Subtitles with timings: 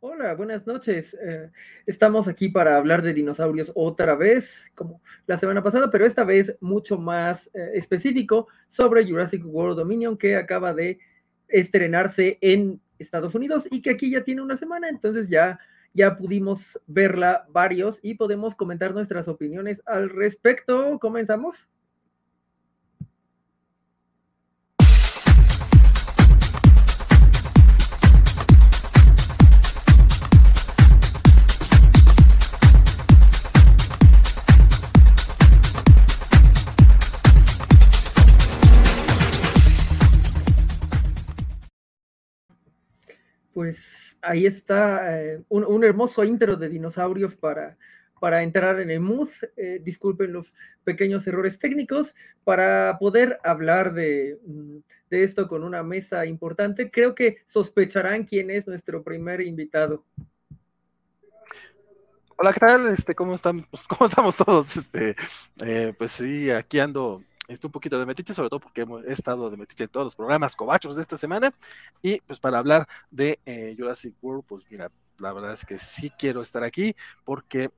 [0.00, 1.12] Hola, buenas noches.
[1.20, 1.50] Eh,
[1.84, 6.56] estamos aquí para hablar de dinosaurios otra vez, como la semana pasada, pero esta vez
[6.60, 11.00] mucho más eh, específico sobre Jurassic World Dominion que acaba de
[11.48, 15.58] estrenarse en Estados Unidos y que aquí ya tiene una semana, entonces ya
[15.94, 20.98] ya pudimos verla varios y podemos comentar nuestras opiniones al respecto.
[21.00, 21.68] ¿Comenzamos?
[44.22, 47.76] Ahí está eh, un, hermoso intro de dinosaurios para,
[48.20, 49.28] para entrar en el mood.
[49.56, 50.54] Eh, disculpen los
[50.84, 52.14] pequeños errores técnicos.
[52.44, 54.78] Para poder hablar de, mm,
[55.10, 60.04] de, esto con una mesa importante, creo que sospecharán quién es nuestro primer invitado.
[62.36, 62.86] Hola, ¿qué tal?
[62.88, 64.76] Este, ¿cómo, están, pues, ¿Cómo estamos todos?
[64.76, 65.16] Este,
[65.64, 69.50] eh, pues sí, aquí ando este, un poquito de metiche, sobre todo porque he estado
[69.50, 71.52] de metiche en todos los programas cobachos de esta semana.
[72.02, 76.10] Y pues para hablar de eh, Jurassic World, pues mira, la verdad es que sí
[76.10, 77.70] quiero estar aquí porque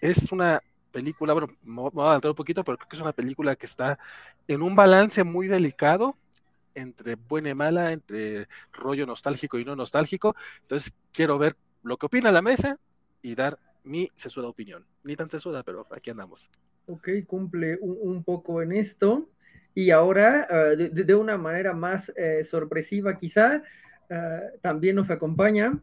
[0.00, 3.12] es una película, bueno, me voy a adelantar un poquito, pero creo que es una
[3.12, 3.98] película que está
[4.48, 6.16] en un balance muy delicado
[6.74, 10.36] entre buena y mala, entre rollo nostálgico y no nostálgico.
[10.62, 12.78] Entonces quiero ver lo que opina la mesa
[13.22, 14.86] y dar mi sesuda opinión.
[15.02, 16.50] Ni tan sesuda, pero aquí andamos.
[16.86, 19.28] Ok, cumple un, poco en esto.
[19.74, 23.62] Y ahora, ah, de, una manera más eh, sorpresiva quizá,
[24.08, 25.78] ah, también nos acompaña.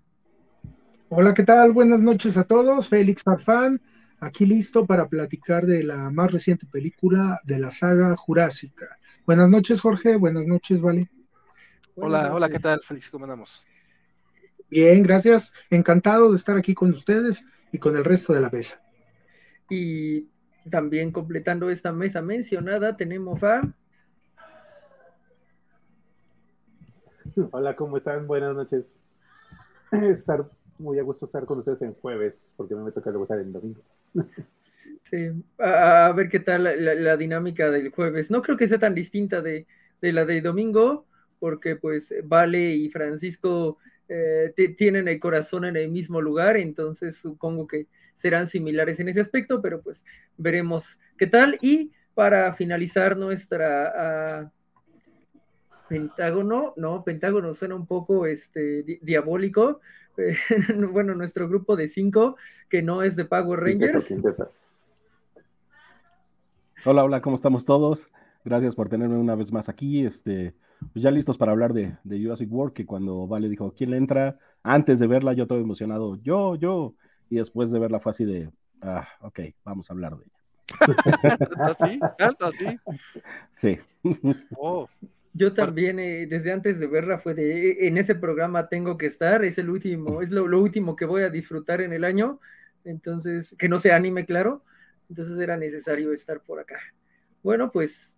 [1.10, 1.74] Hola, ¿qué tal?
[1.74, 2.88] Buenas noches a todos.
[2.88, 3.82] Félix Farfán,
[4.20, 8.98] aquí listo para platicar de la más reciente película de la saga Jurásica.
[9.26, 10.16] Buenas noches, Jorge.
[10.16, 11.10] Buenas noches, Vale.
[11.96, 13.10] hola, hola, ¿qué tal, Félix?
[13.10, 13.68] ¿Cómo andamos?
[14.70, 15.54] Bien, gracias.
[15.70, 18.82] Encantado de estar aquí con ustedes y con el resto de la mesa.
[19.70, 20.33] Y
[20.70, 23.62] también completando esta mesa mencionada tenemos a...
[27.52, 28.28] Hola, ¿cómo están?
[28.28, 28.94] Buenas noches.
[29.92, 30.46] Estar
[30.80, 33.82] muy a gusto estar con ustedes en jueves, porque me toca luego estar en domingo.
[35.04, 35.30] Sí,
[35.60, 38.32] a, ver qué tal la, dinámica del jueves.
[38.32, 39.68] No creo que sea tan distinta de,
[40.02, 41.06] la de domingo,
[41.40, 43.78] porque pues Vale y Francisco
[44.08, 49.22] eh, tienen el corazón en el mismo lugar, entonces supongo que serán similares en ese
[49.22, 50.04] aspecto, pero pues
[50.38, 51.58] veremos qué tal.
[51.62, 54.52] Y para finalizar nuestra ah,
[55.88, 59.80] Pentágono, no, Pentágono suena un poco este, diabólico.
[60.92, 62.38] bueno, nuestro grupo de cinco,
[62.70, 64.14] que no es de Power Rangers.
[66.86, 68.10] Hola, hola, ¿cómo estamos todos?
[68.44, 70.06] Gracias por tenerme una vez más aquí.
[70.06, 70.54] Este,
[70.92, 73.98] pues ya listos para hablar de, de Jurassic World, que cuando Vale dijo, ¿quién le
[73.98, 74.38] entra?
[74.64, 76.96] Antes de verla, yo todo emocionado, yo, yo
[77.34, 78.48] y después de verla fue así de,
[78.84, 80.26] ah, ok, vamos a hablar de
[80.88, 81.38] ella.
[81.64, 82.00] ¿Así?
[82.16, 82.66] ¿Tanto así?
[83.54, 83.80] Sí.
[84.56, 84.88] Oh.
[85.34, 89.08] Yo también, eh, desde antes de verla, fue de, eh, en ese programa tengo que
[89.08, 92.40] estar, es el último, es lo, último que voy a disfrutar en el año,
[92.86, 94.64] entonces, que no sea anime, claro,
[95.10, 96.80] entonces era necesario estar por acá.
[97.42, 98.16] Bueno, pues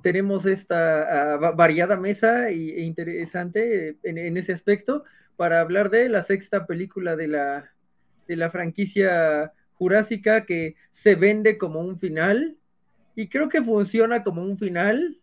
[0.00, 5.04] tenemos esta ah, variada mesa e interesante en, en, ese aspecto
[5.36, 7.70] para hablar de la sexta película de la,
[8.30, 12.56] de la franquicia jurásica que se vende como un final
[13.16, 15.18] y creo que funciona como un final,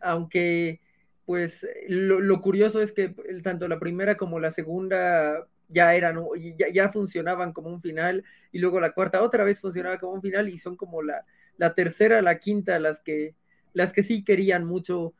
[0.00, 0.80] aunque
[1.24, 3.14] pues lo, curioso es que
[3.44, 6.20] tanto la primera como la segunda ya eran,
[6.58, 10.22] ya, ya, funcionaban como un final y luego la cuarta otra vez funcionaba como un
[10.22, 11.24] final y son como la,
[11.56, 13.36] la tercera, la quinta, las que,
[13.72, 15.14] las que sí querían mucho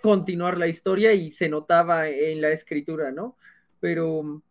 [0.00, 3.36] continuar la historia y se notaba en la escritura, ¿no?
[3.80, 4.42] Pero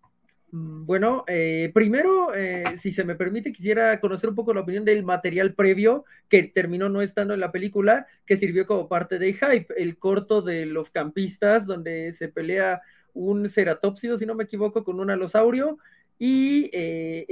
[0.57, 5.03] bueno, eh, primero, eh, si se me permite, quisiera conocer un poco la opinión del
[5.03, 9.67] material previo que terminó no estando en la película, que sirvió como parte de hype,
[9.75, 12.81] el corto de los campistas, donde se pelea
[13.13, 15.77] un ceratópsido, si no me equivoco, con un alosaurio,
[16.17, 17.25] y eh,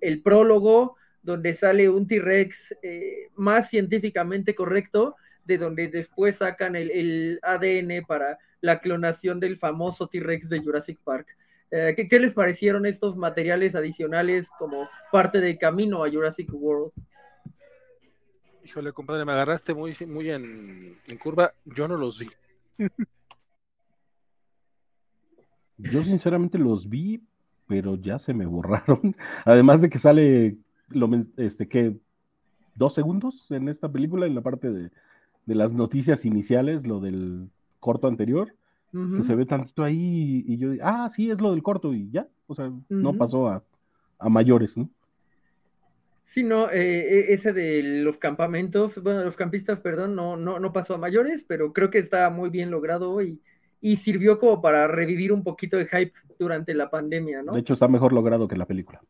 [0.00, 2.74] el, prólogo, donde sale un T-Rex
[3.34, 10.06] más científicamente correcto, de donde después sacan el, el ADN para la clonación del famoso
[10.06, 11.36] T-Rex de Jurassic Park.
[11.74, 16.92] Eh, ¿qué, les parecieron estos materiales adicionales como parte del camino a Jurassic World?
[18.62, 21.54] Híjole, compadre, me agarraste muy, muy en, curva.
[21.64, 22.26] Yo no los vi.
[25.78, 27.22] Yo sinceramente los vi,
[27.66, 29.16] pero ya se me borraron.
[29.46, 30.58] Además de que sale
[30.88, 31.08] lo,
[31.38, 31.96] este que
[32.74, 34.90] dos segundos en esta película, en la parte de,
[35.46, 37.48] de las noticias iniciales, lo del
[37.80, 38.54] corto anterior
[38.92, 42.28] que se ve tantito ahí y, yo, ah, sí, es lo del corto y ya.
[42.46, 43.64] O sea, no pasó a,
[44.18, 44.90] a mayores, ¿no?
[46.26, 50.72] Sí, no, eh, e, ese de los campamentos, bueno, los campistas, perdón, no, no, no
[50.72, 53.42] pasó a mayores, pero creo que está muy bien logrado y,
[53.82, 57.52] y sirvió como para revivir un poquito de hype durante la pandemia, ¿no?
[57.52, 59.02] De hecho, está mejor logrado que la película.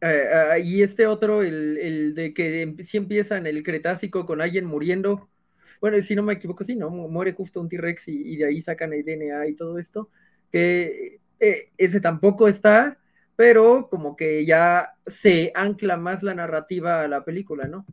[0.00, 4.40] Eh, ah, y este otro, el, el, de que sí empieza en el Cretácico con
[4.40, 5.28] alguien muriendo.
[5.80, 6.90] Bueno, si no me equivoco, sí, ¿no?
[6.90, 10.10] Muere justo un T-Rex y, y, de ahí sacan el DNA y todo esto.
[10.50, 12.98] Que eh, ese tampoco está
[13.38, 17.86] pero como que ya se ancla más la narrativa a la película, ¿no?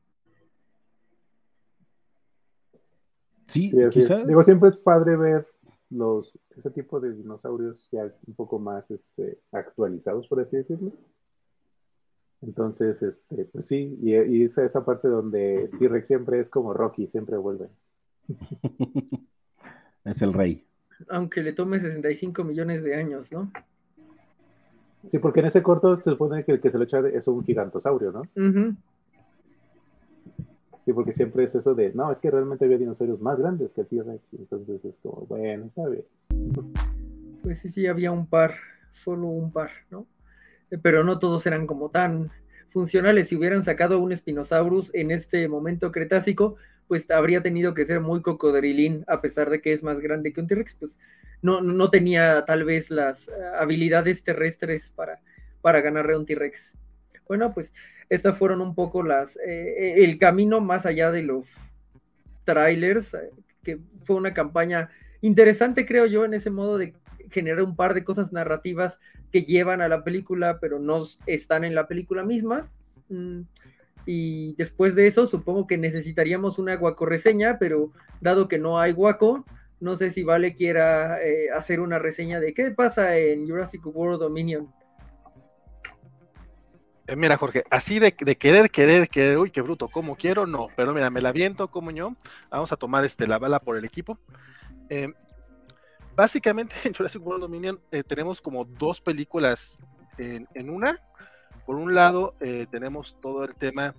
[3.45, 3.71] Sí,
[4.25, 5.47] Digo, siempre es padre ver
[5.91, 10.93] los ese tipo de dinosaurios ya un poco más este, actualizados, por así decirlo.
[12.45, 17.07] Entonces, este, pues sí, y, y esa, esa parte donde T-Rex siempre es como Rocky,
[17.07, 17.69] siempre vuelve.
[20.05, 20.63] es el rey.
[21.09, 23.51] Aunque le tome 65 millones de años, ¿no?
[25.09, 27.43] Sí, porque en ese corto se supone que el que se lo echa es un
[27.43, 28.23] gigantosaurio, ¿no?
[30.85, 33.81] Sí, porque siempre es eso de, no, es que realmente había dinosaurios más grandes que
[33.81, 34.33] el T-Rex.
[34.33, 36.05] Entonces es como, bueno, está bien.
[37.41, 38.53] Pues sí, sí, había un par,
[38.91, 40.05] solo un par, ¿no?
[40.71, 42.31] Eh, pero no todos eran como tan
[42.69, 43.29] funcionales.
[43.29, 46.57] Si hubieran sacado un Spinosaurus en este momento cretácico,
[46.87, 50.41] pues habría tenido que ser muy cocodrilín, a pesar de que es más grande que
[50.41, 50.99] un T-Rex, pues
[51.41, 55.19] no, no tenía tal vez las eh, habilidades terrestres para,
[55.61, 56.75] para ganarle a un T-Rex.
[57.27, 57.71] Bueno, pues
[58.09, 61.49] estas fueron un poco las, eh, el camino más allá de los
[62.43, 63.31] trailers, eh,
[63.63, 64.89] que fue una campaña
[65.21, 66.93] interesante, creo yo, en ese modo de
[67.31, 68.99] generar un par de cosas narrativas
[69.35, 72.69] que llevan a la película, pero no están en la película misma.
[73.09, 73.41] Mm,
[74.05, 77.91] y después de eso supongo que necesitaríamos una guaco reseña, pero
[78.21, 79.43] dado que no hay guaco,
[79.81, 84.21] no sé si Vale quiera eh, hacer una reseña de qué pasa en Jurassic World
[84.21, 84.71] Dominion.
[87.07, 90.93] Eh, mira, Jorge, así de, querer, querer, querer, uy, qué bruto, como quiero, no, pero
[90.93, 92.15] mira, me la viento como yo.
[92.49, 94.17] Vamos a tomar este, la bala por el equipo.
[94.89, 95.11] Eh,
[96.15, 99.77] básicamente en Jurassic World Dominion tenemos como dos películas
[100.17, 101.01] en una
[101.65, 103.95] por un lado, eh, tenemos todo el tema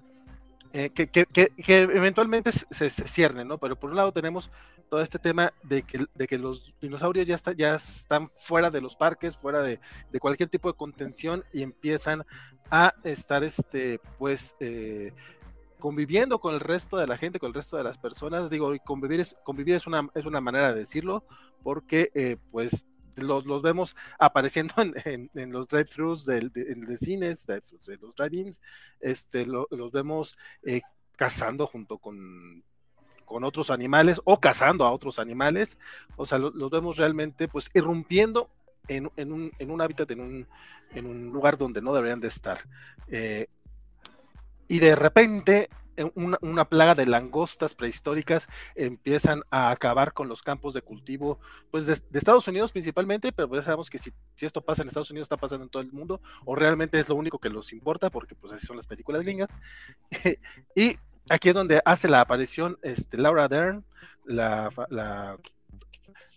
[0.73, 1.27] eh, que,
[1.67, 3.59] eventualmente se, cierne, ¿no?
[3.59, 4.51] Pero por un lado tenemos
[4.89, 8.95] todo este tema de que, de que los dinosaurios ya, ya están fuera de los
[8.95, 9.81] parques, fuera de,
[10.21, 12.25] cualquier tipo de contención y empiezan
[12.71, 15.13] a estar, este, pues, eh,
[15.79, 18.51] conviviendo con el resto de la gente, con el resto de las personas.
[18.51, 21.25] Digo, convivir es, convivir es, una, es una manera de decirlo,
[21.63, 22.87] porque, pues,
[23.17, 24.75] los, vemos apareciendo
[25.05, 27.61] en, los drive-thrus de, de, cines, de,
[28.01, 28.61] los drive-ins,
[29.01, 30.83] este, los vemos eh,
[31.17, 32.63] cazando junto con,
[33.25, 35.79] con otros animales o cazando a otros animales,
[36.17, 38.51] o sea, los vemos realmente pues irrumpiendo
[38.89, 40.47] en, un, en un hábitat, en un,
[40.95, 42.61] en un lugar donde no deberían de estar.
[43.09, 43.49] Eh,
[44.69, 45.69] y de repente
[46.15, 51.39] una, plaga de langostas prehistóricas empiezan a acabar con los campos de cultivo,
[51.71, 55.27] pues de, Estados Unidos principalmente, pero pues sabemos que si, esto pasa en Estados Unidos
[55.27, 58.35] está pasando en todo el mundo, o realmente es lo único que los importa, porque
[58.35, 59.49] pues así son las películas gringas.
[60.75, 60.97] y
[61.29, 63.85] aquí es donde hace la aparición este, Laura Dern,
[64.25, 64.69] la,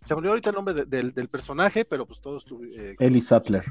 [0.04, 2.46] se me olvidó ahorita el nombre del, personaje, pero pues todos...
[2.76, 3.66] Eh, Ellie Sattler.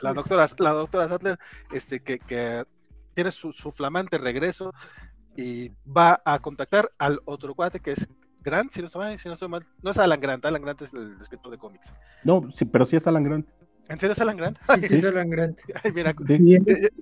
[0.00, 1.38] la doctora, la doctora Sattler,
[1.70, 2.64] este, que, que
[3.20, 4.72] tiene su, flamante regreso
[5.36, 8.08] y va a contactar al otro cuate que es
[8.42, 9.66] Grant, si no estoy mal, si no, estoy mal.
[9.82, 11.94] no es Alan Grant, Alan Grant es el escritor de cómics.
[12.24, 13.46] No, sí, pero sí es Alan Grant.
[13.90, 14.56] ¿En serio es Alan Grant?
[14.86, 15.58] Sí, es Alan Grant.
[15.82, 16.14] Ay, mira,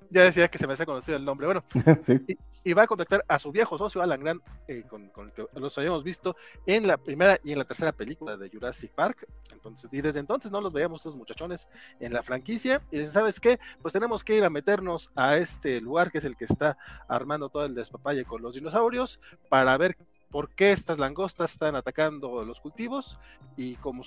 [0.08, 1.46] ya, decía que se me hacía conocido el nombre.
[1.46, 1.62] Bueno,
[2.64, 5.76] y, va a contactar a su viejo socio Alan Grant, eh, con, el que los
[5.76, 9.26] habíamos visto en la primera y en la tercera película de Jurassic Park.
[9.52, 11.68] Entonces, y desde entonces no los veíamos estos muchachones
[12.00, 12.80] en la franquicia.
[12.90, 13.60] Y dicen, ¿sabes qué?
[13.82, 17.50] Pues tenemos que ir a meternos a este lugar que es el que está armando
[17.50, 19.94] todo el despapalle con los dinosaurios para ver
[20.30, 23.18] por qué estas langostas están atacando los cultivos
[23.56, 24.02] y como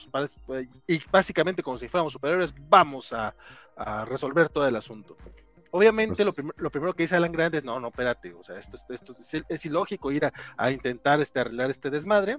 [0.88, 3.36] y básicamente como si fuéramos superiores vamos a,
[4.06, 5.18] resolver todo el asunto.
[5.72, 8.78] Obviamente lo, lo, primero que dice Alan Grande es no, no, espérate, o sea, esto,
[8.90, 9.16] esto
[9.50, 12.38] es, ilógico ir a, intentar este, arreglar este desmadre,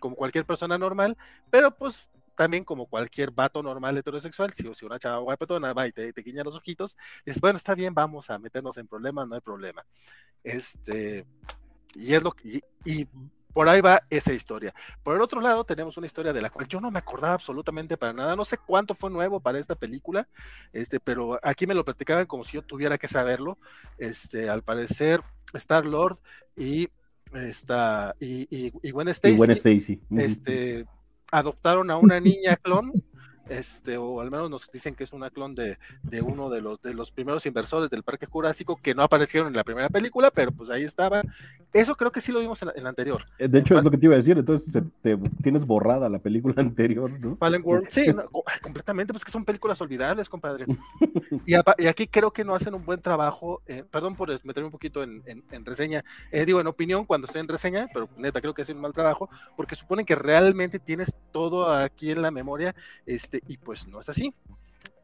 [0.00, 1.16] como cualquier persona normal,
[1.48, 5.92] pero pues también como cualquier vato normal heterosexual, si, si una chava guapetona va y
[5.92, 9.36] te, te guiña los ojitos, dices, bueno, está bien, vamos a meternos en problemas, no
[9.36, 9.86] hay problema.
[10.44, 11.26] Este,
[11.96, 13.06] y es lo que, y,
[13.52, 14.74] por ahí va esa historia.
[15.02, 17.96] Por el otro lado, tenemos una historia de la cual yo no me acordaba absolutamente
[17.96, 18.36] para nada.
[18.36, 20.28] No sé cuánto fue nuevo para esta película,
[20.74, 23.56] este, pero aquí me lo platicaban como si yo tuviera que saberlo.
[23.96, 25.22] Este, al parecer,
[25.54, 26.18] Star Lord
[26.54, 26.90] y
[27.32, 30.00] esta y, y, Gwen Stacy, Stacy.
[30.18, 30.86] este,
[31.32, 32.92] adoptaron a una niña clon
[33.48, 36.80] este, o al menos nos dicen que es una clon de, de, uno de los,
[36.82, 40.52] de los primeros inversores del Parque Jurásico que no aparecieron en la primera película, pero
[40.52, 41.22] pues ahí estaba.
[41.72, 43.24] Eso creo que sí lo vimos en la, anterior.
[43.38, 46.18] Eh, de hecho, es lo que te iba a decir, entonces te, tienes borrada la
[46.18, 47.36] película anterior, ¿no?
[47.36, 48.06] Fallen World, sí,
[48.62, 50.66] completamente, pues que son películas olvidables, compadre.
[51.46, 54.72] y, y, aquí creo que no hacen un buen trabajo, eh, perdón por meterme un
[54.72, 58.54] poquito en, en, reseña, eh, digo en opinión cuando estoy en reseña, pero neta creo
[58.54, 62.74] que hacen un mal trabajo, porque suponen que realmente tienes todo aquí en la memoria,
[63.04, 64.34] este, este, y pues no es así.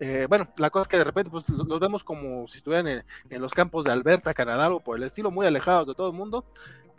[0.00, 3.40] Eh, bueno, la cosa es que de repente pues, los vemos como si estuvieran en,
[3.40, 6.44] los campos de Alberta, Canadá o por el estilo, muy alejados de todo el mundo.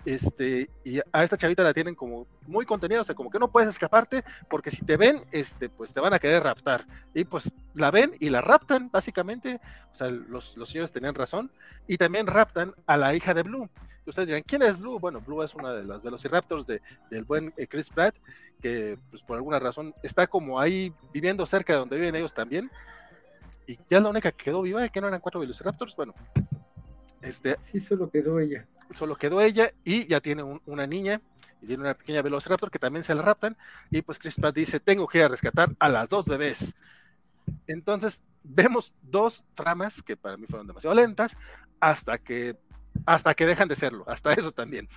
[0.06, 3.50] Este, y a esta chavita la tienen como muy contenida, o sea, como que no
[3.50, 6.86] puedes escaparte, porque si te ven, este, pues te van a querer raptar.
[7.14, 9.62] Y pues la ven y la raptan, básicamente.
[9.92, 11.52] O sea, los, los señores tenían razón.
[11.88, 13.70] Y también raptan a la hija de Blue.
[14.06, 15.00] Ustedes dirán, ¿quién es Blue?
[15.00, 18.16] Bueno, Blue es una de las Velociraptors de, del buen eh, Chris Pratt,
[18.62, 22.70] que pues por alguna razón está como ahí viviendo cerca de donde viven ellos también.
[23.66, 25.96] Y ya es la única que quedó viva, que no eran cuatro Velociraptors.
[25.96, 26.14] Bueno,
[27.22, 27.58] este.
[27.64, 28.68] Sí, solo quedó ella.
[28.92, 31.22] Solo quedó ella y ya tiene una niña
[31.62, 33.58] y tiene una pequeña Velociraptor que también se la raptan.
[33.90, 36.76] Y pues Chris Pratt dice: Tengo que ir a rescatar a las dos bebés.
[37.68, 41.38] Entonces, vemos dos tramas que para mí fueron demasiado lentas
[41.80, 42.58] hasta que
[43.06, 44.88] hasta que dejan de serlo, hasta eso también.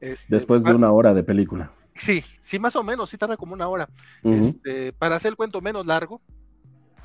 [0.00, 1.72] Este, Después de una hora de película.
[1.94, 3.88] Sí, sí, más o menos, sí tarda como una hora.
[4.22, 6.20] este, para hacer el cuento menos largo,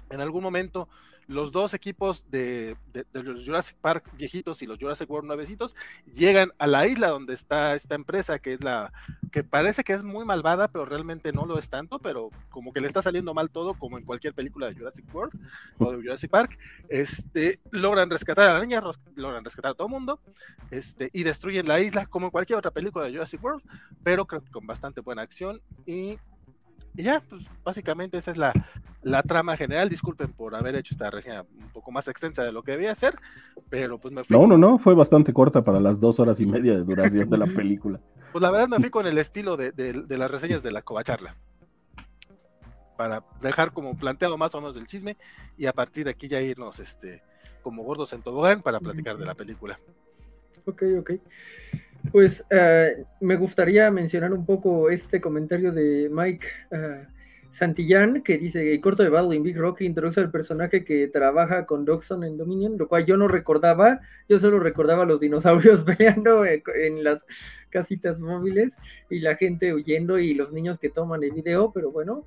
[0.10, 0.90] en algún momento
[1.32, 2.76] los dos equipos de,
[3.14, 5.76] los Jurassic Park viejitos y los Jurassic World nuevecitos
[6.14, 8.92] llegan a la isla donde está esta empresa que es la
[9.32, 12.82] que parece que es muy malvada, pero realmente no lo es tanto, pero como que
[12.82, 15.34] le está saliendo mal todo, como en cualquier película de Jurassic World
[15.80, 16.60] o de Jurassic Park,
[16.90, 18.84] este, logran rescatar a la niña,
[19.16, 20.20] logran rescatar a todo el mundo,
[20.70, 23.64] este, y destruyen la isla como en cualquier otra película de Jurassic World,
[24.04, 26.18] pero creo que con bastante buena acción y
[26.96, 29.90] y ya, pues básicamente esa es la, trama general.
[29.90, 33.16] Disculpen por haber hecho esta reseña un poco más extensa de lo que debía ser,
[33.70, 34.38] pero pues me fui.
[34.38, 37.38] No, no, no, fue bastante corta para las dos horas y media de duración de
[37.38, 38.00] la película.
[38.32, 41.36] Pues la verdad me fui con el estilo de, de, las reseñas de la Covacharla.
[42.98, 45.18] Para dejar como planteado más o menos el chisme
[45.58, 47.24] y a partir de aquí ya irnos este,
[47.64, 49.80] como gordos en tobogán para platicar de la película.
[50.66, 51.12] Ok, ok.
[52.10, 57.06] Pues eh, me gustaría mencionar un poco este comentario de Mike uh,
[57.52, 61.66] Santillán, que dice, el corto de Battle in Big Rock introduce al personaje que trabaja
[61.66, 66.46] con Doxon en Dominion, lo cual yo no recordaba, yo solo recordaba los dinosaurios peleando
[66.46, 67.20] en, las
[67.70, 68.74] casitas móviles
[69.10, 72.26] y la gente huyendo y los niños que toman el video, pero bueno,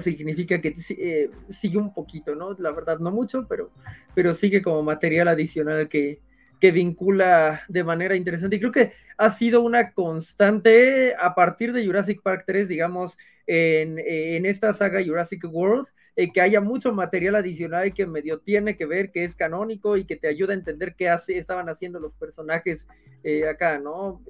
[0.00, 2.54] significa que eh, sigue un poquito, ¿no?
[2.58, 3.70] La verdad no mucho, pero,
[4.14, 6.20] pero sigue como material adicional que,
[6.60, 8.56] que vincula de manera interesante.
[8.56, 14.46] Y creo que ha sido una constante a partir de Jurassic Park 3, digamos, en,
[14.46, 19.10] esta saga Jurassic World, eh, que haya mucho material adicional que medio tiene que ver,
[19.10, 22.86] que es canónico y que te ayuda a entender qué hace, estaban haciendo los personajes
[23.22, 24.22] eh, acá, ¿no?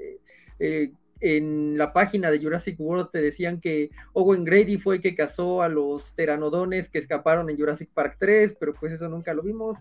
[0.59, 0.91] Eh,
[1.21, 5.63] en la página de Jurassic World te decían que Owen Grady fue el que cazó
[5.63, 9.79] a los teranodones que escaparon en Jurassic Park 3, pero pues eso nunca lo vimos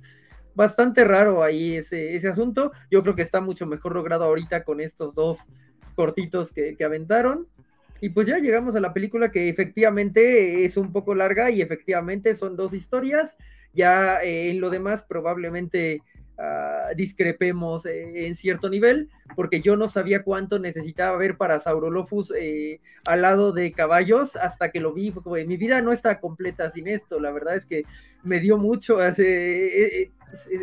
[0.55, 2.71] bastante raro ahí ese, ese asunto.
[2.89, 5.39] Yo creo que está mucho mejor logrado ahorita con estos dos
[5.95, 7.47] cortitos que, aventaron.
[8.01, 12.35] Y pues ya llegamos a la película que efectivamente es un poco larga y efectivamente
[12.35, 13.37] son dos historias.
[13.73, 16.01] Ya eh, en lo demás probablemente
[16.37, 22.33] Ah, discrepemos eh, en cierto nivel, porque yo no sabía cuánto necesitaba ver para Saurolophus
[22.37, 25.13] eh, al lado de caballos hasta que lo vi.
[25.47, 27.83] mi vida no está completa sin esto, la verdad es que
[28.23, 30.11] me dio mucho, eh,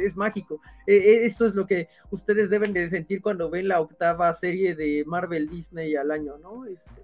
[0.05, 0.61] es, mágico.
[0.87, 5.49] esto es lo que ustedes deben de sentir cuando ven la octava serie de Marvel
[5.49, 6.67] Disney al año, ¿no?
[6.67, 7.03] Este,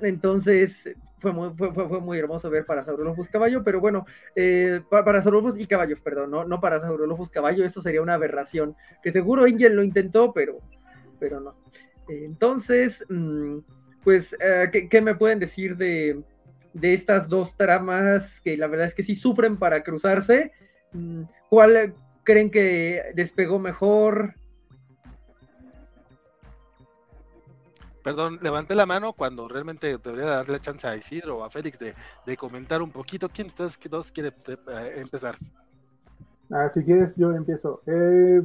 [0.00, 4.04] entonces, fue muy, fue, muy hermoso ver para Saurolophus Caballo, pero bueno,
[4.36, 8.76] eh, para Saurolophus y Caballos, perdón, no, no para Saurolophus Caballo, eso sería una aberración,
[9.02, 10.58] que seguro Ingel lo intentó, pero,
[11.18, 11.56] pero no.
[12.08, 13.58] entonces, mm,
[14.02, 16.22] pues, eh, ¿qué, me pueden decir de,
[16.74, 20.52] de, estas dos tramas que la verdad es que sí sufren para cruzarse?
[20.92, 24.34] Mm, ¿Cuál creen que despegó mejor?
[28.04, 32.36] Perdón, levanté la mano cuando realmente debería darle chance a Isidro o a Félix de,
[32.36, 33.30] comentar un poquito.
[33.30, 35.36] ¿Quién de ustedes dos quiere eh, empezar?
[36.50, 37.80] Ah, si quieres, yo empiezo.
[37.86, 38.42] Eh,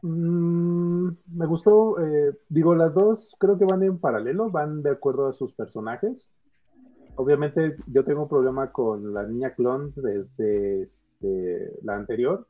[0.00, 5.28] mm, me gustó, eh, digo, las dos creo que van en paralelo, van de acuerdo
[5.28, 6.32] a sus personajes.
[7.16, 12.48] Obviamente yo tengo un problema con la niña clon desde este, la anterior,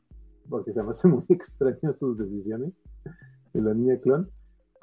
[0.49, 2.71] porque se me hace muy extraño sus decisiones
[3.53, 4.31] de la niña clon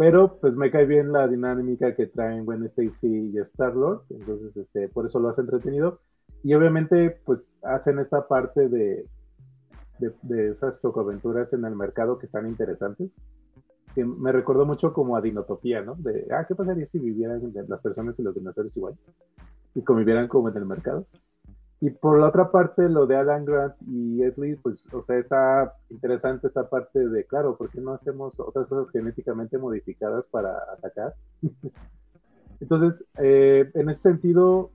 [0.00, 4.88] pero pues me cae bien la dinámica que traen Gwen Stacy y Star-Lord, entonces este,
[4.88, 6.00] por eso lo hace entretenido.
[6.42, 9.04] Y obviamente pues hacen esta parte de,
[9.98, 13.10] de, esas chocoaventuras en el mercado que están interesantes.
[13.94, 15.96] Que me recordó mucho como a Dinotopía, ¿no?
[15.96, 18.94] De, ah, ¿qué pasaría si vivieran las personas y los dinosaurios igual?
[19.74, 21.04] Y convivieran como en el mercado.
[21.82, 25.74] Y por la otra parte, lo de Alan Grant y Ed pues, o sea, está
[25.88, 31.14] interesante esta parte de, claro, ¿por qué no hacemos otras cosas genéticamente modificadas para atacar?
[32.60, 34.70] Entonces, eh, en ese sentido,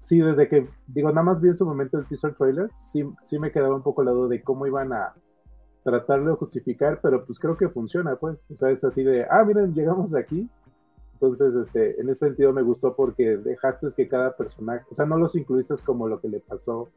[0.00, 3.40] sí, desde que, digo, nada más vi en su momento el teaser trailer, sí, sí
[3.40, 5.12] me quedaba un poco al lado de cómo iban a
[5.82, 8.38] tratar de justificar, pero pues creo que funciona, pues.
[8.52, 10.48] O sea, es así de, ah, miren, llegamos de aquí,
[11.26, 15.16] entonces, este, en ese sentido me gustó porque dejaste que cada personaje, o sea, no
[15.16, 16.88] los incluiste como lo que le pasó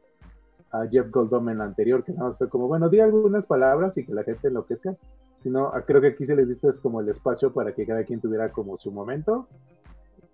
[0.70, 3.96] a Jeff Goldblum en la anterior, que nada más fue como, bueno, di algunas palabras
[3.96, 4.96] y que la gente enloquezca,
[5.42, 8.50] sino creo que aquí se les diste como el espacio para que cada quien tuviera
[8.50, 9.46] como su momento,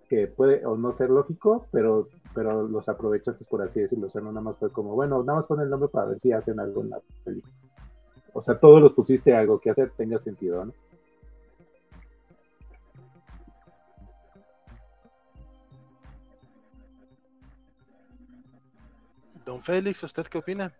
[0.09, 4.21] que puede o no ser lógico, pero, pero los aprovechaste por así decirlo, o sea,
[4.21, 6.59] no nada más fue como, bueno, nada más pon el nombre para ver si hacen
[6.59, 7.53] algo en la película.
[8.33, 10.73] O sea, todos los pusiste algo que hacer tenga sentido, ¿no?
[19.45, 20.73] Don Félix, ¿usted qué opina?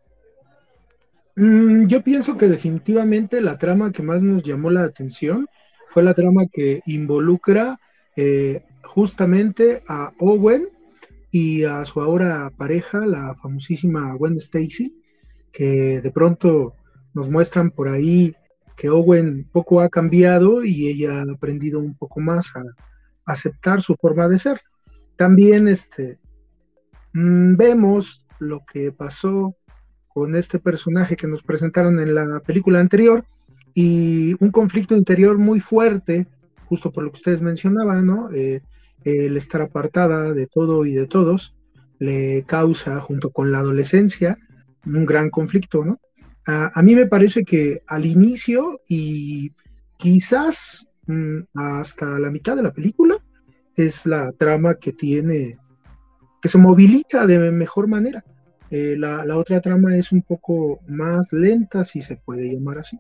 [1.36, 5.48] Mm, yo pienso que definitivamente la trama que más nos llamó la atención
[5.90, 7.80] fue la trama que involucra
[8.16, 10.70] eh, justamente a Owen
[11.32, 14.96] y a su ahora pareja, la famosísima Gwen Stacy,
[15.52, 16.74] que de pronto
[17.14, 18.36] nos muestran por ahí
[18.76, 22.64] que Owen poco ha cambiado y ella ha aprendido un poco más a,
[23.26, 24.62] aceptar su forma de ser.
[25.16, 26.20] También este,
[27.14, 29.56] mm, vemos lo que pasó
[30.08, 33.26] con este personaje que nos presentaron en la película anterior
[33.74, 36.28] y un conflicto interior muy fuerte,
[36.66, 38.32] justo por lo que ustedes mencionaban, ¿no?
[38.32, 38.62] Eh,
[39.04, 41.54] el estar apartada de todo y de todos
[42.00, 44.38] le causa, junto con la adolescencia,
[44.86, 46.00] un gran conflicto, ¿no?
[46.48, 49.52] A, mí me parece que al inicio y
[49.98, 53.18] quizás mm, hasta la mitad de la película
[53.76, 55.58] es la trama que tiene
[56.46, 58.24] que se moviliza de mejor manera.
[58.70, 63.00] Eh, la, otra trama es un poco más lenta, si se puede llamar así.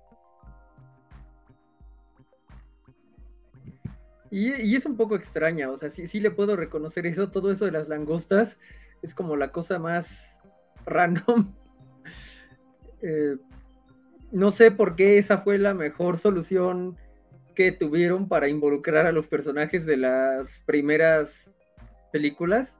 [4.31, 7.65] Y, es un poco extraña, o sea, sí, sí le puedo reconocer eso, todo eso
[7.65, 8.57] de las langostas
[9.03, 10.35] es como la cosa más
[10.87, 11.53] random.
[13.03, 13.35] Eh,
[14.31, 16.97] no sé por qué esa fue la mejor solución
[17.53, 21.47] que tuvieron para involucrar a los personajes de las primeras
[22.11, 22.75] películas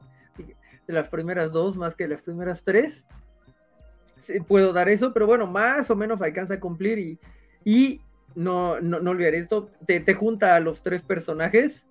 [0.88, 3.06] de las primeras dos más que las primeras tres.
[4.48, 7.20] puedo dar eso, pero bueno, más o menos alcanza a cumplir y,
[7.64, 8.02] y
[8.36, 11.88] no, no, olvidar esto, te, te, junta a los tres personajes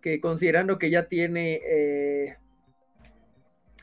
[0.00, 2.36] que considerando que ya tiene eh,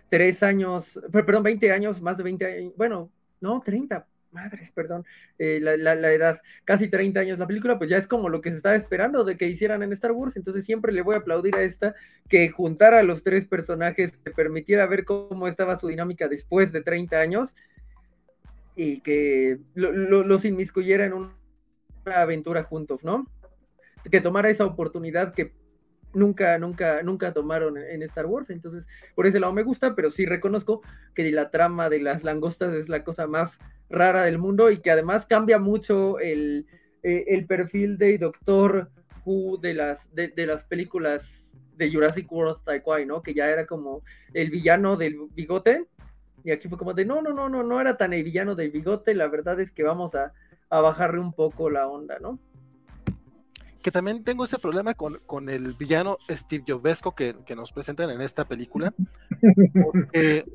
[0.09, 3.09] tres años, perdón, 20 años, más de 20 años, bueno,
[3.39, 5.05] no, 30, madres, perdón,
[5.37, 8.57] eh, la, edad, casi 30 años la película, pues ya es como lo que se
[8.57, 11.63] estaba esperando de que hicieran en Star Wars, entonces siempre le voy a aplaudir a
[11.63, 11.95] esta
[12.29, 16.81] que juntara a los tres personajes, que permitiera ver cómo estaba su dinámica después de
[16.81, 17.55] 30 años
[18.75, 21.33] y que los inmiscuyera en una
[22.05, 23.27] aventura juntos, ¿no?
[24.09, 25.53] Que tomara esa oportunidad que
[26.13, 28.49] nunca, nunca, nunca tomaron en Star Wars.
[28.49, 30.81] Entonces, por ese lado me gusta, pero sí reconozco
[31.13, 33.59] que la trama de las langostas es la cosa más
[33.91, 36.65] rara del mundo y que además cambia mucho el,
[37.03, 38.89] eh, perfil de Doctor
[39.25, 43.21] Who de las, de, las películas de Jurassic World Taekwondo, ¿no?
[43.21, 45.85] Que ya era como el villano del bigote.
[46.43, 48.71] Y aquí fue como de, no, no, no, no, no era tan el villano del
[48.71, 50.33] bigote, la verdad es que vamos a,
[50.69, 52.39] a bajarle un poco la onda, ¿no?
[53.81, 58.45] que también tengo ese problema con, el villano Steve Jobesco que, nos presentan en esta
[58.45, 58.93] película.
[59.83, 60.45] Porque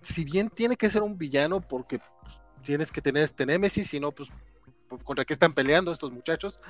[0.00, 4.00] si bien tiene que ser un villano, porque pues, tienes que tener este Némesis, si
[4.00, 4.30] no, pues,
[4.88, 6.60] pues, contra qué están peleando estos muchachos,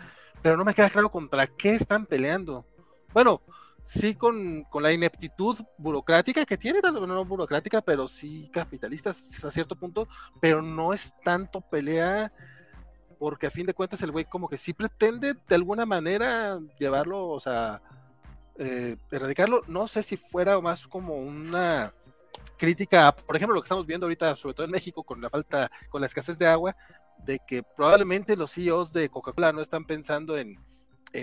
[0.42, 2.66] pero no me queda claro contra qué están peleando.
[3.12, 3.42] Bueno,
[3.84, 10.08] sí con, la ineptitud burocrática que tiene, no burocrática, pero sí capitalista a cierto punto,
[10.40, 12.32] pero no es tanto pelea
[13.18, 17.28] porque a fin de cuentas el güey como que sí pretende de alguna manera llevarlo,
[17.28, 17.80] o sea,
[18.58, 19.62] eh, erradicarlo.
[19.68, 21.94] No sé si fuera más como una
[22.56, 25.70] crítica, por ejemplo, lo que estamos viendo ahorita, sobre todo en México, con la falta,
[25.88, 26.76] con la escasez de agua,
[27.18, 30.58] de que probablemente los CEOs de Coca-Cola no están pensando en,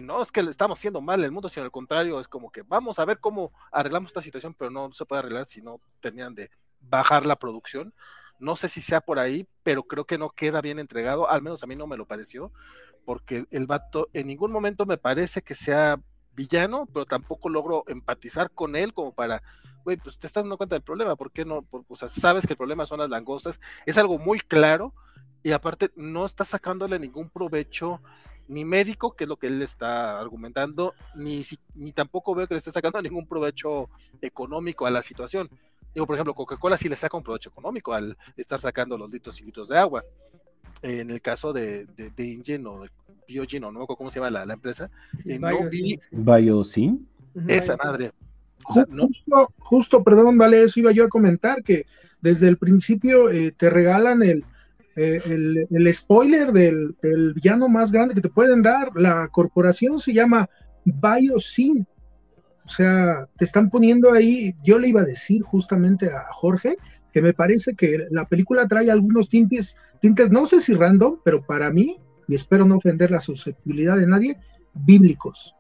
[0.04, 2.62] no, es que le estamos haciendo mal el mundo, sino al contrario, es como que
[2.62, 6.36] vamos a ver cómo arreglamos esta situación, pero no se puede arreglar si no tenían
[6.36, 7.94] de bajar la producción.
[8.38, 11.62] No sé si sea por ahí, pero creo que no queda bien entregado, al menos
[11.64, 12.54] a mí no me lo pareció,
[13.04, 16.00] porque el vato en ningún momento me parece que sea
[16.40, 19.44] villano, pero tampoco logro empatizar con él como para,
[19.84, 21.66] güey, pues te estás dando cuenta del problema, ¿por qué no?
[21.70, 24.94] o sea, sabes que el problema son las langostas, es algo muy claro
[25.44, 28.02] y aparte no está sacándole ningún provecho
[28.48, 32.60] ni médico, que es lo que él está argumentando, ni, ni tampoco veo que le
[32.60, 33.90] esté sacando ningún provecho
[34.22, 35.50] económico a la situación.
[35.94, 39.40] Digo, por ejemplo, Coca-Cola sí le saca un provecho económico al estar sacando los litros
[39.42, 40.04] y litros de agua.
[40.82, 42.90] En el caso de, de, de Ingen o de
[43.30, 44.90] Biogen, o no cómo se llama la, la empresa,
[45.24, 46.00] Sí, eh, no vi
[47.48, 48.12] esa madre.
[48.68, 51.86] O sea, no, Justo, justo, perdón, vale, eso iba yo a comentar, que
[52.22, 54.44] desde el principio eh, te regalan el,
[54.96, 58.92] eh, el, el spoiler del, del villano más grande que te pueden dar.
[58.96, 60.50] La corporación se llama
[60.84, 61.88] Biosyn.
[62.66, 66.78] O sea, te están poniendo ahí, yo le iba a decir justamente a Jorge,
[67.14, 71.42] que me parece que la película trae algunos tintes, tintes, no sé si random, pero
[71.42, 71.98] para mí,
[72.30, 74.38] y espero no ofender la susceptibilidad de nadie,
[74.76, 75.56] bíblicos.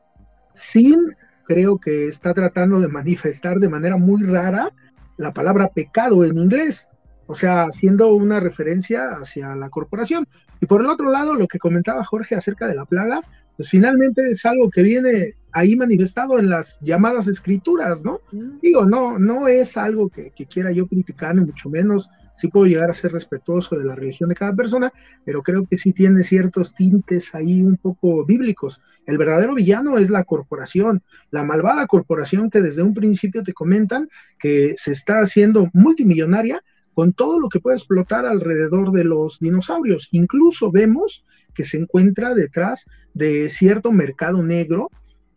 [0.54, 4.72] Sin creo que está tratando de manifestar de manera muy rara
[5.18, 6.88] la palabra pecado en inglés,
[7.26, 10.28] o sea, haciendo una referencia hacia la corporación.
[10.62, 13.22] Y por el otro lado, lo que comentaba Jorge acerca de la plaga,
[13.58, 18.22] pues finalmente es algo que viene ahí manifestado en las llamadas escrituras, ¿no?
[18.32, 18.60] Ujú.
[18.62, 22.12] Digo, no, no es algo que, que quiera yo criticar, ni mucho menos.
[22.40, 24.94] Sí puedo llegar a ser respetuoso de la religión de cada persona,
[25.26, 28.80] pero creo que sí tiene ciertos tintes ahí un poco bíblicos.
[29.06, 34.08] El verdadero villano es la corporación, la malvada corporación que desde un principio te comentan
[34.40, 40.08] que se está haciendo multimillonaria con todo lo que puede explotar alrededor de los dinosaurios.
[40.12, 44.90] Incluso vemos que se encuentra detrás de cierto mercado negro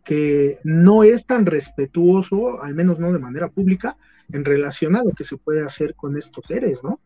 [0.05, 3.97] que no es tan respetuoso, al menos no de manera pública,
[4.33, 6.99] en relación a lo que se puede hacer con estos seres, ¿no?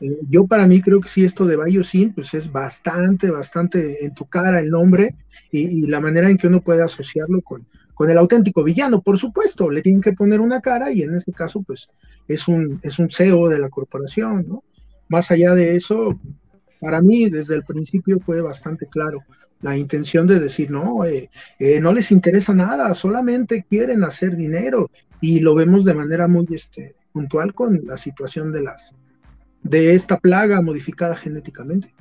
[0.00, 4.14] Eh, yo para mí creo que sí, esto de Biosyn, pues es bastante, bastante en
[4.14, 5.14] tu cara el nombre
[5.50, 9.02] y, y la manera en que uno puede asociarlo con, con el auténtico villano.
[9.02, 11.88] Por supuesto, le tienen que poner una cara y en este caso, pues
[12.28, 14.64] es un, es un CEO de la corporación, ¿no?
[15.08, 16.18] Más allá de eso,
[16.80, 19.20] para mí desde el principio fue bastante claro
[19.62, 24.90] la intención de decir, no, eh, eh, no les interesa nada, solamente quieren hacer dinero
[25.20, 28.94] y lo vemos de manera muy este, puntual con la situación de las
[29.62, 31.94] de esta plaga modificada genéticamente.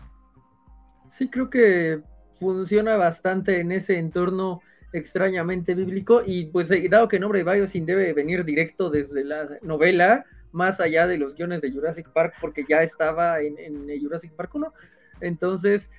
[1.12, 2.02] Sí, creo que
[2.40, 4.62] funciona bastante en ese entorno
[4.94, 9.48] extrañamente bíblico y pues eh, dado que nombre de Biosyn debe venir directo desde la
[9.62, 14.32] novela, más allá de los guiones de Jurassic Park, porque ya estaba en, en Jurassic
[14.32, 14.74] Park 1,
[15.22, 15.90] entonces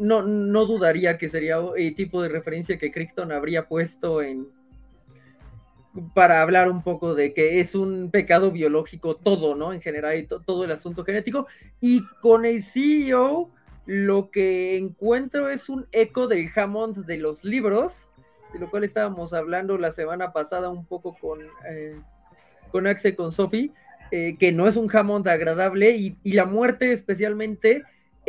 [0.00, 4.48] no, no dudaría que sería el tipo de referencia que Crichton habría puesto en
[6.14, 9.72] para hablar un poco de que es un pecado biológico todo, ¿no?
[9.72, 11.48] En general, y to- todo el asunto genético.
[11.80, 13.50] Y con el CEO,
[13.86, 18.08] lo que encuentro es un eco del Hammond de los libros,
[18.52, 21.96] de lo cual estábamos hablando la semana pasada un poco con, eh,
[22.70, 23.72] con Axe, con Sophie,
[24.12, 27.82] eh, que no es un Hammond agradable y la muerte especialmente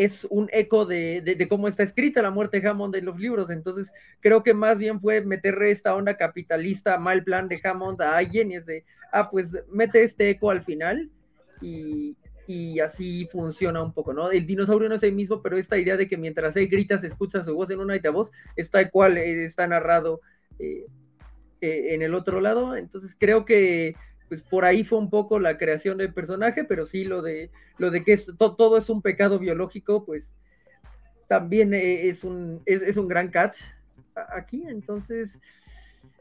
[0.03, 3.51] es un eco de, de, cómo está escrita la muerte de Hammond en los libros.
[3.51, 8.17] Entonces, creo que más bien fue meterle esta onda capitalista, mal plan de Hammond a
[8.17, 11.11] alguien y es de, ah, pues mete este eco al final
[11.61, 12.15] y,
[12.47, 14.31] y así funciona un poco, ¿no?
[14.31, 17.07] El dinosaurio no es el mismo, pero esta idea de que mientras él grita se
[17.07, 20.21] escucha su voz en una voz, está cual eh, está narrado
[20.57, 20.87] eh,
[21.61, 22.75] eh, en el otro lado.
[22.75, 23.95] Entonces, creo que
[24.31, 27.91] pues por ahí fue un poco la creación del personaje, pero sí lo de lo
[27.91, 30.31] de que es, to, todo es un pecado biológico, pues
[31.27, 33.57] también eh, es un, es, un gran catch
[34.33, 34.63] aquí.
[34.69, 35.37] Entonces,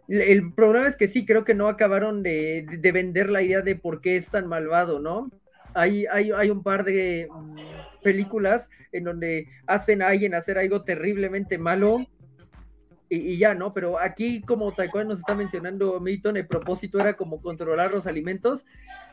[0.08, 3.76] el problema es que sí, creo que no acabaron de, de vender la idea de
[3.76, 5.30] por qué es tan malvado, ¿no?
[5.74, 7.54] Hay, hay, hay un par de um,
[8.02, 12.08] películas en donde hacen a alguien hacer algo terriblemente malo
[13.10, 13.74] y, ya, ¿no?
[13.74, 18.06] Pero aquí, como tal cual nos está mencionando Milton, el propósito era como controlar los
[18.06, 18.64] alimentos.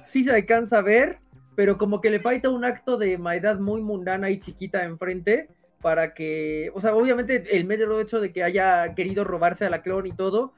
[0.05, 1.17] Sí se alcanza a ver,
[1.55, 5.49] pero como que le falta un acto de maldad muy mundana y chiquita enfrente
[5.81, 9.81] para que, o sea, obviamente el medio hecho de que haya querido robarse a la
[9.81, 10.53] clon y todo,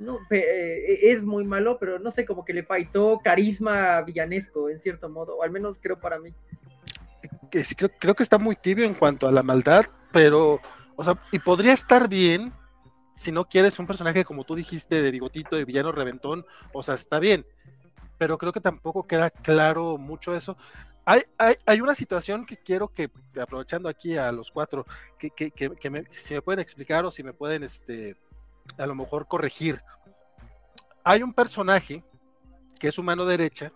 [0.00, 4.80] no, eh, es muy malo, pero no sé, como que le faltó carisma villanesco, en
[4.80, 6.34] cierto modo, o al menos creo para mí.
[7.50, 10.60] Creo, creo que está muy tibio en cuanto a la maldad, pero,
[10.96, 12.52] o sea, y podría estar bien
[13.14, 16.94] si no quieres un personaje como tú dijiste, de bigotito, de villano reventón, o sea,
[16.94, 17.46] está bien,
[18.18, 20.56] pero creo que tampoco queda claro mucho eso.
[21.04, 24.86] Hay, hay, hay una situación que quiero que, aprovechando aquí a los cuatro,
[25.18, 28.16] que, que, que, que me, si me pueden explicar o si me pueden, este,
[28.78, 29.82] a lo mejor corregir.
[31.02, 32.02] Hay un personaje
[32.80, 33.72] que es su mano derecha,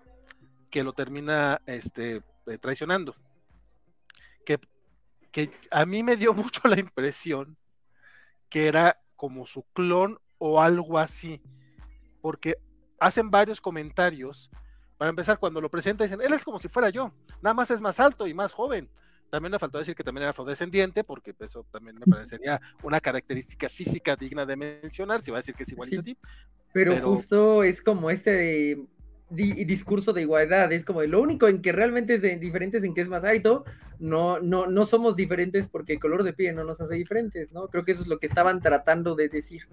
[0.70, 3.14] que lo termina este, eh, traicionando.
[4.44, 4.58] Que,
[5.30, 7.56] que a mí me dio mucho la impresión
[8.48, 11.42] que era como su clon o algo así,
[12.22, 12.56] porque
[13.00, 14.48] hacen varios comentarios.
[14.96, 17.80] Para empezar, cuando lo presenta, dicen, él es como si fuera yo, nada más es
[17.80, 18.88] más alto y más joven.
[19.28, 23.68] También le faltó decir que también era afrodescendiente, porque eso también me parecería una característica
[23.68, 26.16] física digna de mencionar, si va a decir que es igualito a ti.
[26.72, 28.86] Pero, justo es como este
[29.30, 33.02] discurso de igualdad, es como lo único en que realmente es diferente es en que
[33.02, 33.64] es más alto,
[33.98, 37.68] no, no, no somos diferentes porque el color de piel no nos hace diferentes, ¿no?
[37.68, 39.68] Creo que eso es lo que estaban tratando de decir.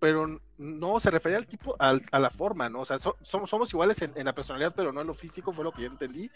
[0.00, 2.80] Pero no, se refería al tipo, a la forma, ¿no?
[2.80, 5.72] O sea, somos, somos iguales en, la personalidad, pero no en lo físico, fue lo
[5.72, 6.30] que yo entendí.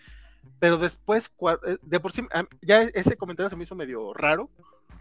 [0.58, 1.30] Pero después,
[1.66, 2.22] eh, de por sí,
[2.62, 4.48] ya ese comentario se me hizo medio raro,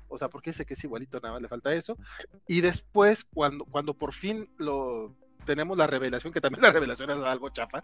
[0.08, 1.98] o sea, porque dice que es igualito, nada más le falta eso.
[2.48, 7.18] Y después, cuando, cuando por fin lo tenemos la revelación, que también la revelación es
[7.18, 7.84] algo chafa,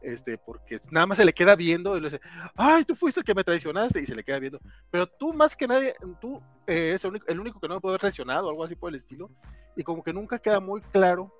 [0.00, 2.20] este, porque nada más se le queda viendo y le dice,
[2.56, 4.60] ay, tú fuiste el que me traicionaste, y se le queda viendo.
[4.90, 7.80] Pero tú más que nadie, tú eh, es el único, el único, que no me
[7.80, 9.30] puede haber traicionado, algo así por el estilo,
[9.76, 11.34] y como que nunca queda muy claro.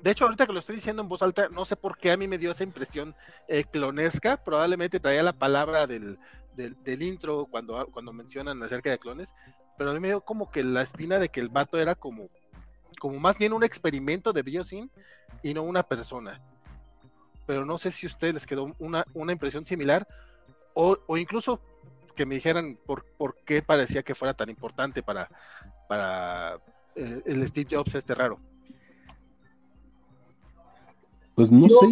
[0.00, 2.16] De hecho, ahorita que lo estoy diciendo en voz alta, no sé por qué a
[2.16, 3.14] mí me dio esa impresión
[3.48, 6.18] eh, clonesca, probablemente traía la palabra del,
[6.56, 9.34] del, del, intro cuando, cuando mencionan acerca de clones,
[9.76, 12.28] pero a mí me dio como que la espina de que el vato era como
[12.98, 14.90] como más bien un experimento de Biosyn
[15.42, 16.40] y no una persona.
[17.46, 20.06] Pero no sé si a ustedes les quedó una, una impresión similar
[20.74, 21.60] o, incluso
[22.16, 25.28] que me dijeran por, por, qué parecía que fuera tan importante para,
[25.88, 26.56] para
[26.94, 28.38] eh, el, Steve Jobs este raro.
[31.34, 31.86] Pues no sé.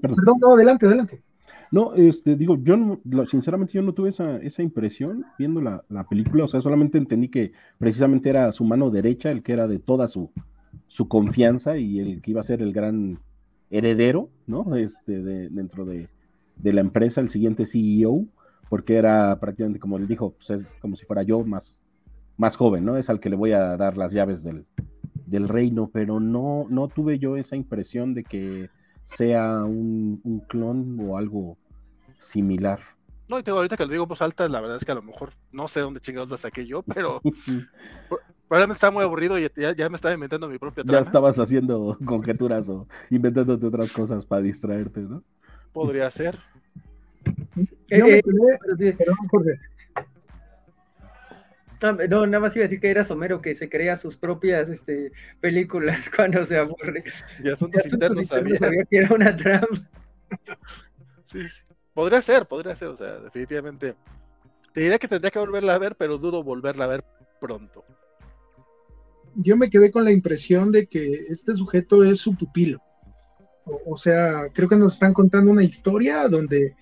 [0.00, 0.38] perdón.
[0.40, 1.22] no, adelante, adelante.
[1.70, 6.48] No, este, digo, yo sinceramente yo no tuve esa, esa impresión viendo la, película, o
[6.48, 10.30] sea, solamente entendí que precisamente era su mano derecha el que era de toda su,
[10.86, 13.18] su confianza y el que iba a ser el gran
[13.70, 14.76] heredero, ¿no?
[14.76, 16.08] Este, de, dentro de,
[16.62, 18.26] la empresa, el siguiente CEO,
[18.68, 21.80] porque era prácticamente como él dijo, pues es como si fuera yo más,
[22.36, 22.96] más joven, ¿no?
[22.96, 24.64] Es al que le voy a dar las llaves del,
[25.26, 28.70] del reino, pero no, no tuve yo esa impresión de que
[29.06, 31.56] sea un, clon o algo
[32.18, 32.80] similar.
[33.28, 34.96] No, y tengo ahorita que lo digo en voz alta, la verdad es que a
[34.96, 37.20] lo mejor no sé dónde chingados la saqué yo, pero
[38.48, 40.98] probablemente estaba muy aburrido y ya, me estaba inventando mi propia trama.
[40.98, 45.22] Ya estabas haciendo conjeturas o inventándote otras cosas para distraerte, ¿no?
[45.72, 46.38] Podría ser.
[47.88, 49.58] Yo me quedé, perdón, Jorge,
[51.82, 55.12] no, nada más iba a decir que era Somero que se crea sus propias este,
[55.40, 57.04] películas cuando se aburre.
[57.42, 58.58] Y asuntos, internos, sabía.
[58.90, 59.88] que era una trampa.
[61.24, 61.40] Sí,
[61.92, 63.94] podría ser, podría ser, o sea, definitivamente.
[64.72, 67.04] Te diría que tendría que volverla a ver, pero dudo volverla a ver
[67.40, 67.84] pronto.
[69.34, 72.80] Yo me quedé con la impresión de que este sujeto es su pupilo.
[73.64, 76.76] O, sea, creo que nos están contando una historia donde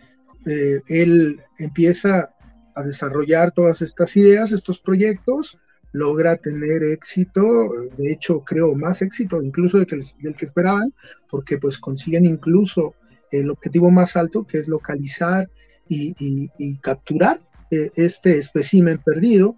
[0.45, 2.34] eh, él empieza
[2.75, 5.59] a desarrollar todas estas ideas, estos proyectos,
[5.95, 10.93] logra tener éxito, de hecho creo más éxito incluso del que, esperaban,
[11.31, 12.95] porque pues consiguen incluso
[13.31, 15.49] el objetivo más alto, que es localizar
[15.89, 19.57] y, capturar eh, este espécimen perdido.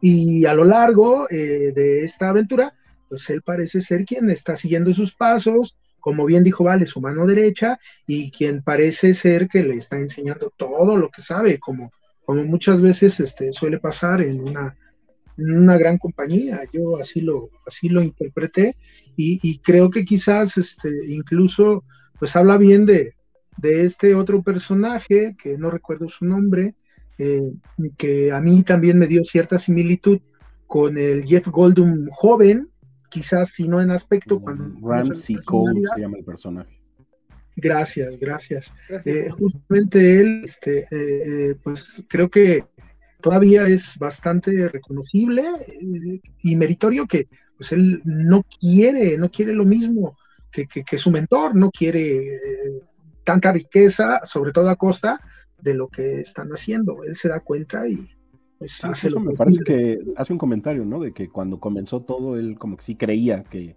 [0.00, 2.74] Y a lo largo eh, de esta aventura,
[3.08, 7.26] pues él parece ser quien está siguiendo sus pasos, como bien dijo Vale, su mano
[7.26, 11.90] derecha, y quien parece ser que le está enseñando todo lo que sabe, como
[12.24, 14.76] como muchas veces este, suele pasar en una,
[15.36, 16.62] en una gran compañía.
[16.72, 18.76] Yo así lo, así lo interpreté
[19.16, 21.84] y, creo que quizás este, incluso
[22.18, 23.14] pues habla bien de,
[23.58, 26.74] de, este otro personaje, que no recuerdo su nombre,
[27.18, 27.52] eh,
[27.96, 30.20] que a mí también me dio cierta similitud
[30.66, 32.68] con el Jeff Goldum joven,
[33.08, 34.40] quizás si no en aspecto.
[34.40, 36.83] Cuando Ramsey Cole se llama el personaje.
[37.56, 38.72] Gracias, gracias.
[39.04, 42.64] Eh, justamente él, este, eh, eh, pues creo que
[43.20, 45.44] todavía es bastante reconocible
[46.42, 50.16] y meritorio que pues él no quiere, no quiere lo mismo
[50.50, 52.40] que, que, su mentor, no quiere
[53.24, 55.20] tanta riqueza, sobre todo a costa
[55.60, 57.02] de lo que están haciendo.
[57.04, 57.96] Él se da cuenta y
[58.58, 61.00] pues, hace eso me parece que hace un comentario, ¿no?
[61.00, 63.76] De que cuando comenzó todo, él como que sí creía que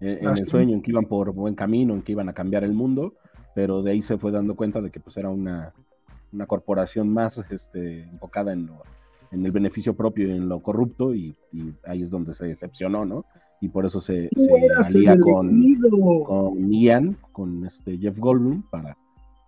[0.00, 2.64] eh, en el sueño, en que iban por buen camino, en que iban a cambiar
[2.64, 3.14] el mundo,
[3.54, 5.72] pero de ahí se fue dando cuenta de que pues era una,
[6.32, 8.70] una corporación más este, enfocada en,
[9.32, 11.34] en el beneficio propio y en lo corrupto, y,
[11.84, 13.24] ahí es donde se decepcionó, ¿no?
[13.60, 14.30] Y por eso se,
[14.86, 15.50] alía con,
[16.24, 18.96] con Ian, con este Jeff Goldblum, para,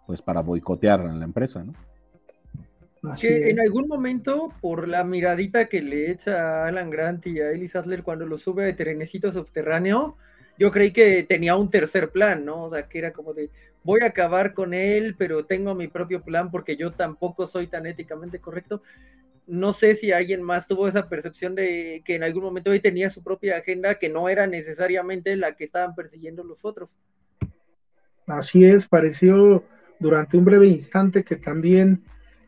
[0.06, 1.72] pues, para boicotear a la empresa, ¿no?
[3.18, 7.50] que en algún momento, por la miradita que le echa a Alan Grant y a
[7.50, 10.16] Ellis Adler cuando lo sube de trenecito subterráneo,
[10.60, 12.64] yo creí que tenía un tercer plan, ¿no?
[12.64, 13.48] O sea, que era como de,
[13.82, 17.86] voy a acabar con él, pero tengo mi propio plan porque yo tampoco soy tan
[17.86, 18.82] éticamente correcto.
[19.46, 23.08] No sé si alguien más tuvo esa percepción de que en algún momento él tenía
[23.08, 26.94] su propia agenda que no era necesariamente la que estaban persiguiendo los otros.
[28.26, 29.64] Así es, pareció
[29.98, 32.04] durante un breve instante que también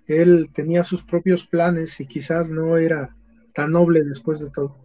[0.06, 3.16] él tenía sus propios planes y quizás no era
[3.54, 4.76] tan noble después de todo.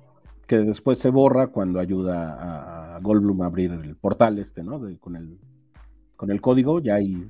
[0.48, 4.81] Que después se borra cuando ayuda a Goldblum a abrir el portal este, ¿no?
[4.99, 5.38] con, el,
[6.15, 7.29] con el código, ya ahí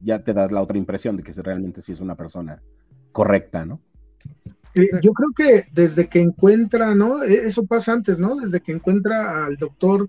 [0.00, 2.60] ya te das la otra impresión de que realmente sí es una persona
[3.12, 3.80] correcta, ¿no?
[4.74, 7.22] Eh, yo creo que desde que encuentra, ¿no?
[7.22, 8.36] E, eso pasa antes, ¿no?
[8.36, 10.08] Desde que encuentra al doctor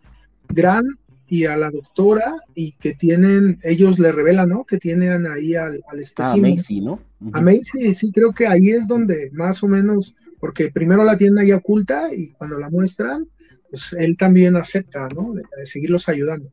[0.50, 0.86] Gran
[1.30, 4.66] y a la doctora y que tienen, ellos le revelan, ¿no?
[4.66, 7.00] Que tienen ahí al, al ah, a Macy, ¿no?
[7.34, 11.40] A Macy, sí, creo que ahí es donde más o menos, porque primero la tienen
[11.40, 13.28] ahí oculta y cuando la muestran,
[13.70, 15.34] pues él también acepta, ¿no?
[15.34, 16.52] De, seguirlos ayudando.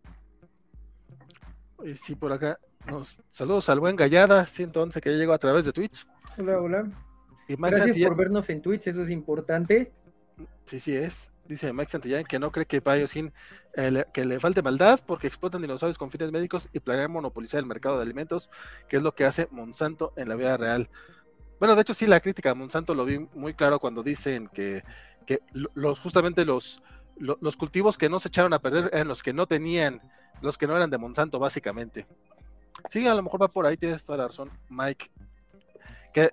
[1.94, 2.58] Sí, por acá.
[2.86, 6.06] Nos, saludos al buen Gallada, 111 que ya llegó a través de Twitch.
[6.38, 6.90] Hola, hola.
[7.48, 9.92] Y Gracias por vernos en Twitch, eso es importante.
[10.64, 13.32] Sí, sí es dice Mike Santillán que no cree que Biosyn
[13.74, 17.66] eh, que le falte maldad porque explotan dinosaurios con fines médicos y planean monopolizar el
[17.66, 18.50] mercado de alimentos,
[18.88, 20.88] que es lo que hace Monsanto en la vida real.
[21.58, 24.82] Bueno, de hecho sí, la crítica de Monsanto lo vi muy claro cuando dicen que,
[25.26, 26.82] que los, justamente los,
[27.18, 30.00] los, cultivos que no se echaron a perder eran los que no tenían,
[30.42, 32.06] los que no eran de Monsanto, básicamente.
[32.90, 35.10] Sí, a lo mejor va por ahí, tienes toda la razón, Mike.
[36.12, 36.30] Que,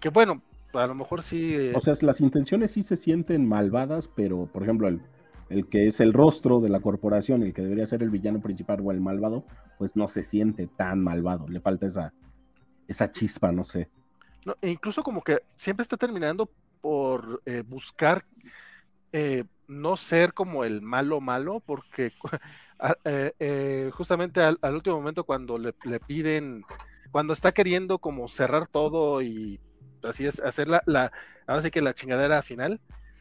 [0.00, 1.54] que bueno, a lo mejor sí.
[1.54, 5.00] Eh, o sea, las intenciones sí se sienten malvadas, pero por ejemplo, el,
[5.48, 8.80] el, que es el rostro de la corporación, el que debería ser el villano principal
[8.82, 9.44] o el malvado,
[9.78, 11.48] pues no se siente tan malvado.
[11.48, 12.12] Le falta esa,
[12.88, 13.88] esa chispa, no sé.
[14.44, 18.24] No, e incluso como que siempre está terminando por eh, buscar
[19.12, 22.12] eh, no ser como el malo malo, porque
[23.92, 26.64] justamente al, último momento cuando le, le piden,
[27.10, 29.60] cuando está queriendo como cerrar todo y
[30.02, 31.12] así es, hacer la, la
[31.46, 32.80] ahora sí que la chingadera final,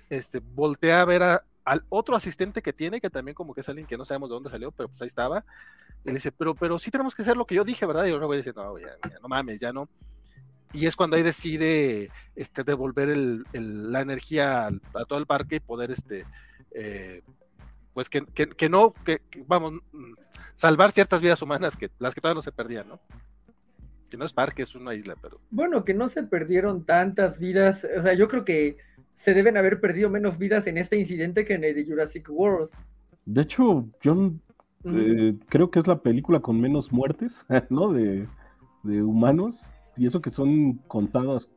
[0.10, 1.24] este, voltea a ver
[1.66, 4.34] al otro asistente que tiene, que también como que es alguien que no sabemos de
[4.34, 5.46] dónde salió, pero pues ahí estaba,
[6.04, 8.06] y le dice, pero, pero sí tenemos que hacer lo que yo dije, ¿verdad?
[8.06, 9.88] Y luego dice, no, ya, no mames, ya no.
[10.74, 15.60] Y es cuando ahí decide este, devolver el, la energía a, todo el parque y
[15.60, 16.26] poder, este,
[16.72, 17.22] eh,
[17.94, 20.14] pues que, que, no, que, vamos, mm,
[20.56, 23.00] salvar ciertas vidas humanas que las que todavía no se perdían, ¿no?
[24.14, 25.40] que no es parque, es una isla, pero.
[25.50, 27.84] Bueno, que no se perdieron tantas vidas.
[27.98, 28.78] O sea, yo creo que
[29.16, 32.70] se deben haber perdido menos vidas en este incidente que en el de Jurassic World.
[33.26, 34.34] De hecho, yo
[34.86, 37.92] eh, creo que es la película con menos muertes, ¿no?
[37.92, 38.28] De,
[38.84, 39.60] humanos.
[39.98, 41.48] Y eso que son contadas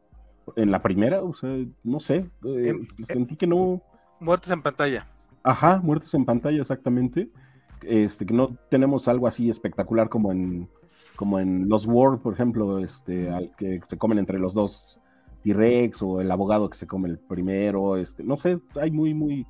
[0.56, 1.50] en la primera, o sea,
[1.82, 2.28] no sé.
[2.44, 2.74] Eh,
[3.06, 3.80] sentí que no.
[4.20, 5.06] Muertes en pantalla.
[5.42, 7.28] Ajá, muertes en pantalla, exactamente.
[7.82, 10.68] Este, que no tenemos algo así espectacular como en
[11.16, 15.00] como en los World, por ejemplo, este, al que se comen entre los dos
[15.42, 19.46] T-Rex o el abogado que se come el primero, este, no sé, hay muy, muy,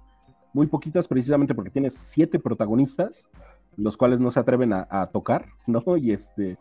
[0.54, 3.28] muy poquitas precisamente porque tienes siete protagonistas,
[3.76, 5.82] los cuales no se atreven a, tocar, ¿no?
[5.96, 6.56] Y este,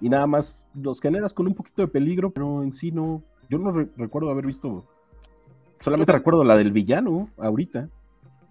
[0.00, 3.58] y nada más los generas con un poquito de peligro, pero en sí no, yo
[3.58, 4.84] no recuerdo haber visto,
[5.80, 7.88] solamente recuerdo la del villano ahorita.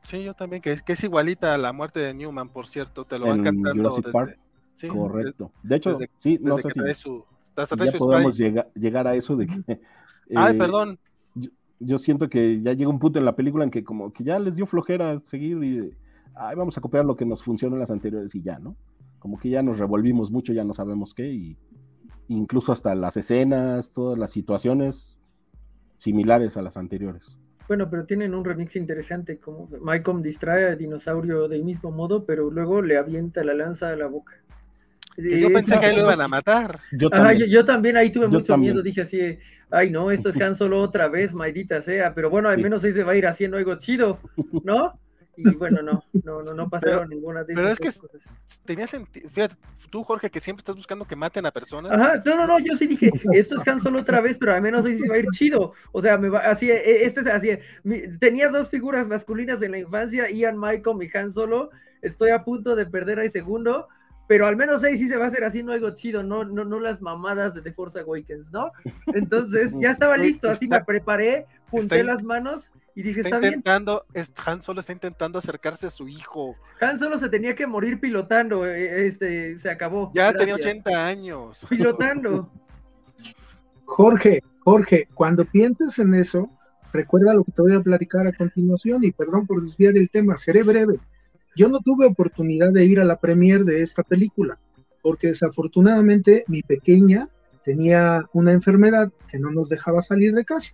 [0.04, 3.20] Sí, yo también, que, que es igualita a la muerte de Newman, por cierto, te
[3.20, 4.38] lo van cantando desde,
[4.88, 5.52] Correcto.
[5.64, 6.82] De hecho, sí, no sé si
[7.56, 9.80] ya podemos llegar, a eso de que...
[10.36, 11.00] Ay, eh, perdón.
[11.80, 14.40] Yo, siento que ya llega un punto en la película en que como que ya
[14.40, 15.92] les dio flojera seguir y
[16.36, 18.76] ay, vamos a copiar lo que nos funcionó en las anteriores y ya, ¿no?
[19.20, 21.58] Como que ya nos revolvimos mucho, ya no sabemos qué y
[22.28, 25.20] incluso hasta las escenas, todas las situaciones
[25.98, 27.38] similares a las anteriores.
[27.68, 32.50] Bueno, pero tienen un remix interesante, como Malcolm distrae al dinosaurio del mismo modo, pero
[32.50, 34.42] luego le avienta la lanza a la boca
[35.18, 36.80] yo pensé que lo iban a matar.
[36.92, 39.38] Yo también, yo, también ahí tuve mucho miedo, dije así,
[39.72, 42.94] ay no, esto es Han Solo otra vez, maldita sea, pero bueno, al menos ahí
[42.94, 44.20] se va a ir haciendo algo chido,
[44.64, 45.00] ¿no?
[45.38, 47.92] Y bueno, no, no, no, no pasaron ninguna de Pero es que
[48.66, 49.56] tenía sentido, fíjate,
[49.92, 51.92] tú Jorge, que siempre estás buscando que maten a personas.
[51.92, 54.62] Ajá, no, no, no, yo sí dije, esto es Han Solo otra vez, pero al
[54.64, 55.74] menos ahí se va a ir chido.
[55.92, 57.50] O sea, me va, así, e, este es así,
[58.20, 61.70] tenía dos figuras masculinas en la infancia, Ian Michael y Han Solo,
[62.02, 63.88] estoy a punto de perder al segundo,
[64.28, 66.80] pero al menos ahí sí se va a hacer haciendo algo chido, no, no, no
[66.80, 68.72] las mamadas de The Force Awakens, ¿no?
[69.14, 74.06] Entonces ya estaba listo, así me preparé, junté las manos y dije, está, intentando,
[74.46, 76.56] Han Solo está intentando acercarse a su hijo.
[76.82, 80.12] Han Solo se tenía que morir pilotando, eh, eh, este, se acabó.
[80.16, 81.66] Ya tenía 80 años.
[81.70, 82.50] Pilotando.
[83.86, 86.50] Jorge, Jorge, cuando pienses en eso,
[86.92, 90.36] recuerda lo que te voy a platicar a continuación y perdón por desviar el tema,
[90.38, 91.00] seré breve.
[91.56, 94.58] yo no tuve oportunidad de ir a la premier de esta película,
[95.02, 97.30] porque desafortunadamente mi pequeña
[97.64, 100.74] tenía una enfermedad que no nos dejaba salir de casa.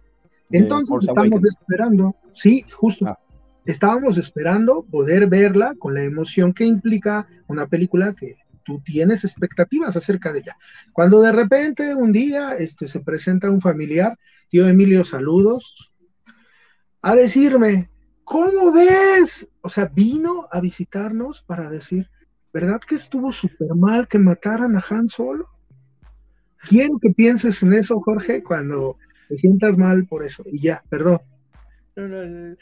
[0.54, 3.20] Entonces estamos esperando, sí, justo, ah.
[3.66, 9.98] estábamos esperando poder verla con la emoción que implica una película que tú tienes expectativas
[9.98, 10.58] acerca de ella.
[10.94, 14.18] Cuando de repente un día este, se presenta un familiar,
[14.50, 15.92] tío Emilio, saludos,
[17.02, 17.90] a decirme,
[18.24, 19.48] ¿cómo ves?
[19.62, 22.08] O sea, vino a visitarnos para decir,
[22.54, 25.48] ¿verdad que estuvo súper mal que mataran a Han Solo?
[26.62, 28.98] Quiero que pienses en eso, Jorge, cuando
[29.34, 30.44] te sientas mal por eso.
[30.46, 31.20] Y ya, perdón.
[31.96, 32.56] No, no,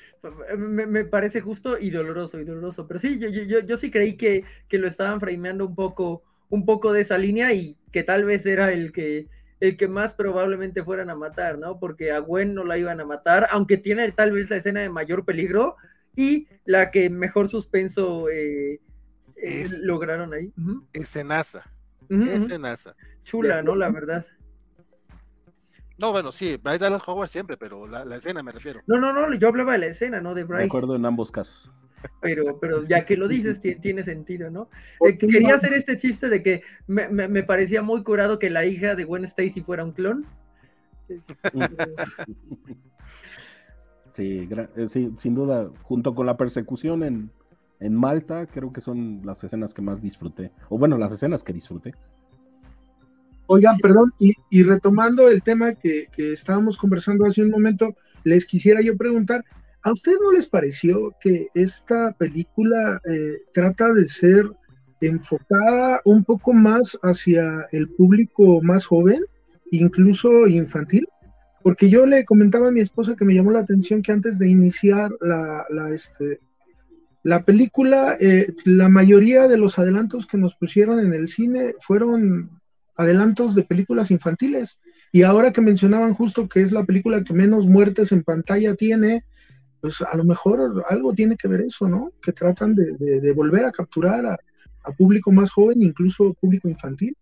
[0.58, 2.88] me, parece justo y doloroso y doloroso.
[2.88, 6.66] Pero sí, yo, yo, yo sí creí que, que, lo estaban frameando un poco, un
[6.66, 9.28] poco de esa línea y que tal vez era el que,
[9.60, 11.78] el que más probablemente fueran a matar, ¿no?
[11.78, 14.90] Porque a Gwen no la iban a matar, aunque tiene tal vez la escena de
[14.90, 15.76] mayor peligro
[16.16, 18.80] y la que mejor suspenso eh,
[19.36, 20.54] eh, lograron ahí.
[20.94, 21.70] Escenaza.
[22.10, 22.96] Escenaza.
[23.24, 23.76] Chula, ¿no?
[23.76, 24.26] La verdad.
[26.02, 28.82] No, bueno, sí, Bryce Dallas Howard siempre, pero la, escena me refiero.
[28.88, 30.64] No, no, no, yo hablaba de la escena, no de Bryce.
[30.64, 31.72] De acuerdo en ambos casos.
[32.20, 34.70] Pero, pero ya que lo dices, tiene sentido, ¿no?
[35.08, 39.04] Eh, quería hacer este chiste de que me, parecía muy curado que la hija de
[39.04, 40.26] Gwen Stacy fuera un clon.
[44.14, 44.46] Sí,
[44.76, 47.32] eh, sí, sin duda, junto con la persecución en,
[47.80, 50.52] en Malta, creo que son las escenas que más disfruté.
[50.68, 51.94] O bueno, las escenas que disfruté.
[53.54, 57.94] Oigan, perdón, y, retomando el tema que, estábamos conversando hace un momento,
[58.24, 59.44] les quisiera yo preguntar,
[59.84, 64.50] ¿a ustedes no les pareció que esta película eh, trata de ser
[65.02, 69.22] enfocada un poco más hacia el público más joven,
[69.70, 71.06] incluso infantil?
[71.62, 74.48] Porque yo le comentaba a mi esposa que me llamó la atención que antes de
[74.48, 76.40] iniciar la, este,
[77.22, 82.61] la película, eh, la mayoría de los adelantos que nos pusieron en el cine fueron
[83.02, 84.80] adelantos de películas infantiles.
[85.12, 89.26] Y ahora que mencionaban justo que es la película que menos muertes en pantalla tiene,
[89.82, 92.12] pues a lo mejor algo tiene que ver eso, ¿no?
[92.22, 94.38] Que tratan de, volver a capturar a,
[94.98, 97.16] público más joven, incluso público infantil.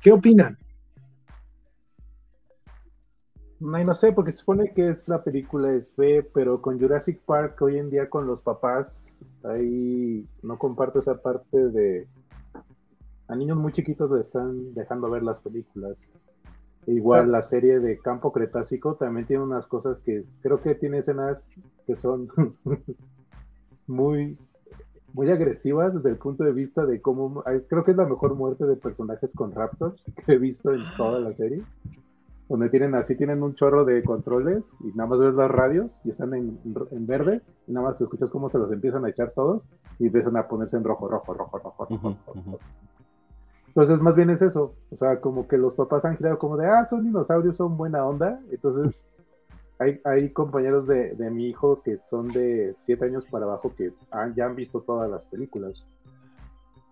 [0.00, 0.56] ¿Qué opinan?
[3.58, 7.60] No, sé, porque se supone que es la película es B, pero con Jurassic Park
[7.62, 9.10] hoy en día con los papás,
[9.42, 12.06] ahí no comparto esa parte de,
[13.28, 15.96] a niños muy chiquitos le están dejando ver las películas.
[16.86, 20.98] E igual la serie de Campo Cretácico también tiene unas cosas que creo que tiene
[20.98, 21.44] escenas
[21.86, 22.28] que son
[23.86, 24.36] muy
[25.12, 28.66] muy agresivas desde el punto de vista de cómo creo que es la mejor muerte
[28.66, 31.62] de personajes con raptors que he visto en toda la serie
[32.48, 36.10] donde tienen así tienen un chorro de controles y nada más ves las radios y
[36.10, 36.58] están en,
[36.90, 39.62] en verdes y nada más escuchas cómo se los empiezan a echar todos
[39.98, 42.58] y empiezan a ponerse en rojo rojo rojo rojo, rojo.
[43.76, 44.74] Entonces, más bien es eso.
[44.90, 48.06] O sea, como que los papás han girado como de, ah, son dinosaurios, son buena
[48.06, 48.40] onda.
[48.50, 49.06] Entonces,
[49.78, 53.92] hay, hay compañeros de, mi hijo que son de siete años para abajo que
[54.34, 55.84] ya han visto todas las películas.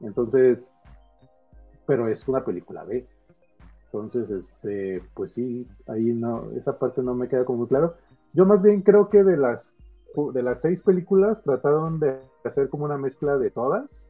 [0.03, 0.68] Entonces,
[1.87, 3.07] pero es una película B.
[3.87, 7.95] Entonces, este, pues sí, ahí no, esa parte no me queda como muy claro.
[8.35, 9.72] Yo más bien creo que de las
[10.35, 14.09] de las seis películas trataron de hacer como una mezcla de todas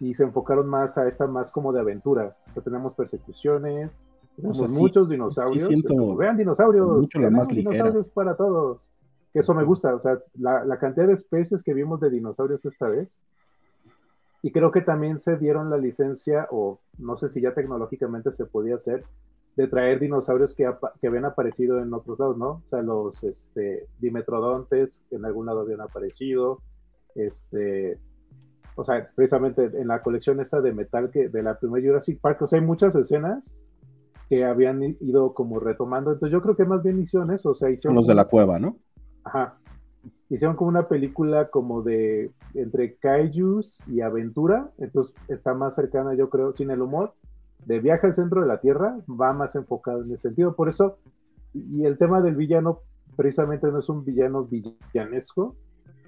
[0.00, 2.36] y se enfocaron más a esta más como de aventura.
[2.48, 3.90] O sea, tenemos persecuciones,
[4.36, 5.68] tenemos muchos dinosaurios.
[6.16, 8.90] vean dinosaurios, vean dinosaurios para todos.
[9.32, 12.88] Eso me gusta, o sea, la, la, cantidad de especies que vimos de dinosaurios esta
[12.88, 13.16] vez.
[14.42, 18.44] Y creo que también se dieron la licencia, o no sé si ya tecnológicamente se
[18.44, 19.04] podía hacer,
[19.56, 20.70] de traer dinosaurios que,
[21.00, 22.48] que habían aparecido en otros lados, ¿no?
[22.48, 26.60] O sea, los este, dimetrodontes que en algún lado habían aparecido,
[27.14, 27.98] este,
[28.76, 32.42] o sea, precisamente en la colección esta de metal que de la primera Jurassic Park,
[32.42, 33.54] o sea, hay muchas escenas
[34.28, 37.70] que habían ido como retomando, entonces yo creo que más bien hicieron eso, o sea,
[37.70, 37.94] hicieron...
[37.94, 38.76] Los de la cueva, ¿no?
[39.22, 39.58] Ajá.
[40.30, 46.30] Hicieron como una película como de entre kaijus y aventura, entonces está más cercana, yo
[46.30, 47.12] creo, sin el humor,
[47.66, 50.98] de viaje al centro de la Tierra, va más enfocado en ese sentido, por eso,
[51.52, 52.80] y el tema del villano
[53.16, 55.54] precisamente no es un villano villanesco,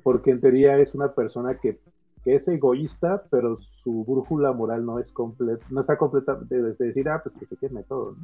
[0.02, 1.80] porque en teoría es una persona que
[2.26, 7.08] que es egoísta, pero su brújula moral no es completa, no está completa de, decir,
[7.08, 8.16] ah, pues que se queme todo.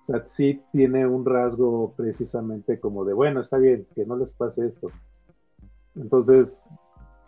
[0.00, 4.32] O sea, sí tiene un rasgo precisamente como de, bueno, está bien, que no les
[4.32, 4.90] pase esto.
[5.94, 6.58] Entonces,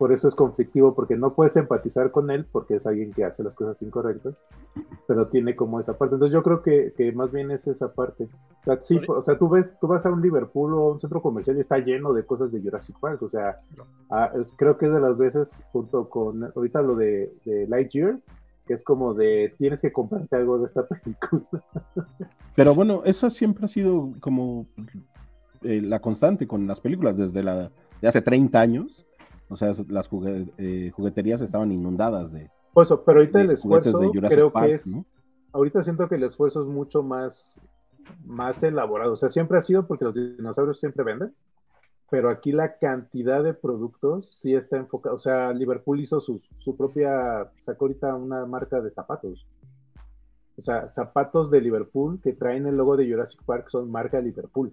[0.00, 3.42] por eso es conflictivo, porque no puedes empatizar con él, porque es alguien que hace
[3.42, 4.34] las cosas incorrectas,
[5.06, 6.14] pero tiene como esa parte.
[6.14, 8.24] Entonces yo creo que, que más bien es esa parte.
[8.24, 11.00] O sea, sí, o sea, tú ves, tú vas a un Liverpool o a un
[11.02, 13.20] centro comercial y está lleno de cosas de Jurassic Park.
[13.20, 13.60] O sea,
[14.56, 18.20] creo que es de las veces, junto con ahorita lo de, de Lightyear,
[18.66, 21.44] que es como de tienes que comprarte algo de esta película.
[22.56, 24.64] Pero bueno, eso siempre ha sido como
[25.60, 27.70] eh, la constante con las películas desde la
[28.00, 29.04] de hace 30 años
[29.50, 30.08] o sea, las
[30.58, 32.48] eh, jugueterías estaban inundadas de.
[32.72, 34.84] Pues, pero ahorita el esfuerzo creo que es.
[35.52, 37.52] Ahorita siento que el esfuerzo es mucho más,
[38.24, 39.12] más elaborado.
[39.14, 41.34] O sea, siempre ha sido porque los dinosaurios siempre venden.
[42.10, 45.16] Pero aquí la cantidad de productos sí está enfocada.
[45.16, 47.50] O sea, Liverpool hizo su, su propia.
[47.62, 49.44] Sacó ahorita una marca de zapatos.
[50.56, 54.72] O sea, zapatos de Liverpool que traen el logo de Jurassic Park son marca Liverpool.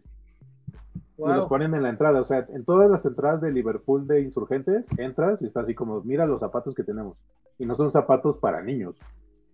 [1.18, 4.22] Y los ponen en la entrada, o sea, en todas las entradas de Liverpool de
[4.22, 7.18] insurgentes, entras y está así como, mira los zapatos que tenemos.
[7.58, 8.96] Y no son zapatos para niños,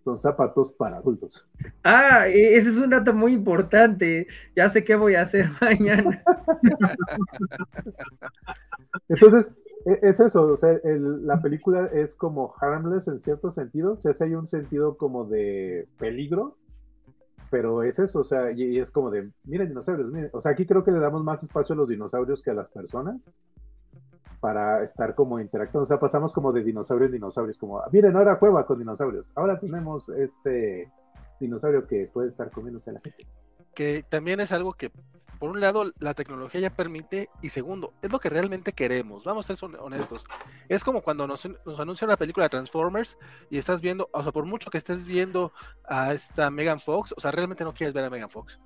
[0.04, 1.48] son zapatos para adultos.
[1.82, 4.26] Ah, e, ese es un dato muy importante.
[4.54, 6.22] Ya sé qué voy a hacer mañana.
[9.08, 9.50] Entonces,
[9.86, 14.12] e, es eso, o sea, la película es como harmless en cierto sentido, o sea,
[14.12, 16.56] si hay un sentido como de peligro,
[17.54, 20.66] pero es eso, o sea, y, es como de, miren dinosaurios, miren, o sea, aquí
[20.66, 23.32] creo que le damos más espacio a los dinosaurios que a las personas
[24.40, 28.40] para estar como interactuando, o sea, pasamos como de dinosaurio en dinosaurios, como, miren, ahora
[28.40, 30.90] cueva con dinosaurios, ahora tenemos este
[31.38, 33.24] dinosaurio que puede estar comiéndose a la gente.
[33.72, 34.90] Que también es algo que
[35.38, 39.24] por un lado, la tecnología ya permite, y segundo, es lo que realmente queremos.
[39.24, 40.26] Vamos a ser honestos.
[40.68, 43.18] Es como cuando nos, nos anuncian la película Transformers
[43.50, 45.52] y estás viendo, o sea, por mucho que estés viendo
[45.88, 48.58] a esta Megan Fox, o sea, realmente no quieres ver a Megan Fox.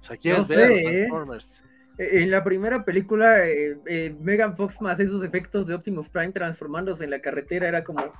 [0.00, 0.82] O sea, quieres ver a los ¿eh?
[0.82, 1.64] Transformers.
[1.98, 7.04] En la primera película, eh, eh, Megan Fox más esos efectos de Optimus Prime transformándose
[7.04, 8.12] en la carretera era como,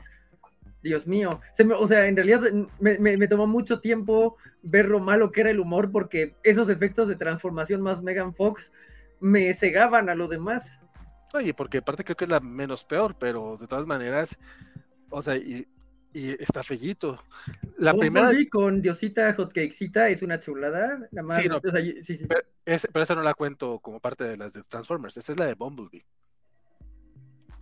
[0.86, 1.40] Dios mío.
[1.78, 2.40] o sea, en realidad
[2.78, 7.16] me, tomó mucho tiempo ver lo malo que era el humor porque esos efectos de
[7.16, 8.72] transformación más Megan Fox
[9.20, 10.78] me cegaban a lo demás.
[11.34, 14.38] Oye, porque aparte creo que es la menos peor, pero de todas maneras,
[15.10, 15.66] o sea, y,
[16.14, 17.22] está fellito.
[17.76, 18.30] La primera.
[18.50, 21.06] con Diosita Hotcakesita es una chulada.
[21.10, 21.48] La más, sí,
[22.02, 22.26] sí, sí.
[22.26, 22.40] Pero,
[22.90, 25.18] pero, esa no la cuento como parte de las de Transformers.
[25.18, 26.06] Esa es la de Bumblebee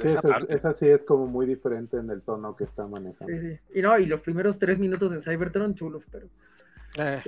[0.03, 3.33] esa, sí es como muy diferente en el tono que está manejando.
[3.33, 3.79] Sí, sí.
[3.79, 6.27] Y no, y los primeros tres minutos en Cybertron chulos, pero.
[6.99, 7.21] Eh.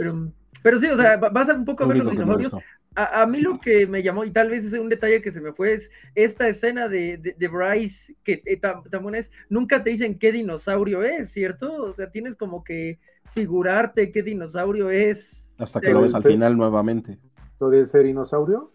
[0.62, 2.57] Pero, sí, o sea, vas a un poco a ver los dinosaurios.
[2.99, 5.53] A, mí lo que me llamó, y tal vez es un detalle que se me
[5.53, 10.33] fue, es esta escena de, de, Bryce, que eh, también es, nunca te dicen qué
[10.33, 11.75] dinosaurio es, ¿cierto?
[11.83, 12.99] O sea, tienes como que
[13.33, 15.53] figurarte qué dinosaurio es.
[15.59, 17.19] Hasta que lo ves al final nuevamente.
[17.61, 18.73] ¿Lo del ferinosaurio?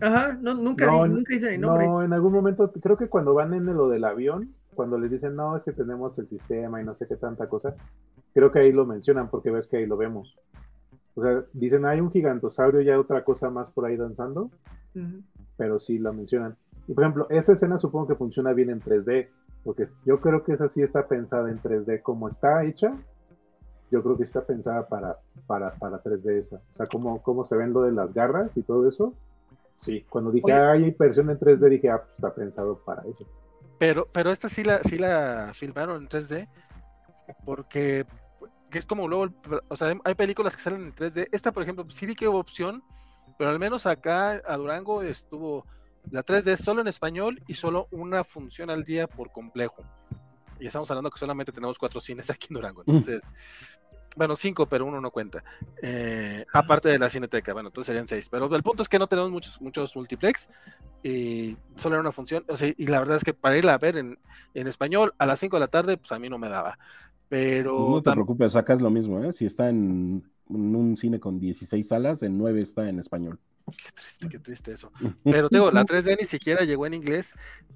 [0.00, 1.86] Ajá, no, nunca, nunca dicen el nombre.
[1.86, 5.36] No, en algún momento, creo que cuando van en lo del avión, cuando les dicen,
[5.36, 7.74] no, es que tenemos el sistema y no sé qué tanta cosa,
[8.34, 10.36] creo que ahí lo mencionan porque ves que ahí lo vemos.
[11.14, 14.50] O sea, dicen, hay un gigantosaurio y hay otra cosa más por ahí danzando,
[15.56, 16.56] pero sí la mencionan.
[16.88, 19.28] Y por ejemplo, esa escena supongo que funciona bien en 3D,
[19.62, 22.94] porque yo creo que esa sí está pensada en 3D como está hecha.
[23.90, 26.56] Yo creo que está pensada para, para, para 3D esa.
[26.56, 29.12] O sea, como, como se ven lo de las garras y todo eso
[29.74, 33.26] Sí, cuando dije hay impresión en 3D, dije, ah, pues está pensado para eso.
[33.78, 36.48] Pero, pero esta sí la, sí la filmaron en 3D,
[37.44, 38.06] porque
[38.70, 39.34] es como luego,
[39.68, 41.28] o sea, hay películas que salen en 3D.
[41.32, 42.82] Esta, por ejemplo, sí vi que hubo opción,
[43.38, 45.66] pero al menos acá a Durango estuvo
[46.10, 49.84] la 3D solo en español y solo una función al día por complejo.
[50.58, 52.82] Y estamos hablando que solamente tenemos cuatro cines aquí en Durango.
[52.86, 52.90] Mm.
[52.90, 53.22] Entonces,
[54.16, 55.42] bueno, cinco, pero uno no cuenta.
[55.82, 58.28] Eh, aparte de la cineteca, bueno, entonces serían seis.
[58.28, 60.48] Pero el punto es que no tenemos muchos, muchos multiplex
[61.02, 62.44] y solo era una función.
[62.48, 64.18] O sea, y la verdad es que para irla a ver en,
[64.54, 66.78] español a las cinco de la tarde, pues a mí no me daba.
[67.28, 67.76] Pero.
[67.76, 69.32] Pues no te preocupes, acá es lo mismo, ¿eh?
[69.32, 73.38] Si está en, un cine con 16 salas, en nueve está en español.
[73.70, 74.92] Qué triste, qué triste eso.
[75.24, 77.34] Pero digo, la 3D ni siquiera llegó en inglés.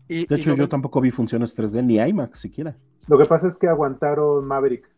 [0.09, 2.76] Y, de hecho, yo tampoco vi funciones 3D ni IMAX siquiera.
[3.07, 4.95] Lo que pasa es que aguantaron Maverick.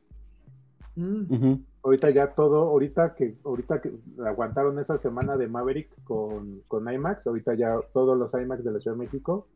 [0.99, 1.55] Mm.
[1.84, 3.92] Ahorita ya todo, ahorita que, ahorita que
[4.26, 8.80] aguantaron esa semana de Maverick con, con IMAX, ahorita ya todos los IMAX de la
[8.80, 9.46] Ciudad de México,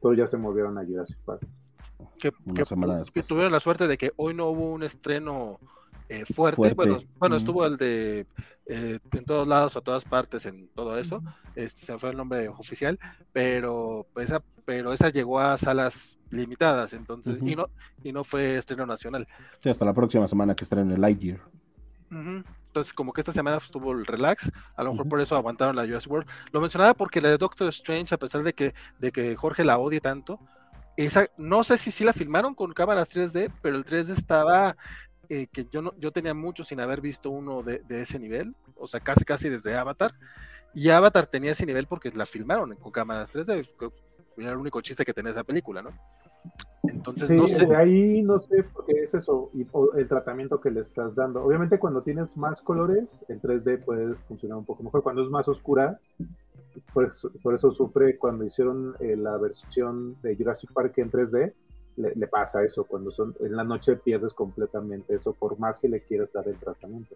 [0.00, 1.46] todos ya se movieron a Jurassic Park.
[2.18, 2.32] Que,
[3.22, 5.60] tuvieron la suerte de que hoy no hubo un estreno
[6.08, 6.74] eh, fuerte.
[6.74, 8.26] Bueno, bueno estuvo el de
[8.66, 11.22] eh, en todos lados, a todas partes, en todo eso.
[11.54, 12.98] Este, se fue el nombre oficial,
[13.32, 17.68] pero esa, pero esa llegó a salas limitadas, entonces, y no,
[18.02, 19.26] y no fue estreno nacional.
[19.62, 21.40] Sí, hasta la próxima semana que estrene Lightyear.
[22.10, 25.84] Entonces, como que esta semana estuvo el relax, a lo mejor por eso aguantaron la
[25.84, 26.28] US World.
[26.52, 29.78] Lo mencionaba porque la de Doctor Strange, a pesar de que, de que Jorge la
[29.78, 30.40] odie tanto,
[30.96, 34.76] esa, no sé si sí la filmaron con cámaras 3D, pero el 3D estaba
[35.28, 38.54] eh, que yo no, yo tenía mucho sin haber visto uno de, de, ese nivel,
[38.76, 40.12] o sea, casi casi desde Avatar.
[40.74, 43.66] Y Avatar tenía ese nivel porque la filmaron con cámaras 3D.
[44.36, 45.90] Era el único chiste que tenía esa película, ¿no?
[46.82, 47.74] Entonces, sí, no sé.
[47.74, 49.66] Ahí no sé, porque es eso, y,
[49.96, 51.42] el tratamiento que le estás dando.
[51.42, 55.02] Obviamente, cuando tienes más colores, el 3D puede funcionar un poco mejor.
[55.02, 55.98] Cuando es más oscura,
[56.92, 61.52] por eso, por eso sufre cuando hicieron eh, la versión de Jurassic Park en 3D,
[61.96, 62.84] le, le, pasa eso.
[62.84, 66.56] Cuando son en la noche pierdes completamente eso, por más que le quieras dar el
[66.56, 67.14] tratamiento.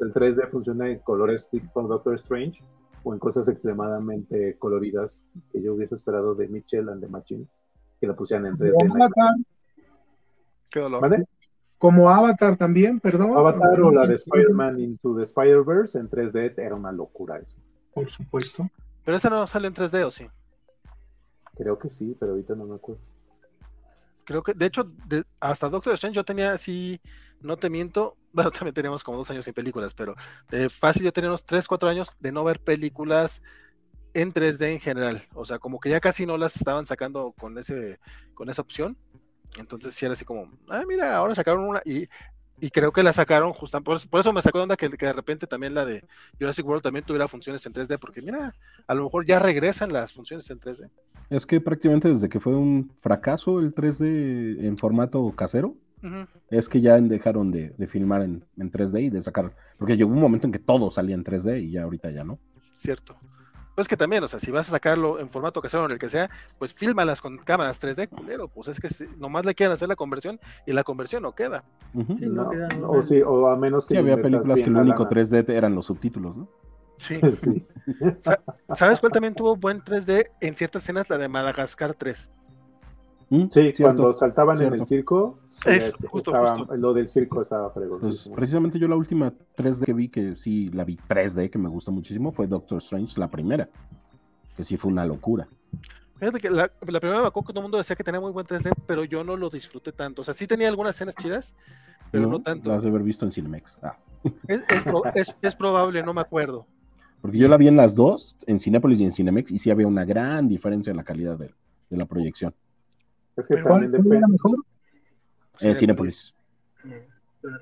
[0.00, 2.62] El 3D funciona en colores tipo Doctor Strange
[3.04, 5.22] o en cosas extremadamente coloridas
[5.52, 7.48] que yo hubiese esperado de Mitchell and the Machines
[8.00, 8.72] que la pusieran en 3D.
[8.72, 9.34] Como Avatar,
[10.70, 11.00] Qué dolor.
[11.02, 11.24] ¿Vale?
[11.84, 13.36] como Avatar también, perdón.
[13.36, 17.58] Avatar o la de Spider-Man Into the Spider-Verse en 3D era una locura eso.
[17.92, 18.66] Por supuesto.
[19.04, 20.26] Pero esa no sale en 3D, ¿o sí?
[21.54, 23.02] Creo que sí, pero ahorita no me acuerdo.
[24.24, 24.90] Creo que, de hecho,
[25.40, 27.00] hasta Doctor Strange yo tenía así,
[27.40, 30.14] no te miento, bueno, también teníamos como dos años sin películas, pero
[30.50, 33.42] de fácil yo tenía unos 3, 4 años de no ver películas
[34.14, 35.22] en 3D en general.
[35.34, 37.98] O sea, como que ya casi no las estaban sacando con ese,
[38.34, 38.96] con esa opción.
[39.56, 41.82] Entonces sí era así como, ah, mira, ahora sacaron una.
[41.84, 42.08] Y,
[42.60, 45.06] y creo que la sacaron justamente, por, por, eso me sacó de onda que, que,
[45.06, 46.04] de repente también la de
[46.38, 48.54] Jurassic World también tuviera funciones en 3D, porque mira,
[48.86, 50.90] a lo mejor ya regresan las funciones en 3D.
[51.30, 56.26] Es que prácticamente desde que fue un fracaso el 3D en formato casero, uh -huh.
[56.50, 60.10] es que ya dejaron de, de filmar en, en, 3D y de sacar, porque llegó
[60.12, 62.38] un momento en que todo salía en 3D y ya ahorita ya no.
[62.74, 63.16] Cierto.
[63.74, 65.98] Pues que también, o sea, si vas a sacarlo en formato casero o en el
[65.98, 68.46] que sea, pues fílmalas con cámaras 3D, culero.
[68.46, 71.64] Pues es que si, nomás le quieren hacer la conversión y la conversión no queda.
[71.92, 72.18] Uh -huh.
[72.18, 73.94] sí, no, no queda no, o, sí, o a menos que.
[73.94, 76.48] Sí, había películas que el único 3D eran los subtítulos, ¿no?
[76.96, 77.20] Sí.
[77.34, 77.66] sí.
[78.74, 81.08] ¿Sabes cuál también tuvo buen 3D en ciertas escenas?
[81.10, 82.30] La de Madagascar 3.
[83.30, 83.42] ¿Mm?
[83.42, 84.74] Sí, cierto, cuando saltaban cierto.
[84.74, 86.76] en el circo, es, justo, estaba, justo.
[86.76, 88.00] lo del circo estaba fregón.
[88.00, 91.68] Pues, precisamente yo la última 3D que vi, que sí la vi 3D, que me
[91.68, 93.68] gustó muchísimo, fue Doctor Strange, la primera,
[94.56, 95.48] que sí fue una locura.
[96.18, 98.30] Fíjate que la, la primera me acuerdo que todo el mundo decía que tenía muy
[98.30, 100.22] buen 3D, pero yo no lo disfruté tanto.
[100.22, 101.54] O sea, sí tenía algunas escenas chidas,
[102.10, 102.70] pero no, no tanto.
[102.70, 103.76] Las de haber visto en Cinemex.
[103.82, 103.96] Ah.
[104.46, 106.66] Es, es, pro, es, es, probable, no me acuerdo.
[107.24, 109.86] Porque yo la vi en las dos, en Cinépolis y en Cinemex, y sí había
[109.86, 111.54] una gran diferencia en la calidad de,
[111.88, 112.52] de la proyección.
[113.34, 114.18] Es que también depende.
[114.18, 114.58] era mejor?
[115.60, 116.34] En Cinépolis.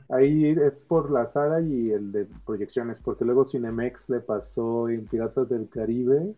[0.09, 5.07] Ahí es por la sala y el de proyecciones, porque luego Cinemex le pasó en
[5.07, 6.35] Piratas del Caribe,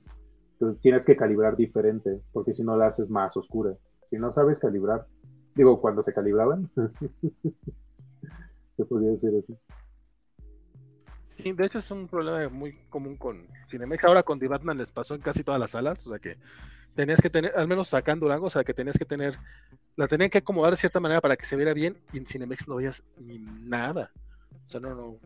[0.52, 3.72] entonces tienes que calibrar diferente, porque si no la haces más oscura.
[4.10, 5.06] Si no sabes calibrar,
[5.54, 6.68] digo, cuando se calibraban,
[8.76, 9.56] se podría decir así.
[11.36, 14.04] Sí, de hecho es un problema muy común con Cinemex.
[14.04, 16.38] Ahora con The Batman les pasó en casi todas las salas, o sea que
[16.94, 19.38] tenías que tener, al menos acá en Durango, o sea que tenías que tener,
[19.96, 22.68] la tenían que acomodar de cierta manera para que se viera bien y en Cinemex
[22.68, 24.12] no veías ni nada.
[24.66, 25.18] O sea, no, no.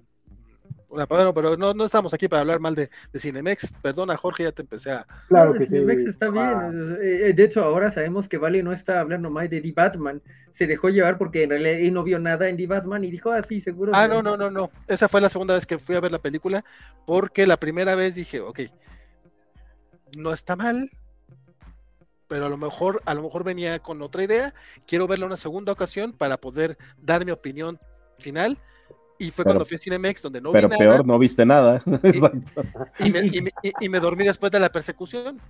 [0.88, 3.72] Bueno, pero no, no estamos aquí para hablar mal de, de, Cinemex.
[3.82, 5.06] Perdona, Jorge, ya te empecé a.
[5.28, 6.08] Claro que Cinemex sí.
[6.08, 6.44] está bien.
[6.44, 6.70] Ah.
[6.70, 10.22] De hecho, ahora sabemos que Vale no está hablando más de The Batman.
[10.52, 13.30] Se dejó llevar porque en realidad él no vio nada en The Batman y dijo,
[13.30, 13.92] ah, sí, seguro.
[13.94, 14.70] Ah, no, no, no, no.
[14.86, 16.64] Esa fue la segunda vez que fui a ver la película.
[17.06, 18.60] Porque la primera vez dije, ok,
[20.16, 20.90] no está mal,
[22.28, 24.54] pero a lo mejor, a lo mejor venía con otra idea.
[24.86, 27.78] Quiero verla una segunda ocasión para poder dar mi opinión
[28.18, 28.58] final.
[29.18, 31.02] Y fue pero, cuando fui a Cinemex, donde no pero vi peor, nada.
[31.04, 31.82] no viste nada.
[32.98, 33.50] Y, y, me, y, me,
[33.80, 35.40] y, me, dormí después de la persecución.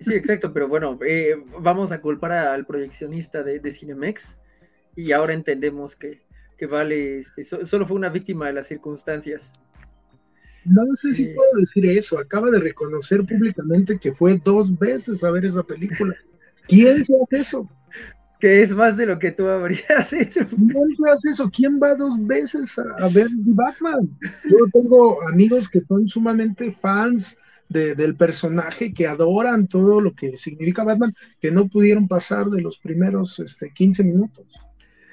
[0.00, 4.36] Sí, exacto, pero bueno, eh, vamos a culpar al proyeccionista de, de, Cinemex
[4.96, 6.22] y ahora entendemos que,
[6.58, 9.52] que Vale este, so, solo fue una víctima de las circunstancias.
[10.64, 12.18] No sé si puedo decir eso.
[12.18, 16.14] Acaba de reconocer públicamente que fue dos veces a ver esa película.
[16.68, 17.68] ¿Quién se hace eso?
[18.42, 20.40] Que es más de lo que tú habrías hecho.
[20.48, 21.48] ¿Quién se hace eso?
[21.48, 24.10] ¿Quién va dos veces a, a ver Batman?
[24.50, 27.38] Yo tengo amigos que son sumamente fans
[27.68, 32.60] de, del personaje, que adoran todo lo que significa Batman, que no pudieron pasar de
[32.60, 34.60] los primeros este, 15 minutos.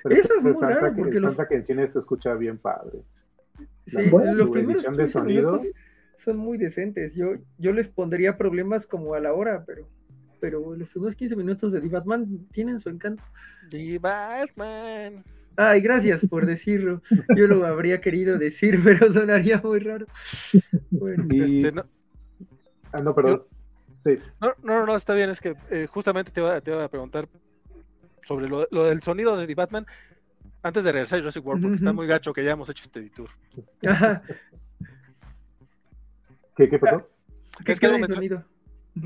[0.02, 1.38] Pero eso es muy raro, que, porque los...
[1.38, 3.04] que en cine se escucha bien padre.
[3.86, 5.60] Sí, bueno, los primeros de sonido
[6.18, 7.14] son muy decentes.
[7.14, 9.88] Yo, yo les pondría problemas como a la hora, pero,
[10.40, 13.24] pero los primeros 15 minutos de The Batman tienen su encanto.
[13.70, 15.24] The Batman.
[15.56, 17.02] Ay, gracias por decirlo.
[17.36, 20.06] Yo lo habría querido decir, pero sonaría muy raro.
[20.90, 21.58] Bueno, y...
[21.58, 21.86] este, no...
[22.92, 23.42] Ah, no, perdón.
[23.42, 23.48] Yo...
[24.06, 24.22] Sí.
[24.40, 25.30] No, no, no, está bien.
[25.30, 27.28] Es que eh, justamente te iba, te iba, a preguntar
[28.24, 29.86] sobre lo, lo, del sonido de The Batman
[30.64, 31.82] antes de regresar a Jurassic World, porque uh -huh.
[31.82, 33.30] está muy gacho que ya hemos hecho este tour.
[36.56, 37.10] ¿Qué, qué pasó?
[37.66, 38.46] ¿Qué es que algo, mencionó,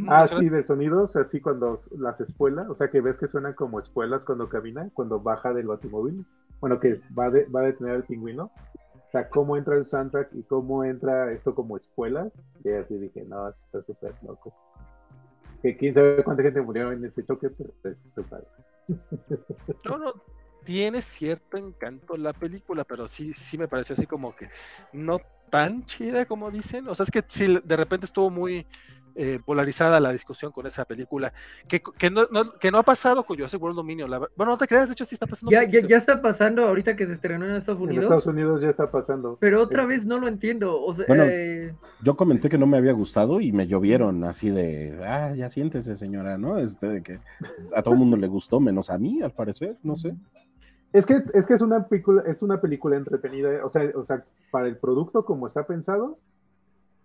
[0.07, 3.79] Ah, sí, de sonidos, así cuando las espuelas, o sea que ves que suenan como
[3.79, 6.25] espuelas cuando camina, cuando baja del batimóvil,
[6.59, 8.45] bueno, que va, va a detener al pingüino.
[8.45, 12.31] O sea, cómo entra el soundtrack y cómo entra esto como espuelas.
[12.63, 14.53] Y así dije, no, está súper loco.
[15.61, 18.47] Que quién sabe cuánta gente murió en ese choque, pero está padre.
[19.85, 20.13] No, no,
[20.63, 24.49] tiene cierto encanto la película, pero sí, sí me pareció así como que
[24.93, 25.19] no
[25.49, 26.87] tan chida como dicen.
[26.87, 28.65] O sea, es que sí, de repente estuvo muy
[29.15, 31.33] eh, polarizada la discusión con esa película,
[31.67, 32.27] que, que, no,
[32.59, 34.07] que no ha pasado con Jurassic World Dominio.
[34.07, 35.51] La, bueno, no te creas, de hecho sí está pasando.
[35.51, 37.97] Ya, ya, ya, está pasando ahorita que se estrenó en Estados Unidos.
[37.97, 39.37] En Estados Unidos ya está pasando.
[39.39, 40.81] Pero otra vez no lo entiendo.
[40.81, 41.73] O sea, bueno, eh...
[42.01, 45.97] yo comenté que no me había gustado y me llovieron así de, ah, ya siéntese
[45.97, 46.57] señora, ¿no?
[46.57, 47.19] Este de que
[47.75, 50.15] a todo el mundo le gustó, menos a mí, al parecer, no sé.
[50.91, 54.23] Es que, es que es una película, es una película entretenida, o sea, o sea,
[54.51, 56.19] para el producto como está pensado,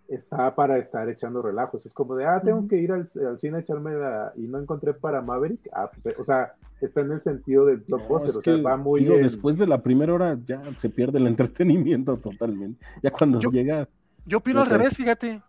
[0.08, 1.84] está para estar echando relajos.
[1.86, 4.58] Es como de, ah, tengo que ir al, al cine a echarme la, y no
[4.58, 5.68] encontré para Maverick.
[5.72, 8.76] Ah, pues, o sea, está en el sentido del blockbuster, No, o sea, que, va
[8.76, 12.84] muy digo, después de la primera hora ya se pierde el entretenimiento totalmente.
[13.02, 13.86] Ya cuando Yo- llega,
[14.24, 14.78] Yo opino No al sé.
[14.78, 15.42] revés, fíjate.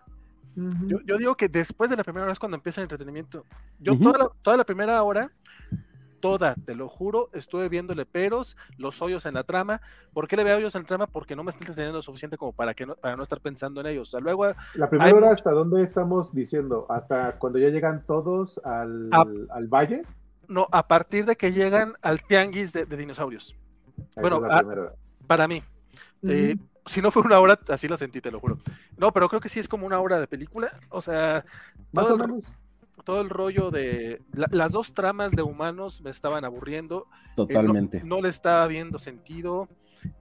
[0.88, 3.46] Yo, yo digo que después de la primera hora es cuando empieza el entretenimiento.
[3.80, 5.32] Yo toda, la, toda la primera hora,
[6.20, 9.82] toda, te lo juro, estuve viéndole peros, los hoyos en la trama.
[10.14, 11.08] ¿Por qué le veo hoyos en la trama?
[11.08, 13.82] Porque no me está entreteniendo lo suficiente como para, que no, para no estar pensando
[13.82, 14.10] en ellos.
[14.10, 14.46] O sea, luego
[14.76, 16.86] La primera hay hora, ¿hasta dónde estamos diciendo?
[16.90, 19.26] ¿Hasta cuando ya llegan todos al, Ah.
[19.52, 20.04] al valle?
[20.48, 23.56] No, a partir de que llegan al tianguis de, de dinosaurios.
[24.16, 24.94] Ahí Bueno, la ah.
[25.28, 25.64] Para mí.
[26.24, 26.56] Eh,
[26.86, 28.58] si no fue una hora, así lo sentí, te lo juro.
[28.98, 30.70] No, pero creo que sí es como una hora de película.
[30.90, 31.46] O sea,
[31.92, 32.46] Más todo o el, menos.
[33.04, 37.06] Todo el rollo de la- las dos tramas de humanos me estaban aburriendo.
[37.12, 38.02] Eh, no- totalmente.
[38.04, 39.68] no, le estaba viendo sentido.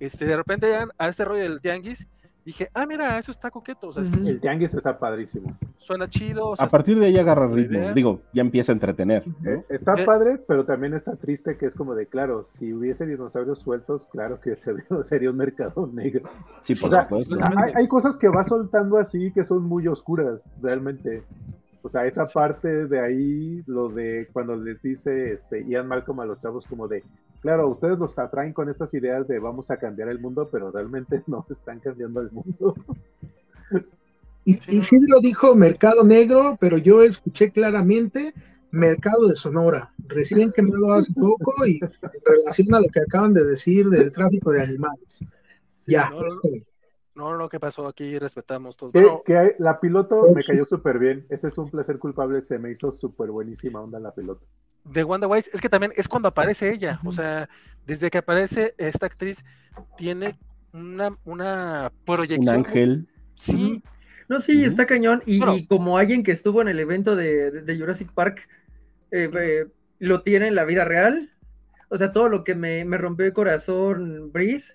[0.00, 0.66] Este, de repente
[0.98, 2.06] a este rollo del tianguis.
[2.44, 3.88] Dije, ah, mira, eso está coqueto.
[3.88, 4.26] O sea, Ujú.
[4.26, 5.54] El tianguis está padrísimo.
[5.76, 6.48] suena chido.
[6.48, 7.78] o sea, A partir de ahí agarra ritmo.
[7.78, 7.92] idea.
[7.92, 9.22] Digo, ya empieza a entretener.
[9.28, 9.50] ¿no?
[9.50, 10.04] Eh, Está Eh.
[10.06, 14.40] padre, pero también está triste que es como de, claro, si hubiese dinosaurios sueltos, claro
[14.40, 16.28] que sería, sería un mercado negro.
[16.62, 17.36] Sí, por O sea, supuesto.
[17.56, 21.22] hay, hay cosas que va soltando así que son muy oscuras, realmente.
[21.82, 26.26] O sea, esa parte de ahí, lo de cuando les dice este, Ian Malcolm a
[26.26, 27.04] los chavos como de,
[27.40, 31.22] claro, ustedes los atraen con estas ideas de vamos a cambiar el mundo, pero realmente
[31.26, 32.74] no están cambiando el mundo.
[34.44, 34.74] Y, Sí, no.
[34.78, 38.32] Isidro dijo mercado negro, pero yo escuché claramente
[38.70, 43.44] mercado de Sonora, recién quemado hace poco y en relación a lo que acaban de
[43.44, 45.24] decir del tráfico de animales.
[45.86, 46.18] Ya, no.
[47.18, 47.86] No, no, ¿qué pasó?
[47.86, 48.92] Aquí respetamos todo.
[48.92, 51.26] Que, Bueno, que hay- la piloto Oh, me cayó súper bien.
[51.28, 54.46] Ese es un placer culpable, se me hizo súper buenísima onda la piloto.
[54.84, 56.98] de Wanda Wise, es que también es cuando aparece ella.
[57.04, 57.48] O sea,
[57.86, 59.44] desde que aparece esta actriz,
[59.98, 60.38] tiene
[60.72, 62.56] una, una Un proyección.
[62.56, 63.08] ángel.
[63.34, 63.82] Sí,
[64.30, 65.22] No, sí, está cañón.
[65.26, 65.56] Y, Bueno.
[65.56, 68.46] y como alguien que estuvo en el evento de, de- de Jurassic Park,
[69.10, 69.66] eh, eh,
[70.00, 71.30] lo tiene en la vida real.
[71.88, 74.74] O sea, todo lo que me, me rompió el corazón, Breeze.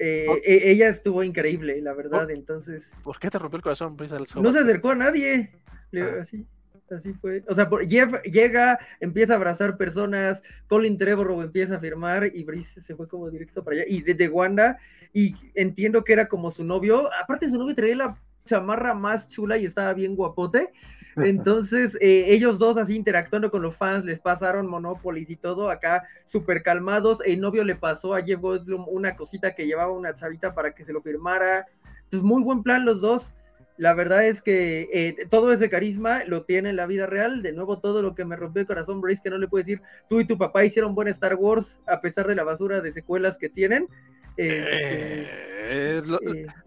[0.00, 0.36] Eh, Oh.
[0.42, 2.30] e- ella estuvo increíble, la verdad.
[2.30, 5.50] Entonces, ¿por qué te rompió el corazón, del no se acercó a nadie.
[5.92, 6.16] Le- Ah.
[6.22, 6.46] así,
[6.90, 7.44] así fue.
[7.48, 12.42] O sea, por- Jeff llega, empieza a abrazar personas, Colin Trevorrow empieza a firmar y
[12.44, 13.84] Brice se fue como directo para allá.
[13.88, 14.78] Y desde Wanda,
[15.12, 17.10] y entiendo que era como su novio.
[17.22, 20.70] Aparte, su novio traía la chamarra más chula y estaba bien guapote.
[21.16, 26.04] Entonces, eh, ellos dos así interactuando con los fans, les pasaron Monopolis y todo, acá
[26.26, 27.20] súper calmados.
[27.24, 30.84] El novio le pasó a Jeff Goldblum una cosita que llevaba una chavita para que
[30.84, 31.66] se lo firmara.
[32.04, 33.32] Entonces, muy buen plan los dos.
[33.76, 37.40] La verdad es que eh, todo ese carisma lo tiene en la vida real.
[37.40, 39.80] De nuevo, todo lo que me rompió el corazón, Brace, que no le puedo decir,
[40.06, 43.38] tú y tu papá hicieron buen Star Wars a pesar de la basura de secuelas
[43.38, 43.88] que tienen.
[44.36, 45.28] Este,
[45.72, 46.18] Eh, lo,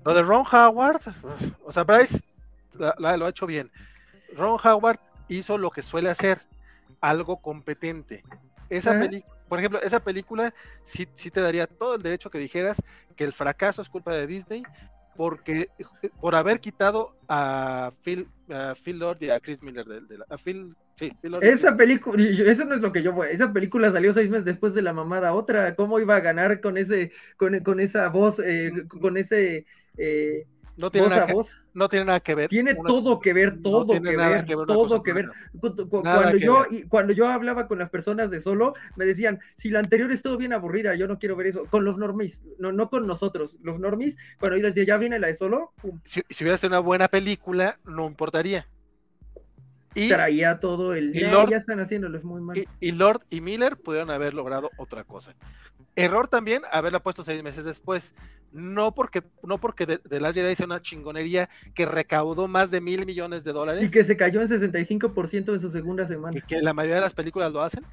[0.06, 1.02] lo de Ron Howard,
[1.64, 2.22] o sea, Bryce
[2.80, 3.70] la- la- lo ha hecho bien.
[4.36, 6.40] Ron Howard hizo lo que suele hacer,
[7.02, 8.24] algo competente.
[8.70, 10.54] Esa peli- por ejemplo, esa película
[10.84, 12.82] sí, sí te daría todo el derecho que dijeras
[13.16, 14.64] que el fracaso es culpa de Disney
[15.16, 15.70] porque
[16.20, 20.26] por haber quitado a Phil, a Phil Lord y a Chris Miller de, de la-
[20.30, 23.28] a Phil, sí, Phil Lord y- Esa película, eso no es lo que yo voy.
[23.32, 25.76] Esa película salió seis meses después de la mamada otra.
[25.76, 29.66] ¿Cómo iba a ganar con ese, con, con esa voz, eh, con ese
[29.98, 31.34] eh, no tiene nada que,
[31.74, 32.50] no tiene nada que ver.
[32.50, 35.30] Tiene una- todo que ver, todo que ver, que todo que ver.
[35.90, 36.68] Cuando yo, ver.
[36.72, 40.38] y cuando yo hablaba con las personas de solo, me decían, si la anterior estuvo
[40.38, 41.66] bien aburrida, yo no quiero ver eso.
[41.66, 43.58] Con los normis, no, no con nosotros.
[43.62, 46.00] Los normis, cuando yo les decía, ya viene la de solo, pum.
[46.04, 48.68] Si, si hubiera sido una buena película, no importaría.
[49.96, 51.16] Y, traía todo el...
[51.16, 52.58] Y ya están haciéndolo, es muy mal.
[52.80, 55.36] Y, Lord y Miller pudieron haber logrado otra cosa.
[55.96, 58.16] Error también haberla puesto seis meses después.
[58.52, 62.82] No porque, no porque The, The Last Jedi sea una chingonería que recaudó más de
[62.82, 63.84] mil millones de dólares.
[63.84, 66.38] Y que se cayó en 65% en su segunda semana.
[66.38, 67.84] Y que la mayoría de las películas lo hacen.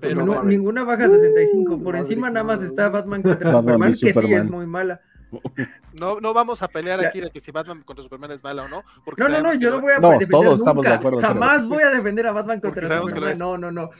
[0.00, 1.82] Pero no, ninguna baja 65.
[1.82, 5.00] Por encima nada más está Batman contra Superman, que sí es muy mala.
[6.00, 8.68] No, no vamos a pelear aquí de que si Batman contra Superman es mala o
[8.68, 8.82] no.
[9.02, 10.90] Porque no, no, no, yo no voy a defender todos nunca.
[10.90, 13.38] De acuerdo, Jamás voy a defender a Batman contra Superman.
[13.38, 13.90] No, no, no.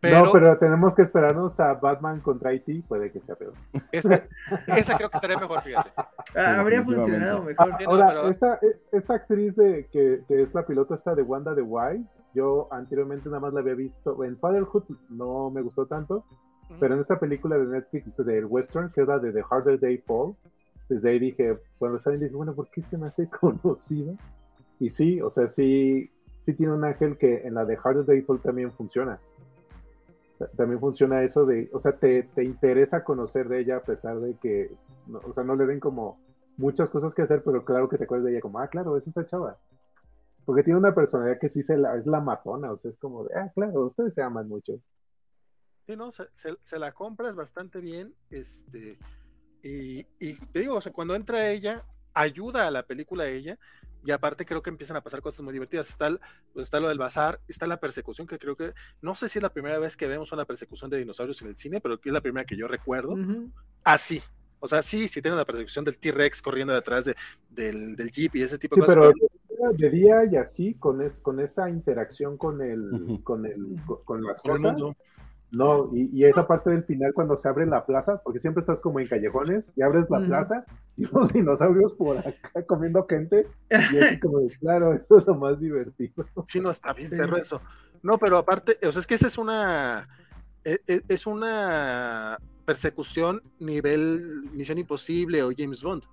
[0.00, 3.52] Pero, no, pero tenemos que esperarnos a Batman contra IT, puede que sea peor.
[3.90, 4.22] Esa,
[4.68, 5.90] esa creo que estaría mejor, fíjate.
[6.36, 7.72] Ah, habría funcionado mejor.
[7.72, 8.60] Ah, ahora, esta,
[8.92, 13.28] esta actriz de, que, que, es la piloto esta de Wanda de Why, yo anteriormente
[13.28, 16.24] nada más la había visto en Fatherhood, no me gustó tanto,
[16.78, 19.98] pero en esta película de Netflix del Western, que es la de The Harder Day
[19.98, 20.34] Fall,
[20.88, 24.14] desde ahí dije, cuando salen dije, bueno, ¿por qué se me hace conocida?
[24.80, 26.10] Y sí, o sea, sí,
[26.40, 29.18] sí tiene un ángel que en la de Harder Day Fall también funciona
[30.56, 34.34] también funciona eso de, o sea, te, te, interesa conocer de ella a pesar de
[34.34, 34.70] que,
[35.26, 36.18] o sea, no le den como
[36.56, 39.06] muchas cosas que hacer, pero claro que te acuerdas de ella como, ah, claro, es
[39.06, 39.56] esta chava.
[40.44, 43.24] Porque tiene una personalidad que sí se la, es la matona, o sea, es como
[43.24, 44.78] de, ah, claro, ustedes se aman mucho.
[45.88, 46.28] Sí, no, se,
[46.60, 48.98] se, la compras bastante bien, este,
[49.62, 51.82] y, y, te digo, o sea, cuando entra ella,
[52.12, 53.58] ayuda a la película a ella,
[54.04, 55.88] y aparte creo que empiezan a pasar cosas muy divertidas.
[55.88, 56.10] Está,
[56.52, 59.42] pues, está lo del bazar, está la persecución, que creo que, no sé si es
[59.42, 62.20] la primera vez que vemos una persecución de dinosaurios en el cine, pero es la
[62.20, 63.16] primera que yo recuerdo.
[63.82, 64.20] Así.
[64.60, 67.16] O sea, sí, sí tiene la persecución del T-Rex corriendo detrás de,
[67.48, 68.94] del, del, Jeep y ese tipo de cosas.
[68.94, 74.22] Pero, de día y así, con, es, con esa interacción con el, con el, con,
[74.22, 74.76] las cosas.
[75.50, 78.80] No, y, y, esa parte del final cuando se abre la plaza, porque siempre estás
[78.80, 83.74] como en callejones y abres la plaza y los dinosaurios por acá comiendo gente, y
[83.74, 86.26] así como claro, eso es lo más divertido.
[86.46, 87.62] Sí, no, está bien, perro eso.
[88.02, 90.06] No, pero aparte, o sea, es que esa es una,
[90.64, 96.04] e, e, es una persecución nivel Misión Imposible o James Bond.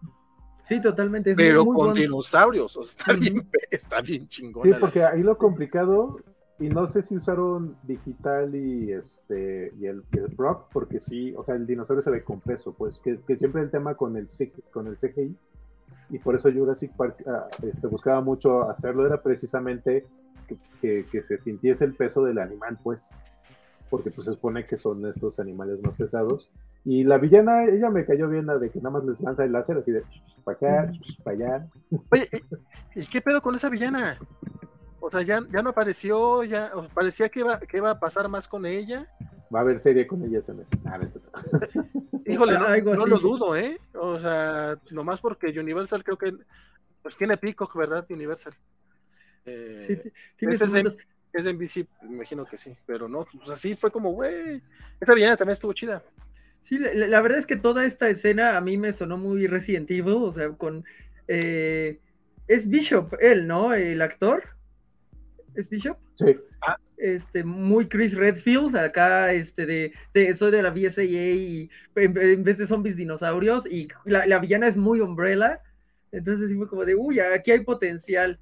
[0.63, 1.36] Sí, totalmente.
[1.36, 4.63] pero con dinosaurios, o sea, está, bien, está bien chingón.
[4.63, 6.17] Sí, porque ahí lo complicado
[6.57, 10.03] y no sé si usaron digital y este y el,
[10.37, 13.71] Brock, porque sí, o sea, el dinosaurio se ve con peso, pues, que, siempre el
[13.71, 14.27] tema con el,
[14.71, 15.35] con el CGI,
[16.11, 20.05] y por eso Jurassic Park ah, este, buscaba mucho hacerlo, era precisamente
[20.81, 23.01] que, se sintiese el peso del animal, pues,
[23.89, 26.49] porque pues se supone que son estos animales más pesados.
[26.83, 29.51] Y la villana, ella me cayó bien la de que nada más les lanza el
[29.51, 30.03] láser así de
[30.43, 30.91] para acá,
[31.23, 31.67] para allá.
[32.11, 32.29] Oye,
[32.93, 34.17] ¿y qué pedo con esa villana?
[35.05, 38.47] O sea, ya, ya no apareció, ya parecía que iba, que iba a pasar más
[38.47, 39.07] con ella.
[39.53, 40.67] Va a haber serie con ella ese mes.
[42.25, 43.79] Híjole, no, lo dudo, ¿eh?
[43.93, 46.33] O sea, nomás porque Universal creo que
[47.03, 48.03] pues tiene pico, ¿verdad?
[48.09, 48.55] Universal.
[49.45, 50.97] Eh, sí, tiene es, de,
[51.33, 54.59] es de NBC, me imagino que sí, pero no, pues así fue como, güey,
[54.99, 56.01] esa villana también estuvo chida.
[56.63, 60.15] Sí, la, verdad es que toda esta escena a mí me sonó muy Resident Evil,
[60.15, 60.83] o sea, con...
[61.27, 61.99] Eh,
[62.47, 63.75] es Bishop, él, ¿no?
[63.75, 64.55] El actor.
[65.55, 65.97] ¿Es Bishop?
[66.15, 66.37] Sí.
[66.61, 72.43] Ah, este, muy Chris Redfield, acá, este, de, de soy de la BSAA y en,
[72.43, 75.61] vez de zombies dinosaurios, y la, villana es muy Umbrella,
[76.11, 78.39] entonces sí fue como de, uy, aquí hay potencial.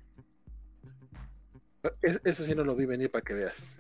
[2.02, 3.80] eso sí no lo vi venir para que veas.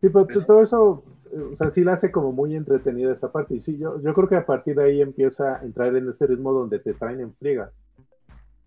[0.00, 1.04] Sí, pero, todo eso,
[1.52, 4.28] o sea, sí la hace como muy entretenida esa parte, y sí, yo, yo creo
[4.28, 7.34] que a partir de ahí empieza a entrar en este ritmo donde te traen en
[7.34, 7.72] friega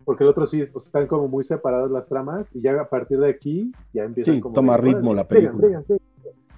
[0.10, 3.20] porque el otro sí pues, están como muy separadas las tramas y ya a partir
[3.20, 5.84] de aquí ya empiezan sí, toma ritmo la película.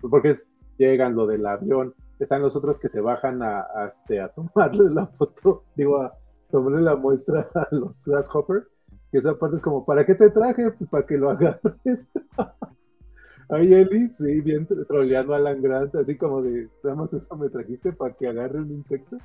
[0.10, 0.36] porque
[0.78, 4.90] llegan lo del avión, están los otros que se bajan a, a, este, a tomarle
[4.92, 6.14] la foto, digo, a
[6.50, 8.70] tomarle la muestra a los Grasshopper,
[9.12, 10.72] que esa parte es como, ¿para qué te traje?
[10.72, 12.08] Pues para que lo agarres.
[13.50, 17.92] Ahí Eli, sí, bien troleando a Alan Grant, así como de, nada eso me trajiste
[17.92, 19.18] para que agarre un insecto.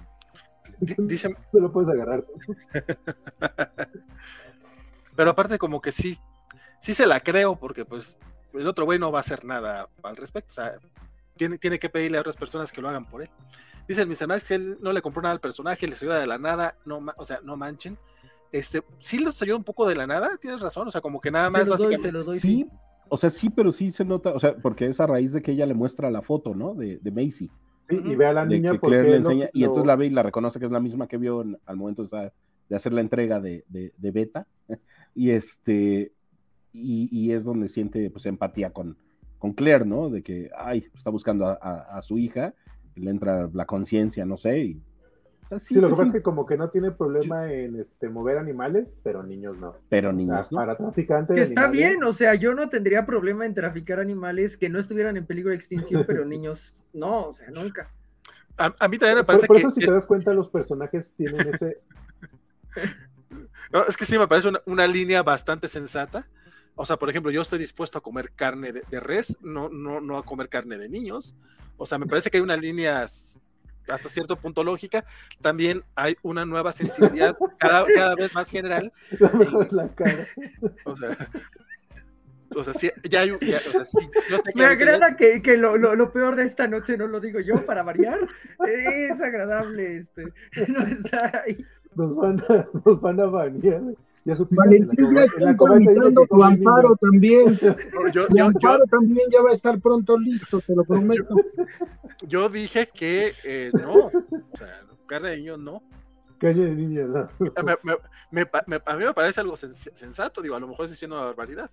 [0.80, 1.36] Dicen...
[1.52, 2.24] No lo puedes agarrar.
[5.16, 6.18] Pero aparte como que sí,
[6.80, 8.18] sí se la creo porque pues
[8.52, 10.50] el otro güey no va a hacer nada al respecto.
[10.50, 10.78] O sea,
[11.36, 13.30] tiene, tiene que pedirle a otras personas que lo hagan por él.
[13.88, 14.26] Dice el Mr.
[14.26, 17.00] Max que él no le compró nada al personaje, les ayuda de la nada, no,
[17.16, 17.96] o sea, no manchen.
[18.52, 21.30] Este, sí los ayuda un poco de la nada, tienes razón, o sea, como que
[21.30, 22.40] nada más básicamente.
[22.40, 22.68] sí,
[23.08, 25.52] o sea, sí, pero sí se nota, o sea, porque es a raíz de que
[25.52, 26.74] ella le muestra la foto, ¿no?
[26.74, 27.50] De, de Macy.
[27.88, 30.22] Sí, y ve a la niña porque le enseña, y entonces la ve y la
[30.22, 34.10] reconoce que es la misma que vio al momento de, hacer la entrega de, de,
[34.10, 34.46] Beta.
[35.18, 36.12] Y este
[36.74, 38.98] y, es donde siente pues empatía con,
[39.38, 40.10] con Claire, ¿no?
[40.10, 42.52] De que, ay, está buscando a, su hija,
[42.96, 44.82] le entra la conciencia, no sé, y,
[45.58, 48.94] sí, lo que pasa es que como que no tiene problema en este mover animales,
[49.02, 49.76] pero niños no.
[49.88, 50.58] Pero niños no.
[50.58, 51.36] Para traficantes.
[51.36, 55.16] Que está bien, o sea, yo no tendría problema en traficar animales que no estuvieran
[55.16, 57.90] en peligro de extinción, pero niños no, o sea, nunca.
[58.56, 59.62] A, mí también me parece por, que.
[59.62, 61.78] Por eso, si te das cuenta, los personajes tienen ese.
[63.72, 66.26] no, es que sí me parece una, línea bastante sensata.
[66.74, 70.00] O sea, por ejemplo, yo estoy dispuesto a comer carne de, de res, no, no,
[70.00, 71.36] no a comer carne de niños.
[71.76, 73.06] O sea, me parece que hay una línea
[73.88, 75.04] hasta cierto punto lógica,
[75.40, 78.92] también hay una nueva sensibilidad cada, cada vez más general.
[79.70, 80.26] La cara.
[80.84, 81.16] O sea,
[82.54, 85.42] o sea, sí, ya hay, ya, o sea, sí, yo sé que Me agrada que,
[85.42, 88.20] que lo, lo, lo, peor de esta noche no lo digo yo para variar.
[88.66, 90.32] Es agradable este,
[90.68, 91.64] no estar ahí.
[91.94, 93.82] Nos van a, nos van a banear.
[94.26, 97.56] Ya Valentín ya está tramitando tu amparo también.
[97.94, 101.36] No, yo, tu amparo yo, también ya va a estar pronto listo, te lo prometo.
[102.22, 105.80] Yo, yo dije que eh, no, o sea, carne de niño no.
[106.38, 107.28] Carne de niño no.
[107.38, 107.76] Me,
[108.32, 111.16] me, me, a mí me parece algo sens sensato, digo, a lo mejor estoy diciendo
[111.16, 111.70] una barbaridad.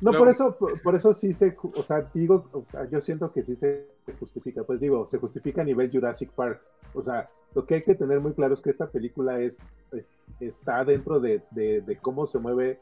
[0.00, 3.32] No, por eso, por, por, eso sí se, o sea, digo, o sea, yo siento
[3.32, 3.86] que sí se
[4.18, 6.62] justifica, pues digo, se justifica a nivel Jurassic Park,
[6.94, 9.54] o sea, lo que hay que tener muy claro es que esta película es,
[9.92, 10.08] es
[10.40, 12.80] está dentro de, de, de, cómo se mueve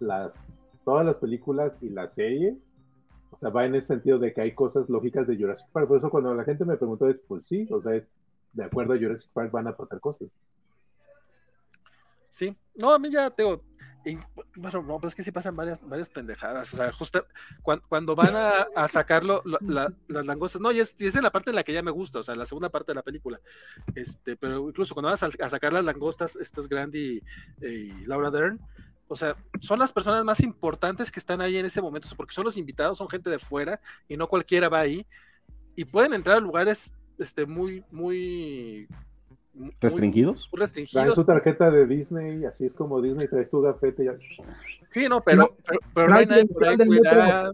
[0.00, 0.34] las,
[0.84, 2.56] todas las películas y la serie,
[3.30, 5.98] o sea, va en ese sentido de que hay cosas lógicas de Jurassic Park, por
[5.98, 8.02] eso cuando la gente me preguntó es, pues sí, o sea,
[8.54, 10.28] de acuerdo a Jurassic Park van a pasar cosas.
[12.30, 13.60] Sí, no, a mí ya tengo,
[14.56, 16.72] bueno, no, pero es que sí pasan varias, varias pendejadas.
[16.74, 17.26] O sea, justo
[17.62, 21.56] cuando, van a, sacarlo, la, la, las langostas, no, y es, es la parte en
[21.56, 23.40] la que ya me gusta, o sea, la segunda parte de la película.
[23.94, 27.22] Este, pero incluso cuando van a, sacar las langostas, estas Grandy
[27.60, 28.60] y, y, Laura Dern,
[29.08, 32.44] o sea, son las personas más importantes que están ahí en ese momento, porque son
[32.44, 35.06] los invitados, son gente de fuera y no cualquiera va ahí.
[35.76, 38.88] Y pueden entrar a lugares este, muy, muy
[39.80, 40.48] ¿Restringidos?
[40.52, 41.06] Muy restringidos.
[41.06, 44.16] Dan su tarjeta de Disney, así es como Disney traes tu gafete ya.
[44.90, 47.52] Sí, no, pero, no, pero, pero no hay nadie por ahí cuidar.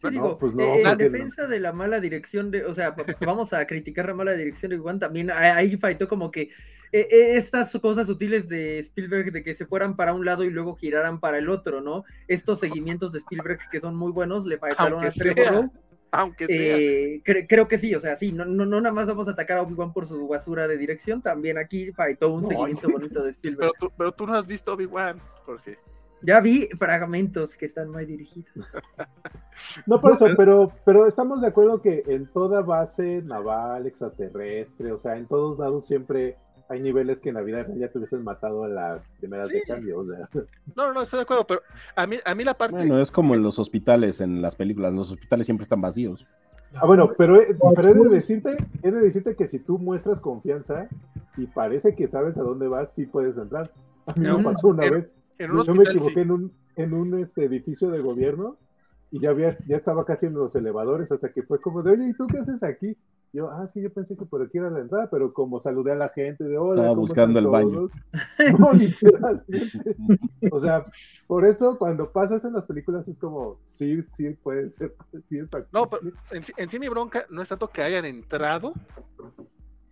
[0.00, 1.48] Sí, digo, no, pues no, eh, en defensa no.
[1.48, 2.94] de la mala dirección de, o sea,
[3.26, 6.50] vamos a criticar la mala dirección de Juan, también ahí faltó como que
[6.92, 10.76] eh, estas cosas sutiles de Spielberg de que se fueran para un lado y luego
[10.76, 12.04] giraran para el otro, ¿no?
[12.28, 15.70] Estos seguimientos de Spielberg que son muy buenos le faltaron a Trevor
[16.10, 16.76] aunque sea.
[16.78, 19.32] Eh, cre creo que sí, o sea, sí, no, no, no nada más vamos a
[19.32, 23.22] atacar a Obi-Wan por su basura de dirección, también aquí faltó un no, seguimiento bonito
[23.22, 23.72] de Spielberg.
[23.78, 25.78] Pero tú, pero tú no has visto Obi-Wan, Jorge.
[26.22, 28.52] Ya vi fragmentos que están mal dirigidos.
[29.86, 34.98] no por eso, pero, pero estamos de acuerdo que en toda base naval, extraterrestre, o
[34.98, 36.36] sea, en todos lados siempre
[36.68, 39.54] hay niveles que en la vida real ya te hubiesen matado a la primera sí.
[39.54, 40.00] de cambio.
[40.00, 40.28] O sea.
[40.74, 41.62] No, no, estoy de acuerdo, pero
[41.94, 42.76] a mí, a mí la parte.
[42.76, 44.92] Bueno, es como en los hospitales, en las películas.
[44.92, 46.26] Los hospitales siempre están vacíos.
[46.74, 47.40] Ah, bueno, pero,
[47.74, 50.88] pero he, de decirte, he de decirte que si tú muestras confianza
[51.36, 53.70] y parece que sabes a dónde vas, sí puedes entrar.
[54.06, 55.10] A mí me pasó una en, vez.
[55.38, 56.20] En un yo hospital, me equivoqué sí.
[56.20, 58.56] en un, en un este, edificio de gobierno
[59.10, 62.08] y ya, había, ya estaba casi en los elevadores hasta que fue como de, oye,
[62.08, 62.96] ¿y tú qué haces aquí?
[63.36, 65.92] Yo, ah, es que yo pensé que por aquí era la entrada, pero como saludé
[65.92, 66.80] a la gente de hola.
[66.80, 67.90] Estaba buscando el baño.
[68.58, 69.94] No, literalmente.
[70.50, 70.86] o sea,
[71.26, 74.94] por eso cuando pasas en las películas es como, sí, sí, puede ser.
[75.28, 78.72] Sí, es no, pero en, en, sí mi bronca no es tanto que hayan entrado,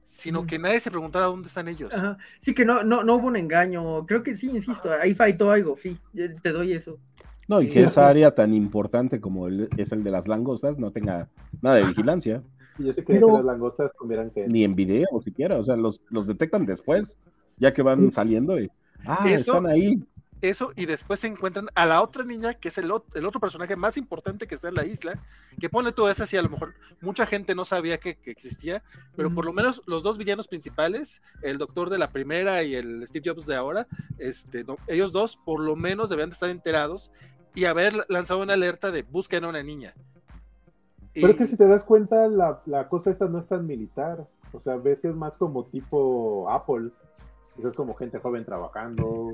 [0.04, 1.92] sino que nadie se preguntara dónde están ellos.
[1.92, 2.16] Ajá.
[2.40, 4.06] Sí, que no, no, no hubo un engaño.
[4.06, 5.98] Creo que sí, insisto, ahí faltó algo, sí,
[6.42, 6.98] te doy eso.
[7.46, 7.80] No, y que sí.
[7.80, 11.28] esa área tan importante como el, es el de las langostas no tenga
[11.60, 12.42] nada de vigilancia.
[12.78, 14.46] Yo sé que, Pero, las langostas comieran que...
[14.46, 17.16] Ni en video siquiera, o sea, los, los detectan después,
[17.56, 18.70] ya que van saliendo y...
[19.06, 20.02] Ah, eso, están ahí.
[20.40, 23.76] Eso, y después se encuentran a la otra niña, que es el, el otro personaje
[23.76, 25.18] más importante que está en la isla,
[25.58, 28.82] que pone todo eso así, a lo mejor mucha gente no sabía que, que existía,
[29.16, 33.06] pero por lo menos los dos villanos principales, el doctor de la primera y el
[33.06, 33.86] Steve Jobs de ahora,
[34.18, 37.10] este, no, ellos dos por lo menos debían de estar enterados
[37.54, 39.94] y haber lanzado una alerta de busquen a una niña.
[41.14, 41.30] Pero y...
[41.30, 44.26] es que si te das cuenta, la, la, cosa esta no es tan militar.
[44.52, 46.90] O sea, ves que es más como tipo Apple.
[47.58, 49.32] Eso es como gente joven trabajando.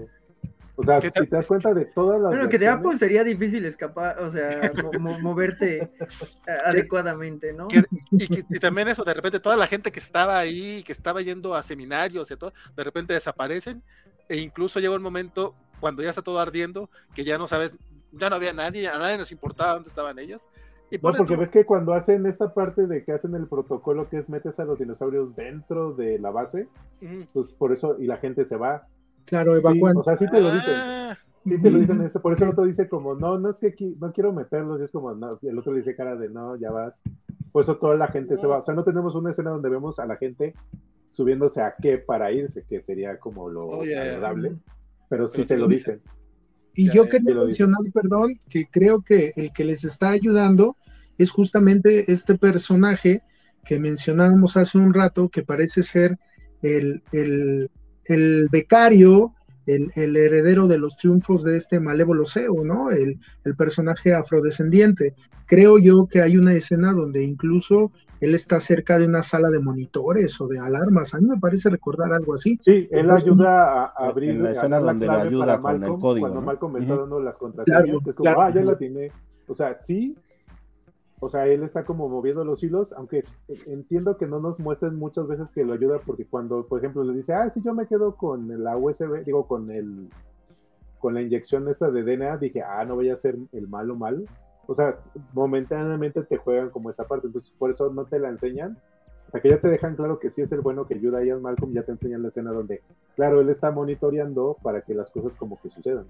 [0.76, 2.30] O sea, si te das cuenta de todas las.
[2.30, 5.90] Bueno, que de Apple sería difícil escapar, o sea, mo moverte
[6.64, 7.68] adecuadamente, ¿no?
[7.68, 10.92] Que, y, que, y, también eso, de repente, toda la gente que estaba ahí, que
[10.92, 13.82] estaba yendo a seminarios y todo, de repente desaparecen.
[14.28, 17.74] E incluso llega un momento, cuando ya está todo ardiendo, que ya no sabes,
[18.12, 20.48] ya no había nadie, a nadie nos importaba dónde estaban ellos.
[20.90, 24.18] Y no, porque ves que cuando hacen esta parte de que hacen el protocolo que
[24.18, 26.68] es metes a los dinosaurios dentro de la base,
[27.00, 27.28] uh -huh.
[27.32, 28.86] pues por eso, y la gente se va.
[29.26, 29.94] Claro, evacuan.
[29.94, 30.74] Sí, o sea, sí te lo dicen.
[30.74, 31.16] Ah.
[31.44, 33.68] Sí te lo dicen, eso, por eso el otro dice como, no, no es que
[33.68, 36.28] aquí, no quiero meterlos, y es como, no, y el otro le dice cara de,
[36.28, 36.94] no, ya vas.
[37.50, 38.58] Por eso toda la gente se va.
[38.58, 40.54] O sea, no tenemos una escena donde vemos a la gente
[41.08, 44.56] subiéndose a qué para irse, que sería como lo Oh, agradable,
[45.08, 46.00] pero sí Pero te lo lo dicen.
[46.74, 50.76] Y Ya, yo ya, quería mencionar, perdón, que creo que el que les está ayudando
[51.22, 53.22] es justamente este personaje
[53.64, 56.18] que mencionábamos hace un rato, que parece ser
[56.62, 57.70] el, el-
[58.06, 59.34] el becario,
[59.66, 62.90] el, el heredero de los triunfos de este malévolo CEO, ¿no?
[62.90, 65.14] El, el personaje afrodescendiente.
[65.46, 69.60] Creo yo que hay una escena donde incluso él está cerca de una sala de
[69.60, 71.14] monitores o de alarmas.
[71.14, 72.58] A mí me parece recordar algo así.
[72.60, 75.78] Sí, él Entonces, ayuda a, abrir la escena la donde clave ayuda para con el
[75.80, 76.46] Malcolm, código, cuando ¿no?
[76.46, 78.42] Malcolm está dando las contraseñas, Claro, que es como, claro.
[78.42, 79.12] ah, ya la tiene.
[79.46, 80.16] O sea, sí,
[81.20, 83.24] o sea, él está como moviendo los hilos, aunque
[83.66, 87.12] entiendo que no nos muestren muchas veces que lo ayuda, porque cuando, por ejemplo, le
[87.14, 90.08] dice, ah, sí, yo me quedo con la USB, digo, con el
[90.98, 94.24] con la inyección esta de DNA, dije, ah, no voy a ser el malo malo.
[94.66, 94.98] O sea,
[95.32, 98.76] momentáneamente te juegan como esa parte, entonces por eso no te la enseñan.
[99.26, 101.40] Hasta que ya te dejan claro que sí es el bueno que ayuda a Ian
[101.40, 102.82] Malcolm, ya te enseñan la escena donde,
[103.16, 106.04] claro, él está monitoreando para que las cosas como que sucedan.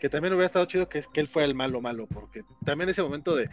[0.00, 2.90] Que también hubiera estado chido que, es- que él fuera el malo malo, porque también
[2.90, 3.48] ese momento de.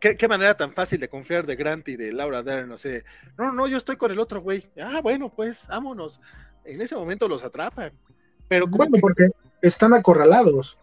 [0.00, 3.04] ¿Qué, qué manera tan fácil de confiar de Grant y de Laura Dern, no sé.
[3.38, 4.66] No, no, yo estoy con el otro güey.
[4.80, 6.20] Ah, bueno, pues vámonos.
[6.64, 7.92] En ese momento los atrapan.
[8.48, 9.26] Pero como Bueno, que- porque
[9.62, 10.78] están acorralados.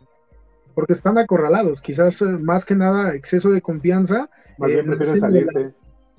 [0.76, 1.82] Porque están acorralados.
[1.82, 5.72] Quizás eh, más que nada exceso de confianza Más eh, de la-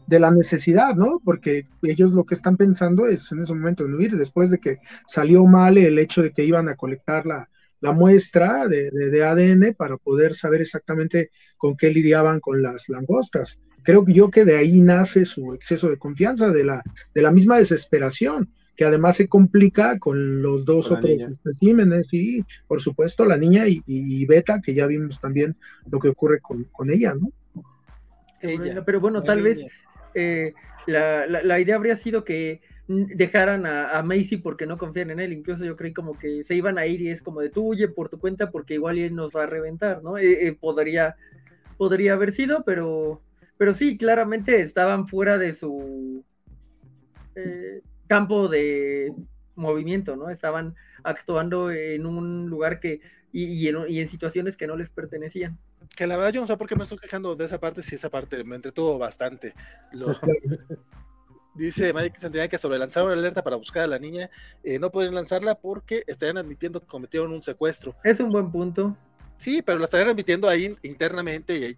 [0.07, 1.19] de la necesidad, ¿no?
[1.25, 4.79] Porque ellos lo que están pensando es en ese momento en huir, después de que
[5.07, 7.49] salió mal el hecho de que iban a colectar la,
[7.85, 12.89] la muestra de, de- de ADN para poder saber exactamente con qué lidiaban con las
[12.89, 13.59] langostas.
[13.82, 16.82] Creo que yo que de ahí nace su exceso de confianza, de la,
[17.14, 22.45] de la misma desesperación, que además se complica con los dos Con otros especímenes y,
[22.66, 25.57] por supuesto, la niña y, y Beta, que ya vimos también
[25.91, 27.30] lo que ocurre con, con ella, ¿no?
[28.41, 29.64] ella, Pero bueno, tal vez
[30.14, 30.55] eh,
[30.87, 35.20] la, la- la idea habría sido que dejaran a, a Macy porque no confían en
[35.20, 35.32] él.
[35.32, 37.89] Incluso yo creí como que se iban a ir y es como de tú huye
[37.89, 40.18] por tu cuenta porque igual él nos va a reventar, ¿no?
[40.18, 41.16] Eh, eh, podría,
[41.76, 43.22] podría haber sido, pero,
[43.57, 46.24] pero sí, claramente estaban fuera de su
[47.35, 49.12] eh, campo de
[49.57, 50.30] movimiento, ¿no?
[50.30, 53.01] Estaban actuando en un lugar que
[53.32, 55.59] y, y en, y en situaciones que no les pertenecían.
[55.97, 57.95] Que la verdad yo no sé por qué me estoy quejando de esa parte, si
[57.97, 59.55] esa parte me entretuvo bastante.
[59.93, 60.18] Lo-
[61.55, 64.31] dice Mike Santillán que sobre lanzaron la alerta para buscar a la niña,
[64.63, 67.95] eh, no pueden lanzarla porque estarían admitiendo que cometieron un secuestro.
[68.05, 68.97] Es un buen punto.
[69.39, 71.77] Sí, pero la estarían admitiendo ahí internamente y ahí...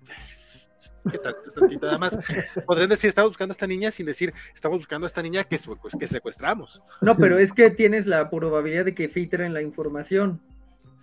[1.11, 1.37] ¿Qué tal?
[1.81, 2.18] Nada más.
[2.66, 5.59] Podrían decir, estamos buscando a esta niña sin decir, estamos buscando a esta niña que,
[5.99, 6.83] que secuestramos.
[7.01, 10.41] No, pero es que tienes la probabilidad de que filtren la información.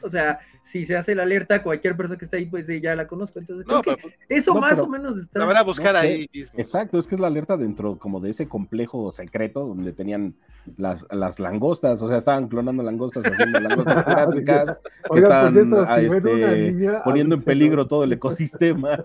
[0.03, 3.07] O sea, si se hace la alerta, cualquier persona que está ahí, pues ya la
[3.07, 3.39] conozco.
[3.39, 5.39] Entonces, No, creo pero que eso no, más o menos está.
[5.39, 6.07] la van a buscar no sé.
[6.07, 6.59] ahí mismo.
[6.59, 10.33] Exacto, es que es la alerta dentro como de ese complejo secreto donde tenían
[10.77, 14.79] las, las langostas, o sea, estaban clonando langostas, haciendo langostas clásicas,
[15.11, 19.03] que estaban ah, si este, niña, poniendo en peligro todo el ecosistema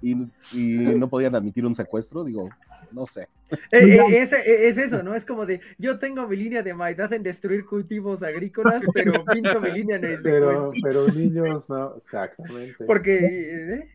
[0.00, 0.12] y,
[0.52, 2.46] y no podían admitir un secuestro, digo,
[2.92, 3.28] no sé.
[3.50, 5.14] Eh, eh, es, eh, es eso, ¿no?
[5.14, 9.60] Es como de, yo tengo mi línea de maldad en destruir cultivos agrícolas, pero pinto
[9.60, 10.82] mi línea en el Pero, secuestro.
[10.82, 12.84] pero niños, no, exactamente.
[12.84, 13.88] Porque, eh.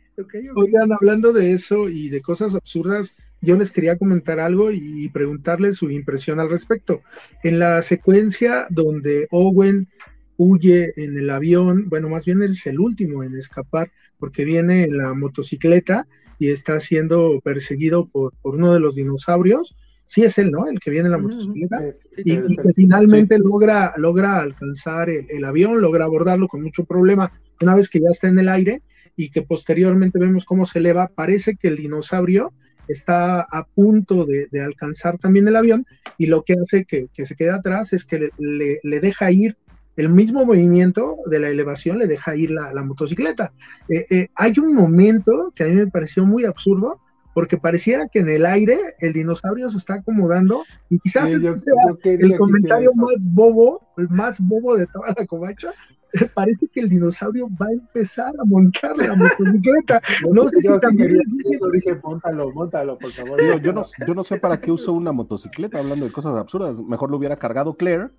[0.56, 5.76] Oigan, hablando de eso y de cosas absurdas, yo les quería comentar algo y preguntarles
[5.76, 7.02] su impresión al respecto.
[7.44, 9.90] En la secuencia donde Owen
[10.38, 14.98] huye en el avión, bueno, más bien es el último en escapar, porque viene en
[14.98, 16.08] la motocicleta
[16.40, 19.76] y está siendo perseguido por, por uno de los dinosaurios.
[20.08, 20.68] Sí es él, ¿no?
[20.68, 21.80] El que viene en la motocicleta.
[22.16, 27.32] Sí, y, que finalmente logra, logra alcanzar el, el avión, logra abordarlo con mucho problema
[27.62, 28.84] una vez que ya está en el aire
[29.16, 31.08] y que posteriormente vemos cómo se eleva.
[31.14, 32.54] Parece que el dinosaurio
[32.88, 35.86] está a punto de, de alcanzar también el avión
[36.18, 39.32] y lo que hace que, que se quede atrás es que le, le- le deja
[39.32, 39.58] ir
[39.96, 43.54] el mismo movimiento de la elevación, le deja ir la, la motocicleta.
[43.88, 47.00] Eh, eh, hay un momento que a mí me pareció muy absurdo
[47.36, 51.46] porque pareciera que en el aire el dinosaurio se está acomodando y quizás Sí, este
[51.46, 55.72] yo- yo el comentario más bobo, el más bobo de toda la covacha,
[56.34, 60.02] parece que el dinosaurio va a empezar a montar la motocicleta.
[60.32, 61.22] No sé si también quería
[61.52, 63.38] eso, dije, móntalo, móntalo, por favor.
[63.62, 66.78] Yo, no, yo no sé para qué usó una motocicleta hablando de cosas absurdas.
[66.80, 68.12] Mejor lo hubiera cargado Claire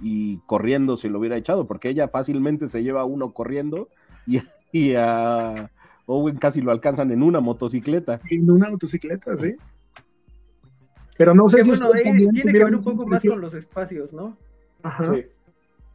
[0.00, 3.88] y corriendo si lo hubiera echado, porque ella fácilmente se lleva a uno corriendo
[4.28, 4.40] y,
[4.70, 5.70] y a
[6.10, 8.20] Owen casi lo alcanzan en una motocicleta.
[8.30, 9.54] En una motocicleta, sí.
[11.16, 13.40] Pero no sé Que si bueno, eh, también tiene que ver un poco más con
[13.40, 14.36] los espacios, ¿no?
[14.82, 15.14] Ajá.
[15.14, 15.26] Sí.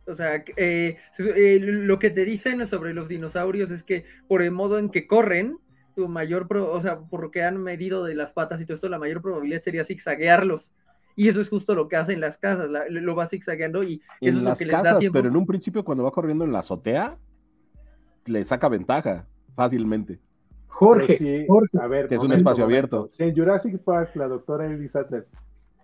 [0.07, 0.97] O sea, que, eh,
[1.35, 5.07] eh, lo que te dicen sobre los dinosaurios es que por el modo en que
[5.07, 5.57] corren,
[5.95, 8.75] tu mayor, pro- o sea, por lo que han medido de las patas y todo
[8.75, 10.73] esto, la mayor probabilidad sería zigzaguearlos.
[11.15, 14.43] Y eso es justo lo que hacen las casas, lo va zigzagueando y eso en
[14.43, 17.17] las casas, pero en un principio cuando va corriendo en la azotea,
[18.25, 19.25] le saca ventaja
[19.55, 20.19] fácilmente.
[20.67, 23.07] Jorge, Jorge, a ver, que es un espacio abierto.
[23.11, 25.25] Si en Jurassic Park la doctora Ellie Sattler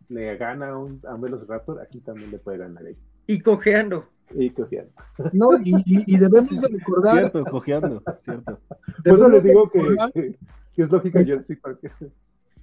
[0.09, 2.99] le gana a un a Velociraptor, aquí también le puede ganar ella.
[3.25, 4.05] Y cojeando.
[4.33, 4.91] Y cojeando.
[5.31, 7.17] No, y, y, debemos de recordar.
[7.17, 8.59] Cierto, cojeando, cierto.
[9.03, 10.35] Por eso les digo que,
[10.75, 11.79] que, es lógica Jurassic Park.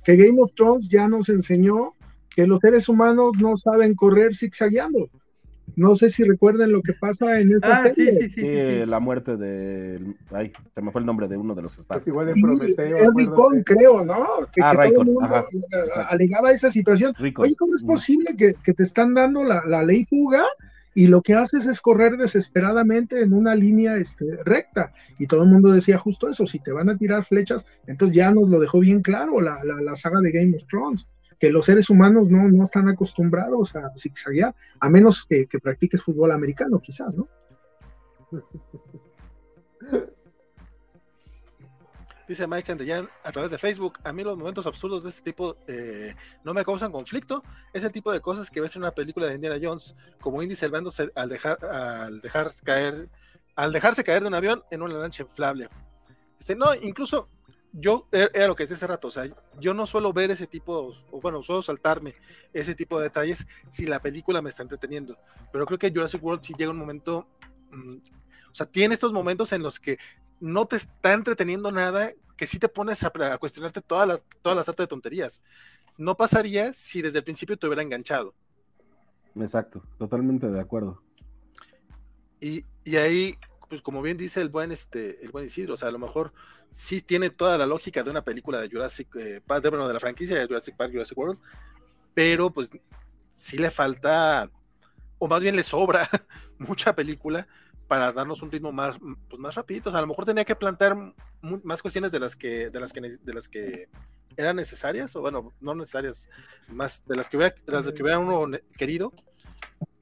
[0.04, 1.94] Que Game of Thrones ya nos enseñó
[2.28, 5.08] que los seres humanos no saben correr zigzagueando.
[5.76, 8.28] No sé si recuerden lo que pasa en esta ah, serie.
[8.28, 10.14] Sí, sí, sí, La muerte de.
[10.30, 12.02] Ay, se me fue el nombre de uno de los estados.
[12.02, 12.96] Es igual en Prometeo.
[12.96, 14.26] Es creo, ¿no?
[14.52, 15.46] Que, ah, todo el mundo
[16.08, 17.14] alegaba esa situación.
[17.18, 20.44] Oye, ¿cómo es posible que, que te están dando la, la, ley fuga
[20.94, 24.92] y lo que haces es correr desesperadamente en una línea este, recta?
[25.18, 28.30] Y todo el mundo decía justo eso: si te van a tirar flechas, entonces ya
[28.30, 31.06] nos lo dejó bien claro la, la, la saga de Game of Thrones
[31.38, 36.32] que los seres humanos no, no están acostumbrados a zigzaguear, a menos que, practiques fútbol
[36.32, 37.28] americano, quizás, ¿no?
[42.26, 45.56] Dice Mike Santillán a través de Facebook, a mí los momentos absurdos de este tipo
[45.66, 47.42] eh, no me causan conflicto.
[47.72, 50.54] Es el tipo de cosas que ves en una película de Indiana Jones, como Indy
[50.54, 53.08] salvándose al dejar, al dejar caer,
[53.56, 55.70] al dejarse caer de un avión en una lancha inflable.
[56.38, 57.30] Este, no, incluso
[57.72, 59.28] yo era lo que decía hace rato, o sea,
[59.60, 62.14] yo no suelo ver ese tipo, o bueno, suelo saltarme
[62.52, 65.18] ese tipo de detalles si la película me está entreteniendo.
[65.52, 67.26] Pero creo que Jurassic World sí llega un momento,
[67.70, 67.96] mm,
[68.50, 69.98] o sea, tiene estos momentos en los que
[70.40, 74.68] no te está entreteniendo nada, que sí te pones a, cuestionarte todas las, todas las
[74.68, 75.42] artes de tonterías.
[75.96, 78.34] No pasaría si desde el principio te hubiera enganchado.
[79.34, 81.02] Exacto, totalmente de acuerdo.
[82.40, 83.36] Y, y ahí
[83.68, 86.32] pues como bien dice el buen, este, el buen Isidro, o sea, a lo mejor
[86.70, 90.00] sí tiene toda la lógica de una película de Jurassic eh, Park, de, de la
[90.00, 91.40] franquicia de Jurassic Park, Jurassic World,
[92.14, 92.70] pero pues
[93.30, 94.50] sí le falta,
[95.18, 96.08] o más bien le sobra
[96.58, 97.46] mucha película
[97.86, 99.88] para darnos un ritmo más, pues más rapidito.
[99.88, 100.96] O sea, a lo mejor tenía que plantear
[101.40, 103.88] más cuestiones de las que, de las que, de las que
[104.36, 106.28] eran necesarias, o bueno, no necesarias,
[106.68, 109.12] más de las que hubiera, de las que hubiera uno querido,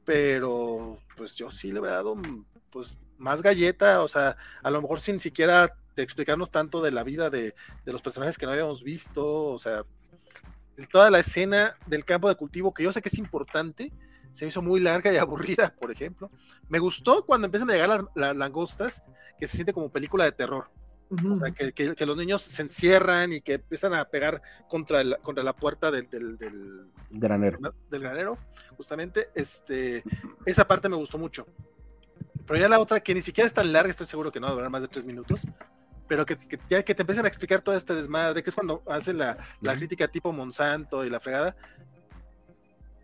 [0.05, 2.17] pero pues yo sí le hubiera dado
[2.71, 7.31] pues más galleta, o sea, a lo mejor sin siquiera explicarnos tanto de la vida
[7.31, 9.85] de, los personajes que no habíamos visto, o sea,
[10.91, 13.93] toda la escena del campo de cultivo, que yo sé que es importante,
[14.33, 16.31] se me hizo muy larga y aburrida, por ejemplo.
[16.69, 19.03] Me gustó cuando empiezan a llegar las, langostas,
[19.39, 20.71] que se siente como película de terror.
[21.09, 25.55] o sea, que, los niños se encierran y que empiezan a pegar contra, contra la
[25.55, 27.59] puerta del, del, granero.
[27.89, 28.39] Del granero,
[28.77, 29.31] justamente.
[29.35, 30.03] Este,
[30.45, 31.47] esa parte me gustó mucho.
[32.47, 34.53] Pero ya la otra, que ni siquiera es tan larga, estoy seguro que no va
[34.53, 35.41] a durar más de tres minutos,
[36.07, 39.19] pero que, ya que te empiezan a explicar todo este desmadre, que es cuando hacen
[39.19, 41.57] la, crítica tipo Monsanto y la fregada,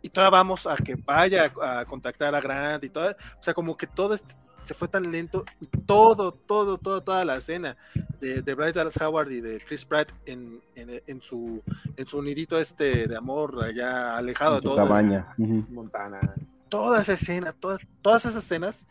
[0.01, 3.77] y todavía vamos a que vaya a, contactar a Grant y todo, o sea, como
[3.77, 7.77] que todo este, se fue tan lento y todo, todo, todo, toda la escena
[8.21, 11.63] de, de Bryce Dallas Howard y de Chris Pratt en, en, su
[11.97, 14.77] en su nidito este de amor allá alejado de todo.
[14.77, 15.35] Cabaña.
[15.37, 16.35] Montana.
[16.69, 18.87] Toda esa escena, todas, todas esas escenas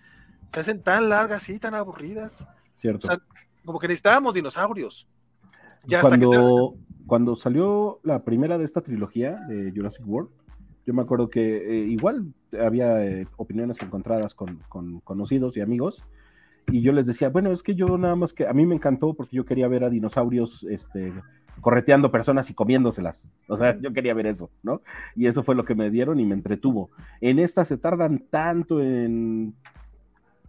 [0.52, 2.48] se hacen tan largas y tan aburridas.
[2.78, 3.08] Cierto.
[3.64, 5.08] como que necesitábamos dinosaurios.
[5.86, 6.76] Ya cuando,
[7.08, 10.30] cuando salió la primera de esta trilogía de Jurassic World,
[10.86, 16.04] yo me acuerdo que eh, igual había eh, opiniones encontradas con, con, conocidos y amigos,
[16.68, 19.14] y yo les decía, bueno, es que yo nada más que a mí me encantó
[19.14, 21.12] porque yo quería ver a dinosaurios este,
[21.60, 23.28] correteando personas y comiéndoselas.
[23.48, 24.82] O sea, yo quería ver eso, ¿no?
[25.16, 26.92] Y eso fue lo que me dieron y me entretuvo.
[27.20, 29.56] En esta se tardan tanto en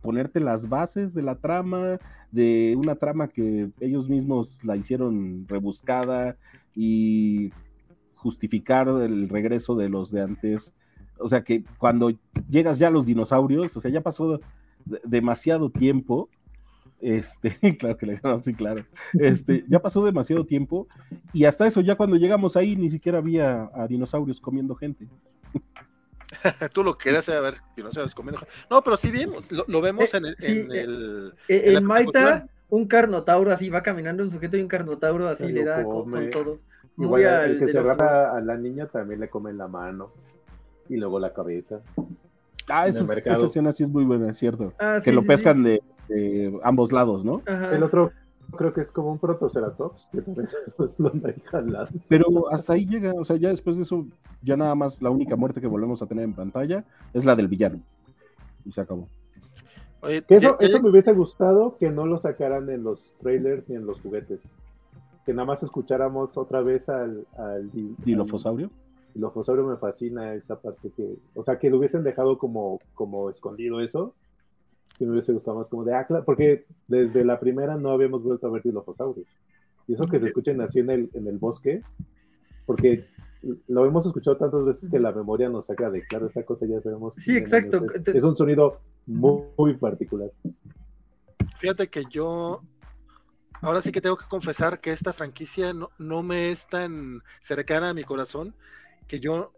[0.02, 1.98] ponerte las bases de la trama,
[2.30, 6.36] de una trama que ellos mismos la hicieron rebuscada
[6.74, 7.52] y
[8.16, 10.72] justificar el regreso de los de antes.
[11.18, 12.12] O sea que cuando
[12.48, 14.40] llegas ya a los dinosaurios, o sea, ya pasó
[15.04, 16.28] demasiado tiempo.
[17.00, 18.84] Este, claro que le sí, claro.
[19.14, 20.88] Este, ya pasó demasiado tiempo
[21.32, 25.08] y hasta eso, ya cuando llegamos ahí, ni siquiera había a dinosaurios comiendo gente.
[26.72, 28.40] Tú lo querías saber y no sabes comiendo.
[28.70, 30.36] No, pero sí vemos, lo, vemos eh, en el.
[30.40, 35.28] en, eh, el, eh, en, un carnotauro así va caminando un sujeto y un carnotauro
[35.28, 36.58] así le da con, todo.
[36.98, 40.10] Igual el que se agarra a la niña también le come la mano
[40.88, 41.80] y luego la cabeza.
[42.68, 43.04] Ah, esa
[43.44, 44.72] escena sí es muy buena, es cierto.
[44.78, 45.82] Ah, que lo pescan de,
[46.62, 47.42] ambos lados, ¿no?
[47.46, 48.12] El otro
[48.56, 50.22] creo que es como un protoceratops, que
[52.08, 54.06] Pero hasta ahí llega, o sea, ya después de eso,
[54.42, 57.48] ya nada más la única muerte que volvemos a tener en pantalla es la del
[57.48, 57.80] villano.
[58.64, 59.08] Y se acabó.
[60.28, 64.00] eso, eso me hubiese gustado que no lo sacaran en los trailers ni en los
[64.00, 64.40] juguetes.
[65.24, 67.70] Que nada más escucháramos otra vez al, al,
[68.04, 68.70] dilofosaurio.
[69.14, 73.80] Dilofosaurio me fascina esa parte que, o sea, que lo hubiesen dejado como, como escondido
[73.80, 74.14] eso,
[75.02, 78.46] si me hubiese gustado más como de, ah, porque desde la primera no habíamos vuelto
[78.46, 79.26] a ver Dilophosaurus.
[79.88, 81.82] Y eso que se escuchen así en el, en el bosque,
[82.64, 83.04] porque
[83.66, 86.80] lo hemos escuchado tantas veces que la memoria nos saca de, claro, esta cosa ya
[86.80, 87.16] sabemos.
[87.16, 87.84] Sí, exacto.
[88.06, 90.30] Es un sonido muy, muy particular.
[91.56, 92.62] Fíjate que yo
[93.60, 97.88] ahora sí que tengo que confesar que esta franquicia no, no, me es tan cercana
[97.88, 98.54] a mi corazón
[99.08, 99.52] que yo,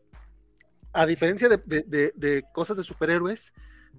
[0.95, 3.53] a diferencia de, de, de, cosas de superhéroes,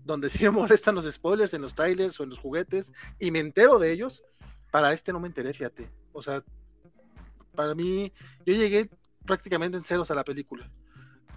[0.05, 3.39] donde sí me molestan los spoilers en los trailers o en los juguetes y me
[3.39, 4.23] entero de ellos,
[4.71, 5.89] para este no me enteré, fíjate.
[6.13, 6.43] O sea,
[7.53, 8.13] para mí,
[8.45, 8.89] yo llegué
[9.25, 10.69] prácticamente en ceros a la película.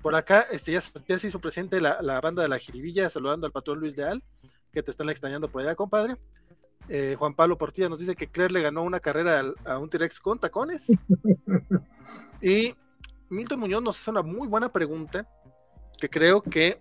[0.02, 3.46] Por acá este, ya, ya se hizo presente la, la, banda de la Jiribilla saludando
[3.46, 4.22] al patrón Luis Leal,
[4.72, 6.16] que te están extrañando por allá, compadre.
[6.88, 9.90] Eh, Juan Pablo Portilla nos dice que Claire le ganó una carrera a, a un
[9.90, 10.86] T-Rex con tacones.
[12.42, 12.74] y
[13.28, 15.28] Milton Muñoz nos hace una muy buena pregunta
[15.98, 16.80] que creo que,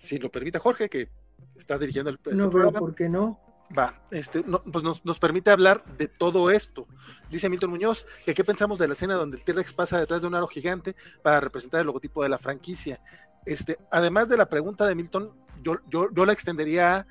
[0.00, 1.10] si lo permite Jorge, que
[1.54, 3.38] está dirigiendo el este No, pero ¿por qué no?
[3.76, 6.88] Va, este, no, pues nos, nos, permite hablar de todo esto.
[7.30, 10.26] Dice Milton Muñoz que qué pensamos de la escena donde el T-Rex pasa detrás de
[10.26, 13.00] un aro gigante para representar el logotipo de la franquicia.
[13.44, 15.30] Este, además de la pregunta de Milton,
[15.62, 17.06] yo, yo, yo la extendería a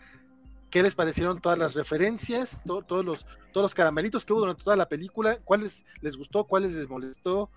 [0.69, 4.63] qué les parecieron todas las referencias, to, todos, los, todos los caramelitos que hubo durante
[4.63, 7.49] toda la película, cuáles les gustó, cuáles les molestó,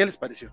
[0.00, 0.50] ¿Qué les pareció?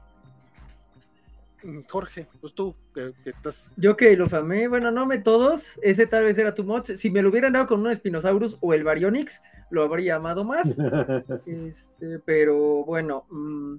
[1.63, 3.73] Mm, Jorge, pues tú, que, que, estás.
[3.77, 6.91] Yo que los amé, bueno, no me todos, ese tal vez era too much.
[6.91, 10.67] Si me lo hubieran dado con un Spinosaurus o el Baryonyx, lo habría amado más.
[11.45, 13.77] este, pero bueno, mmm,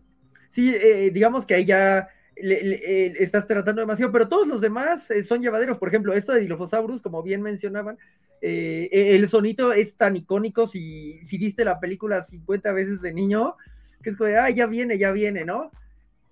[0.51, 2.09] sí, eh, digamos que ahí ya
[2.41, 5.79] le, le, eh, estás tratando demasiado, pero todos los demás eh, son llevaderos.
[5.79, 7.99] Por ejemplo, esto de Dilophosaurus, como bien mencionaban,
[8.41, 10.67] eh, el sonito es tan icónico.
[10.67, 13.57] Si, si viste la película 50 veces de niño,
[14.03, 15.71] que es como, ah, ya viene, ya viene, ¿no?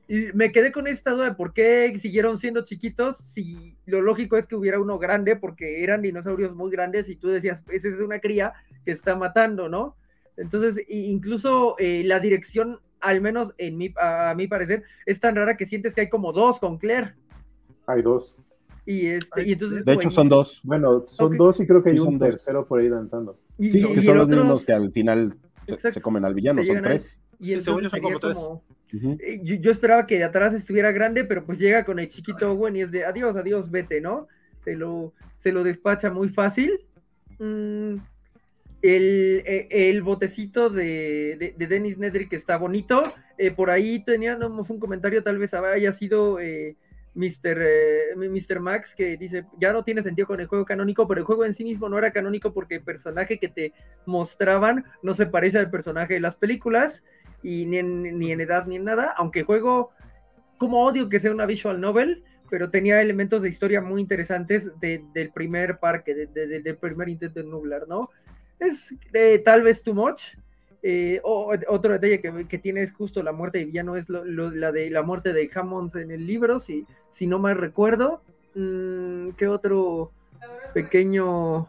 [0.09, 4.37] Y me quedé con esta duda de por qué siguieron siendo chiquitos si lo lógico
[4.37, 8.01] es que hubiera uno grande porque eran dinosaurios muy grandes y tú decías, esa es
[8.01, 8.53] una cría
[8.85, 9.97] que está matando, ¿no?
[10.37, 15.35] Entonces, incluso eh, la dirección, al menos en mi, a, a mi parecer, es tan
[15.35, 17.15] rara que sientes que hay como dos con Claire.
[17.87, 18.37] Hay dos.
[18.85, 20.61] Y, este, y entonces, de hecho, son dos.
[20.63, 21.39] Bueno, son okay.
[21.39, 22.69] dos y creo que hay sí, un tercero dos.
[22.69, 23.37] por ahí danzando.
[23.59, 24.37] Y, sí, y, que son los otro...
[24.37, 27.19] mismos que al final se, se, comen al villano, son tres.
[27.41, 28.37] Y sí, según yo son como tres.
[28.37, 28.63] Como,
[28.93, 29.43] uh -huh.
[29.43, 32.77] yo, yo, esperaba que de atrás estuviera grande, pero pues llega con el chiquito Owen
[32.77, 34.29] y es de adiós, adiós, vete, ¿no?
[34.65, 36.81] Se lo, se lo despacha muy fácil.
[37.39, 37.97] Mm,
[38.83, 43.03] el, eh, el, botecito de, de, de, Dennis Nedry que está bonito.
[43.39, 46.77] Eh, por ahí teníamos un comentario, tal vez haya sido eh,
[47.15, 48.61] Mr., Mr.
[48.61, 51.55] Max, que dice, ya no tiene sentido con el juego canónico, pero el juego en
[51.55, 53.73] sí mismo no era canónico porque el personaje que te
[54.05, 57.03] mostraban no se parece al personaje de las películas
[57.43, 59.91] y ni en, ni en edad ni en nada, aunque juego
[60.59, 65.05] como odio que sea una visual novel, pero tenía elementos de historia muy interesantes de,
[65.13, 68.11] del primer parque, de, de, del primer intento de Nublar, ¿no?
[68.59, 70.37] Es eh, tal vez too much.
[70.83, 74.25] Eh, o, otro detalle que, que, tiene es justo la muerte de villano, es lo,
[74.25, 78.23] lo, la de la muerte de Hammond en el libro, si, si no mal recuerdo.
[78.55, 80.13] Mm, ¿Qué otro
[80.75, 81.69] pequeño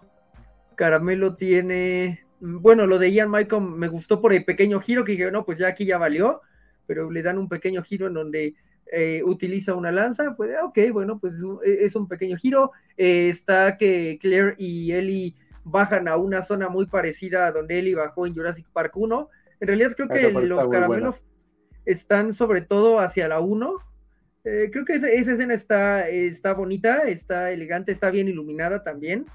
[0.75, 2.26] caramelo tiene?
[2.39, 5.57] Bueno, lo de Ian Malcolm me gustó por el pequeño giro que dije, no, pues
[5.57, 6.41] ya aquí ya valió,
[6.85, 8.55] pero le dan un pequeño giro en donde
[8.91, 12.71] eh, utiliza una lanza, pues ok, bueno, pues es un, es un pequeño giro.
[12.95, 17.95] Eh, está que Claire y Ellie bajan a una zona muy parecida a donde Ellie
[17.95, 19.29] bajó en Jurassic Park 1.
[19.59, 21.25] En realidad creo que los caramelos
[21.85, 23.75] están sobre todo hacia la 1.
[24.45, 29.25] Eh, creo que esa, esa, escena está, está bonita, está elegante, está bien iluminada también.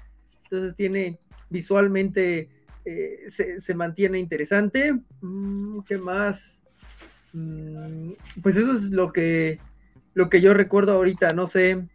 [0.45, 1.19] Entonces tiene
[1.49, 2.49] visualmente
[2.85, 4.93] eh, se, se, mantiene interesante.
[5.21, 6.61] Mm, ¿Qué más?
[7.33, 8.11] Mm,
[8.41, 9.59] pues eso es lo que
[10.13, 11.33] lo que yo recuerdo ahorita.
[11.33, 11.87] No sé,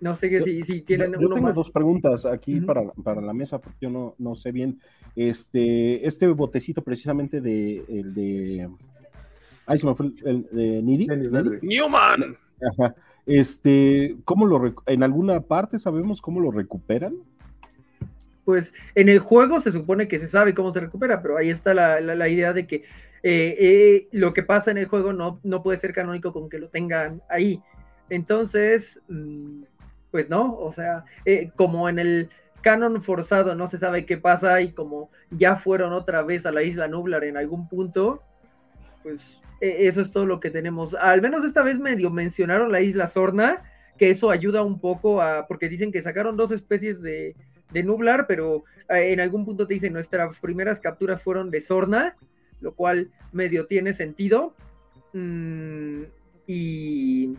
[0.00, 1.56] no sé que si, si tienen yo uno tengo más.
[1.56, 2.66] dos preguntas aquí uh -huh.
[2.66, 4.78] para, para, la mesa, porque yo no, no sé bien.
[5.16, 8.68] Este, este botecito precisamente de el de.
[9.66, 11.06] Ay, se me fue el, el de Nidhi.
[11.62, 12.24] Newman.
[12.72, 12.94] Ajá.
[13.26, 17.14] Este, ¿cómo lo en alguna parte sabemos cómo lo recuperan?
[18.50, 21.72] Pues en el juego se supone que se sabe cómo se recupera, pero ahí está
[21.72, 22.82] la, idea de que
[23.22, 26.58] eh, eh, lo que pasa en el juego no, no puede ser canónico con que
[26.58, 27.62] lo tengan ahí.
[28.08, 29.62] Entonces, mmm,
[30.10, 34.60] pues no, o sea, eh, como en el canon forzado no se sabe qué pasa
[34.62, 38.24] y como ya fueron otra vez a la isla Nublar en algún punto,
[39.04, 40.94] pues eh, eso es todo lo que tenemos.
[40.94, 43.62] Al menos esta vez medio mencionaron la isla Sorna,
[43.96, 47.36] que eso ayuda un poco a, porque dicen que sacaron dos especies de,
[47.72, 52.16] de Nublar, pero eh, en algún punto te dicen nuestras primeras capturas fueron de Sorna,
[52.60, 54.54] lo cual medio tiene sentido.
[55.12, 56.02] Mm,
[56.46, 57.36] y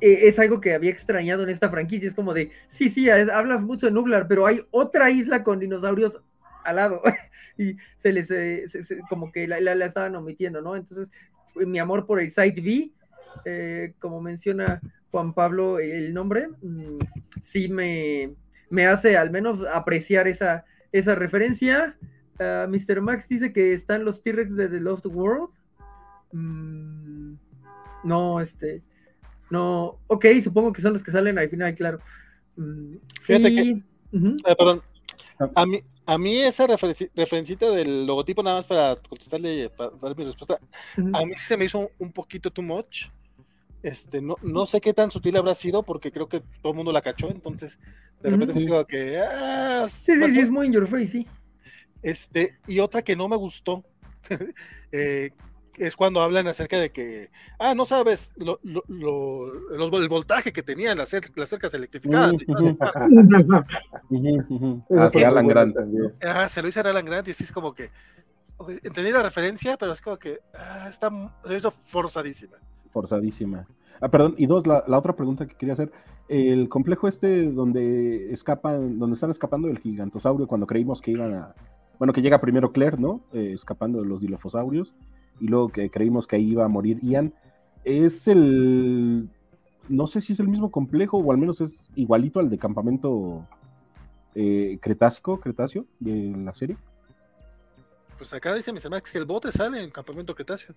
[0.00, 2.08] eh, es algo que había extrañado en esta franquicia.
[2.08, 6.22] Es como de, sí, sí, hablas mucho de Nublar, pero hay otra isla con dinosaurios
[6.64, 7.02] al lado
[7.58, 8.64] y se les, eh,
[9.08, 10.76] como que la, estaban omitiendo, ¿no?
[10.76, 11.08] Entonces,
[11.54, 12.90] mi amor por el Site B,
[13.44, 14.80] eh, como menciona
[15.10, 16.98] Juan Pablo el nombre, mm,
[17.42, 18.34] sí me,
[18.70, 21.96] me hace al menos apreciar esa, esa referencia.
[22.38, 23.00] Uh, ah, Mr.
[23.00, 25.50] Max dice que están los T-Rex de The Lost World.
[26.32, 27.34] Mm,
[28.04, 28.82] no, este.
[29.50, 32.00] No, ok, supongo que son los que salen al final, claro.
[32.56, 33.70] Mm, Fíjate que.
[33.70, 34.82] Eh, perdón.
[35.54, 40.24] A mí, a mí esa referencita del logotipo, nada más para contestarle, para dar mi
[40.24, 40.58] respuesta,
[40.96, 43.08] a mí se me hizo un, poquito too much.
[43.82, 46.92] Este, no, no sé qué tan sutil habrá sido, porque creo que todo el mundo
[46.92, 47.78] la cachó, entonces
[48.22, 49.18] de repente me digo que.
[49.18, 51.26] Ah, sí, sí, sí, es muy in your face, sí.
[52.02, 53.84] Este, y otra que no me gustó,
[54.92, 55.30] eh,
[55.78, 60.62] es cuando hablan acerca de que, ah, no sabes lo, lo, lo, el voltaje que
[60.62, 62.34] tenían las, las cercas electrificadas.
[64.90, 65.76] ah, Alan Grant.
[66.22, 67.90] Ah, se lo hizo a Alan Grant y así es como que,
[68.82, 71.10] entendí la referencia, pero es como que ah, está,
[71.44, 72.56] se hizo forzadísima.
[72.98, 73.66] Forzadísima.
[74.00, 75.92] Ah, perdón, y dos, la, la, otra pregunta que quería hacer,
[76.28, 81.54] el complejo este donde escapan, donde están escapando del gigantosaurio cuando creímos que iban a,
[81.98, 83.20] bueno, que llega primero Claire, ¿no?
[83.32, 84.94] Eh, escapando de los dilofosaurios,
[85.40, 87.32] y luego que creímos que ahí iba a morir Ian.
[87.84, 89.28] Es el.
[89.88, 93.46] No sé si es el mismo complejo, o al menos es igualito al de campamento
[94.34, 96.76] eh, Cretácico, Cretáceo, de la serie.
[98.16, 98.72] Pues acá dice.
[98.90, 100.74] Max que el bote sale en campamento Cretáceo.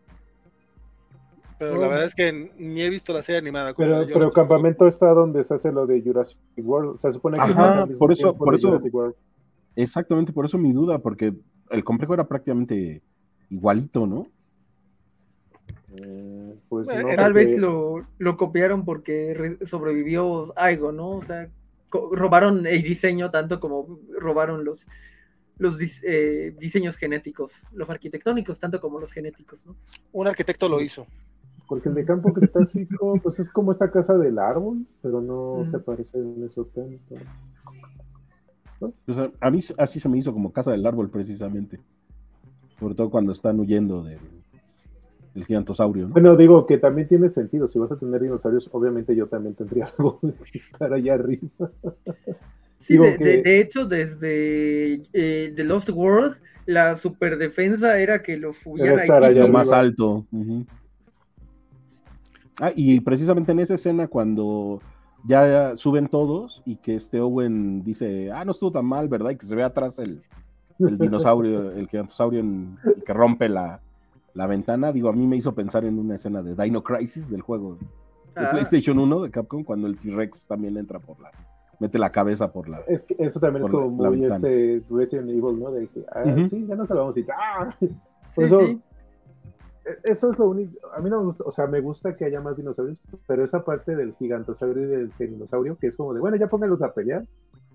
[1.62, 3.76] Pero la verdad es que ni he visto la serie animada.
[3.76, 7.00] Pero, pero Campamento está donde se hace lo de Jurassic World.
[7.00, 8.80] Se supone que Ajá, por eso, por eso,
[9.76, 11.36] Exactamente, por eso mi duda, porque
[11.70, 13.04] el complejo era prácticamente
[13.52, 14.26] igualito, ¿no?
[15.98, 18.08] Eh, pues tal vez lo,
[18.38, 21.10] copiaron porque sobrevivió algo, ¿no?
[21.12, 21.48] O sea,
[21.92, 24.88] robaron el diseño tanto como robaron los,
[25.60, 29.76] los eh, diseños genéticos, los arquitectónicos tanto como los genéticos, ¿no?
[30.12, 31.06] Un arquitecto lo hizo.
[31.72, 35.80] Porque el de campo cretácico, pues es como esta casa del árbol, pero no se
[35.80, 37.16] parece en eso tanto
[39.40, 41.80] a mí así se me hizo como Casa del Árbol precisamente.
[42.78, 44.20] Sobre todo cuando están huyendo del,
[45.46, 46.10] gigantosaurio.
[46.10, 47.70] Bueno, digo que también tiene sentido.
[47.70, 51.72] Si vas a tener dinosaurios, obviamente yo también tendría algo de estar allá arriba.
[52.80, 56.36] Sí, de, hecho, desde eh, The Lost World,
[56.66, 59.08] la superdefensa era que los hubieran
[59.38, 60.26] lo más alto.
[62.62, 64.80] Ah, y precisamente en esa escena cuando
[65.26, 69.32] ya suben todos y que este Owen dice, ah, no estuvo tan mal, ¿verdad?
[69.32, 70.22] Y que se ve atrás el,
[70.78, 72.44] dinosaurio, el gigantosaurio
[73.04, 73.80] que rompe la,
[74.36, 74.92] ventana.
[74.92, 77.80] Digo, a mí me hizo pensar en una escena de Dino Crisis del juego
[78.36, 78.52] de ah.
[78.52, 81.32] PlayStation 1 de Capcom, cuando el T-Rex también entra por la,
[81.80, 82.82] mete la cabeza por la.
[82.88, 85.72] Es que eso también es como muy este Resident Evil, ¿no?
[85.72, 87.76] De que, ah, sí, ya no salvamos y ¡ah!
[88.36, 88.78] Por eso, e-,
[90.04, 92.42] eso es lo único, a mí no me gusta, o sea, me gusta que haya
[92.42, 92.98] más dinosaurios,
[93.28, 96.82] pero esa parte del gigantosaurio y del dinosaurio, que es como de, bueno, ya pónganlos
[96.82, 97.26] a pelear,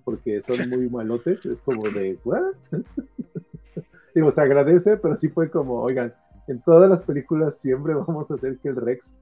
[0.05, 2.43] porque son muy malotes, es como de, ¿what?
[4.15, 6.15] Digo, se agradece, pero sí fue como, oigan,
[6.49, 9.13] en todas las películas siempre vamos a hacer que el Rex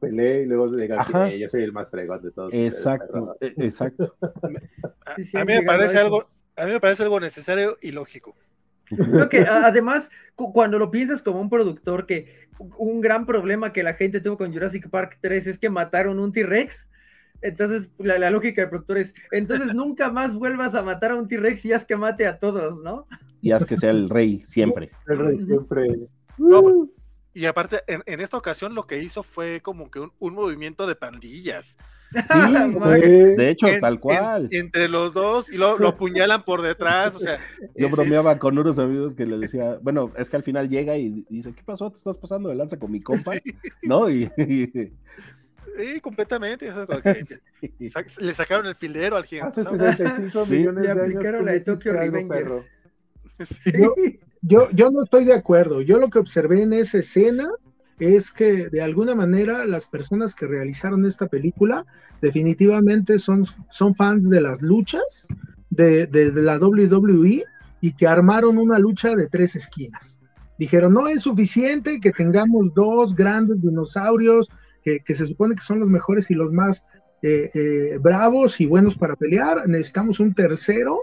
[0.00, 2.52] pelee y luego diga que yo soy el más fregón de todos.
[2.52, 4.16] Exacto, e-, exacto.
[4.20, 6.26] a, mí me parece algo,
[6.56, 8.34] a mí me parece algo necesario y lógico.
[8.96, 13.94] Creo que además, cuando lo piensas como un productor, que un gran problema que la
[13.94, 16.88] gente tuvo con Jurassic Park 3 es que mataron un T-Rex.
[17.40, 21.64] Entonces, la, lógica del productor es, entonces nunca más vuelvas a matar a un T-Rex
[21.64, 23.06] y haz que mate a todos, ¿no?
[23.40, 24.90] Y haz que sea el rey siempre.
[25.08, 25.88] El rey siempre.
[27.34, 31.76] y aparte, en, esta ocasión lo que hizo fue como que un movimiento de pandillas.
[32.12, 33.00] Sí,
[33.36, 34.48] de hecho, tal cual.
[34.50, 37.38] entre los dos y lo, lo, apuñalan por detrás, o sea.
[37.76, 41.24] Yo bromeaba con unos amigos que le decía, bueno, es que al final llega y
[41.28, 41.90] dice, ¿qué pasó?
[41.90, 43.32] ¿Te estás pasando de lanza con mi compa?
[43.82, 44.10] ¿No?
[44.10, 44.30] Y,
[45.76, 46.70] Sí, completamente.
[48.20, 49.62] Le sacaron el filero al gigante.
[50.48, 51.92] millones le aplicaron la de Tokyo
[53.66, 53.94] Yo,
[54.42, 55.80] yo, yo no estoy de acuerdo.
[55.80, 57.50] Yo lo que observé en esa escena
[57.98, 61.84] es que de alguna manera las personas que realizaron esta película
[62.20, 65.28] definitivamente son, son fans de las luchas
[65.70, 67.44] de, la WWE
[67.80, 70.20] y que armaron una lucha de tres esquinas.
[70.58, 74.50] Dijeron, no es suficiente que tengamos dos grandes dinosaurios
[74.84, 76.84] que, se supone que son los mejores y los más
[77.22, 81.02] eh, eh, bravos y buenos para pelear, necesitamos un tercero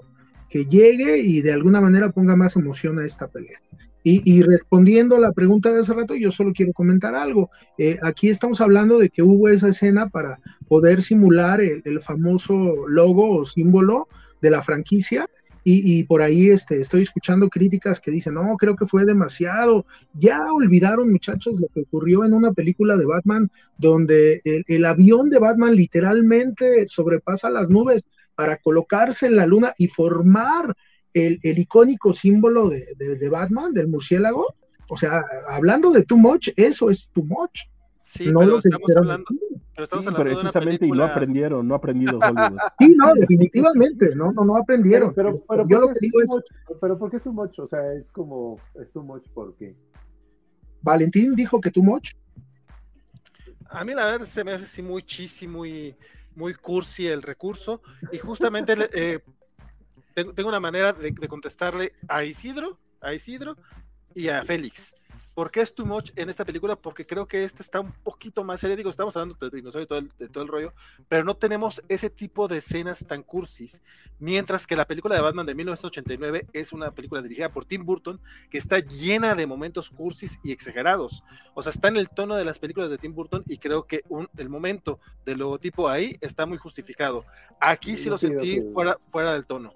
[0.50, 3.60] que llegue y de alguna manera ponga más emoción a esta pelea.
[4.02, 7.50] Y, respondiendo a la pregunta de hace rato, yo solo quiero comentar algo.
[7.78, 10.40] Eh, aquí estamos hablando de que hubo esa escena para
[10.70, 14.08] poder simular el, famoso logo o símbolo
[14.42, 15.28] de la franquicia.
[15.72, 19.86] Y, por ahí este, estoy escuchando críticas que dicen, no, creo que fue demasiado.
[20.14, 25.38] Ya olvidaron, muchachos, lo que ocurrió en una película de Batman donde el avión de
[25.38, 30.74] Batman literalmente sobrepasa las nubes para colocarse en la luna y formar
[31.14, 34.48] el, icónico símbolo de, Batman, del murciélago.
[34.90, 37.62] O sea, hablando de too much, eso es too much.
[38.02, 39.26] Sí, pero, estamos hablando,
[39.76, 40.88] pero estamos hablando, de una película...
[40.88, 42.60] y no aprendieron, no aprendido Hollywood.
[42.80, 45.14] Sí, no, definitivamente, no, no, no aprendieron.
[45.14, 46.30] Pero, pero, yo lo que digo es...
[46.82, 47.60] pero ¿por qué es too much?
[47.60, 49.76] O sea, es como, es too much porque...
[50.82, 52.14] Valentín dijo que too much.
[53.70, 55.96] A mí la verdad se me hace así muy cheesy, muy,
[56.36, 57.82] muy cursi el recurso,
[58.12, 59.20] y justamente eh,
[60.14, 63.58] tengo, una manera de, contestarle a Isidro, a Isidro
[64.14, 64.94] y a Félix.
[65.40, 66.76] ¿Por qué es too much en esta película?
[66.76, 68.76] Porque creo que esta está un poquito más seria.
[68.76, 70.74] Digo, estamos hablando de dinosaurio y todo el, de todo el rollo,
[71.08, 73.82] pero no tenemos ese tipo de escenas tan cursis.
[74.20, 78.20] Mientras que la película de Batman de 1989 es una película dirigida por Tim Burton
[78.50, 81.24] que está llena de momentos cursis y exagerados.
[81.54, 84.02] O sea, está en el tono de las películas de Tim Burton y creo que
[84.10, 87.24] un, el momento del logotipo ahí está muy justificado.
[87.62, 89.72] Aquí sí, lo sentí fuera, fuera del tono.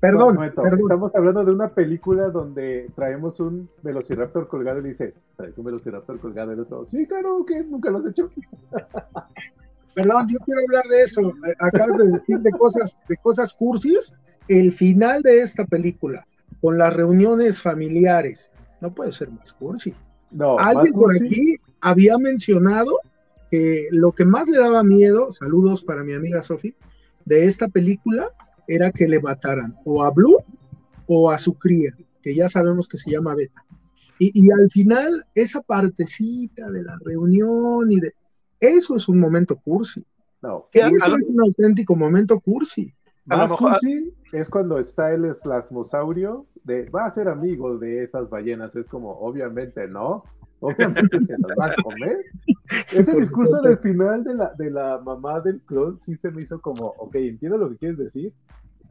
[0.00, 5.64] Perdón, Estamos hablando de una película donde traemos un velociraptor colgado y dice, traes un
[5.64, 8.30] velociraptor colgado y el otro, sí, claro, que nunca lo has hecho.
[9.94, 11.20] Perdón, yo quiero hablar de eso.
[11.20, 14.14] Eh, acabas de decir de cosas, de cosas cursis.
[14.46, 16.24] El final de esta película,
[16.60, 19.92] con las reuniones familiares, no puede ser más cursi.
[20.30, 23.00] No, Alguien por aquí había mencionado
[23.50, 26.74] que lo que más le daba miedo, saludos para mi amiga Sofi,
[27.24, 28.30] de esta película
[28.68, 30.36] era que le mataran o a Blue
[31.06, 33.64] o a su cría, que ya sabemos que se llama Beta.
[34.20, 38.14] Y, al final, esa partecita de la reunión y de...
[38.58, 40.04] Eso es un momento cursi.
[40.42, 42.92] No, eso es un auténtico momento cursi.
[43.28, 48.02] A lo mejor cursi es cuando está el eslasmosaurio de va a ser amigo de
[48.02, 48.74] esas ballenas.
[48.74, 50.24] Es como, obviamente no.
[50.60, 52.24] Obviamente se las va a comer.
[52.92, 56.60] Ese discurso del final de la, de la mamá del clon sí se me hizo
[56.60, 58.32] como, ok, entiendo lo que quieres decir,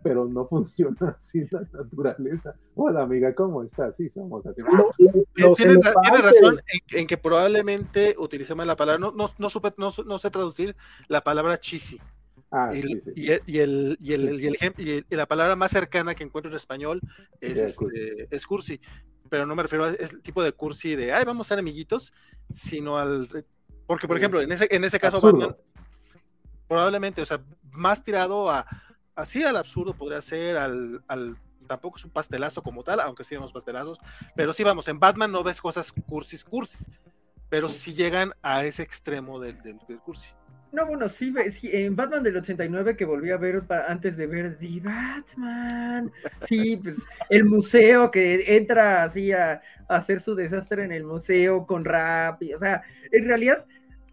[0.03, 2.55] pero no funciona así la naturaleza.
[2.75, 3.95] Hola amiga, ¿cómo estás?
[3.97, 4.61] Sí, somos así.
[5.55, 5.79] tiene,
[6.21, 6.61] razón
[6.91, 10.75] en, que probablemente utilicemos la palabra, no, no, no, no, sé traducir
[11.07, 11.99] la palabra chisi.
[12.49, 13.11] Ah, y, sí, sí.
[13.15, 17.01] y, el, y, el, y, el, y, la palabra más cercana que encuentro en español
[17.41, 18.79] es, este, es cursi
[19.29, 22.13] pero no me refiero a ese tipo de cursi de, ay, vamos a ser amiguitos,
[22.49, 23.45] sino al...
[23.85, 25.55] Porque, por ejemplo, en ese, en ese caso, Batman,
[26.67, 27.41] probablemente, o sea,
[27.71, 28.65] más tirado a,
[29.15, 31.37] así al absurdo podría ser, al, al,
[31.67, 33.99] tampoco es un pastelazo como tal, aunque sí vemos pastelazos,
[34.35, 36.89] pero sí, vamos, en Batman no ves cosas cursis, cursis,
[37.49, 40.29] pero sí llegan a ese extremo del, del, del cursi.
[40.77, 44.59] No, bueno, sí, sí, en Batman del 89 que volví a ver antes de ver
[44.59, 46.11] The Batman.
[46.47, 49.59] Sí, pues el museo que entra así a,
[49.89, 52.39] hacer su desastre en el museo con rap.
[52.55, 53.65] o sea, en realidad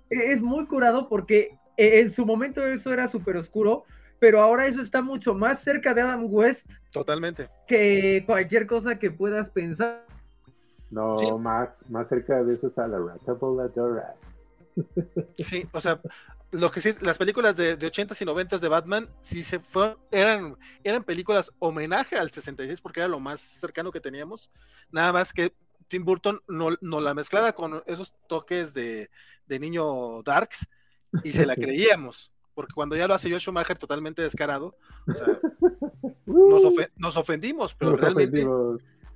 [0.08, 3.84] e, es muy curado porque e, en su momento eso era súper oscuro,
[4.18, 6.66] pero ahora eso está mucho más cerca de Adam West.
[6.92, 7.50] Totalmente.
[7.66, 10.06] Que cualquier cosa que puedas pensar.
[10.90, 14.14] No, más, más cerca de eso está la Adora.
[15.38, 16.00] Sí, o sea,
[16.54, 19.98] lo que sí, las películas de, de 80s y 90s de Batman, sí se fueron,
[20.10, 24.50] eran, eran películas homenaje al 66 porque era lo más cercano que teníamos.
[24.90, 25.54] Nada más que
[25.88, 29.10] Tim Burton no, no la mezclaba con esos toques de,
[29.46, 30.68] de niño darks
[31.24, 32.30] y se la creíamos.
[32.54, 34.76] Porque cuando ya lo hace Joe Schumacher totalmente descarado,
[35.08, 35.40] o sea,
[36.96, 38.46] nos, ofendimos, pero realmente.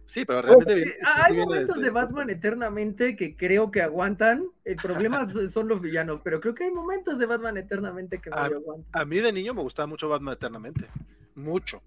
[0.09, 0.97] Sí, pero realmente.
[1.05, 4.48] hay momentos de Batman eternamente que creo que aguantan.
[4.64, 8.47] El problema son los villanos, pero creo que hay momentos de Batman eternamente que a,
[8.47, 8.86] aguantan.
[8.94, 10.86] A mí de niño me gustaba mucho Batman eternamente.
[11.35, 11.82] Mucho.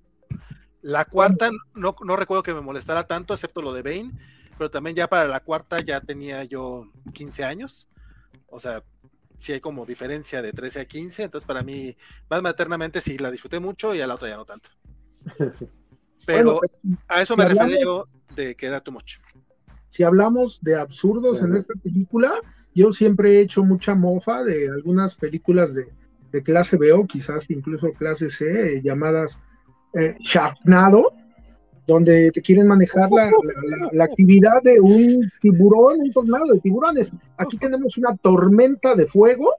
[0.84, 4.12] La cuarta no, no recuerdo que me molestara tanto, excepto lo de Bane,
[4.56, 7.90] pero también ya para la cuarta ya tenía yo 15 años.
[8.46, 8.84] O sea,
[9.40, 11.24] sí hay como diferencia de 13 a 15.
[11.24, 11.98] Entonces, para mí,
[12.30, 14.70] Batman eternamente sí la disfruté mucho y a la otra ya no tanto.
[16.26, 19.18] Pero pues, a eso me refiero yo de que era too much.
[19.90, 22.34] Si hablamos de absurdos en esta película,
[22.74, 25.88] yo siempre he hecho mucha mofa de algunas películas de,
[26.44, 29.38] clase B o quizás incluso clase C, eh, llamadas
[29.94, 31.12] eh, Sharknado,
[31.86, 33.10] donde te quieren manejar
[33.92, 37.12] la, actividad de un tiburón, un tornado de tiburones.
[37.38, 39.56] Aquí tenemos una tormenta de fuego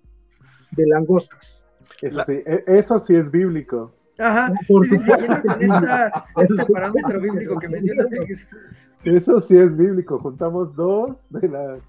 [0.70, 1.62] de langostas.
[2.00, 3.94] Eso sí, e, eso sí es bíblico.
[4.18, 5.52] Ajá, Por sí, sí, supuesto.
[5.52, 6.26] siguiendo con esta-
[6.62, 7.32] este parámetro supuesto.
[7.32, 8.46] bíblico que mencionas, Félix.
[9.04, 10.18] Eso sí es bíblico.
[10.18, 11.80] Juntamos dos de las,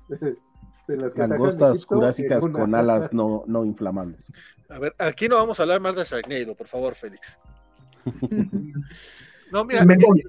[0.88, 2.60] de las Langostas jurásicas una.
[2.60, 4.32] con alas no, no inflamables.
[4.70, 7.38] A ver, aquí no vamos a hablar más de Sharknado, por favor, Félix.
[9.54, 10.24] No, mira, Me voy.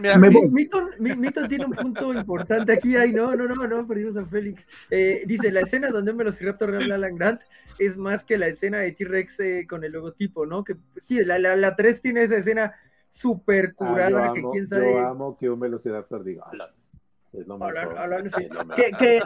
[0.00, 0.50] mira, me Mi- voy.
[0.50, 2.96] Milton, Mi- Milton tiene un punto importante aquí.
[2.96, 4.66] Ay, no, no, no, no, perdimos a Félix.
[4.90, 7.42] Eh, dice: La escena donde un Velociraptor a Alan Grant
[7.78, 10.64] es más que la escena de T-Rex eh, con el logotipo, ¿no?
[10.64, 12.74] Que pues, sí, la, la, la 3 tiene esa escena
[13.10, 14.98] súper Ah, curada yo, que amo, quién yo sabe.
[15.00, 16.70] amo que un velociraptor diga Alan.
[17.34, 18.46] Es lo mejor, Alan, es sí.
[18.50, 18.74] lo mejor.
[18.76, 19.20] que, que-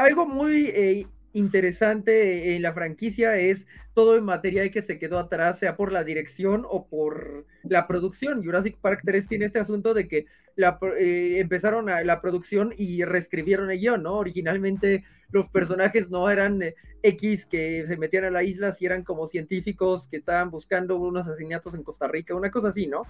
[0.00, 5.58] algo muy eh, interesante en la franquicia es todo el material que se quedó atrás,
[5.58, 8.42] sea por la dirección o por la producción.
[8.42, 10.26] Jurassic Park 3 tiene este asunto de que
[10.56, 14.14] la, eh, empezaron a, la producción y reescribieron el guion, ¿no?
[14.14, 19.02] Originalmente los personajes no eran eh, X que se metían a la isla, si eran
[19.04, 23.02] como científicos que estaban buscando unos asesinatos en Costa Rica, una cosa así, ¿no?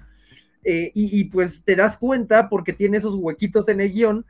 [0.62, 4.26] Eh, y, y, pues te das cuenta porque tiene esos huequitos en el guion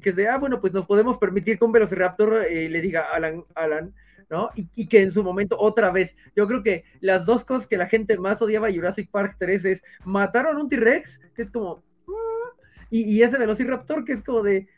[0.00, 3.44] que de, ah, bueno, pues nos podemos permitir que un Velociraptor eh, le diga Alan,
[3.54, 3.94] Alan,
[4.30, 4.50] ¿no?
[4.54, 7.86] Y, que en su momento, otra vez, yo creo que las dos cosas que la
[7.86, 12.58] gente más odiaba a Jurassic Park 3 es, mataron un T-Rex, que es como, mm,
[12.90, 14.68] y, y, ese Velociraptor que es como de,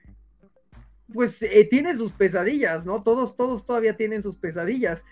[1.12, 3.02] pues eh, tiene sus pesadillas, ¿no?
[3.02, 5.04] Todos, todos todavía tienen sus pesadillas.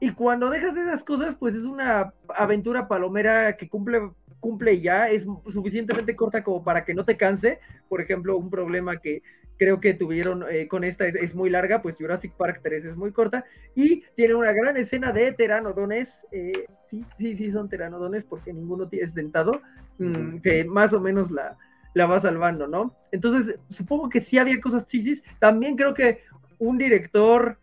[0.00, 5.26] Y cuando dejas esas cosas, pues es una aventura palomera que cumple cumple ya, es
[5.48, 7.60] suficientemente corta como para que no te canse.
[7.88, 9.22] Por ejemplo, un problema que
[9.58, 12.96] creo que tuvieron eh, con esta es, es, muy larga, pues Jurassic Park 3 es
[12.96, 13.44] muy corta
[13.74, 16.26] y tiene una gran escena de teranodones.
[16.30, 19.60] Eh, sí, sí, sí, son teranodones porque ninguno es dentado,
[19.98, 21.56] mmm, que más o menos la,
[21.94, 22.94] la va salvando, ¿no?
[23.10, 25.22] Entonces, supongo que sí había cosas chisis.
[25.38, 26.22] También creo que
[26.58, 27.58] un director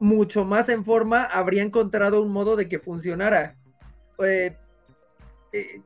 [0.00, 3.56] mucho más en forma habría encontrado un modo de que funcionara.
[4.18, 4.54] Eh,
[5.52, 5.80] eh,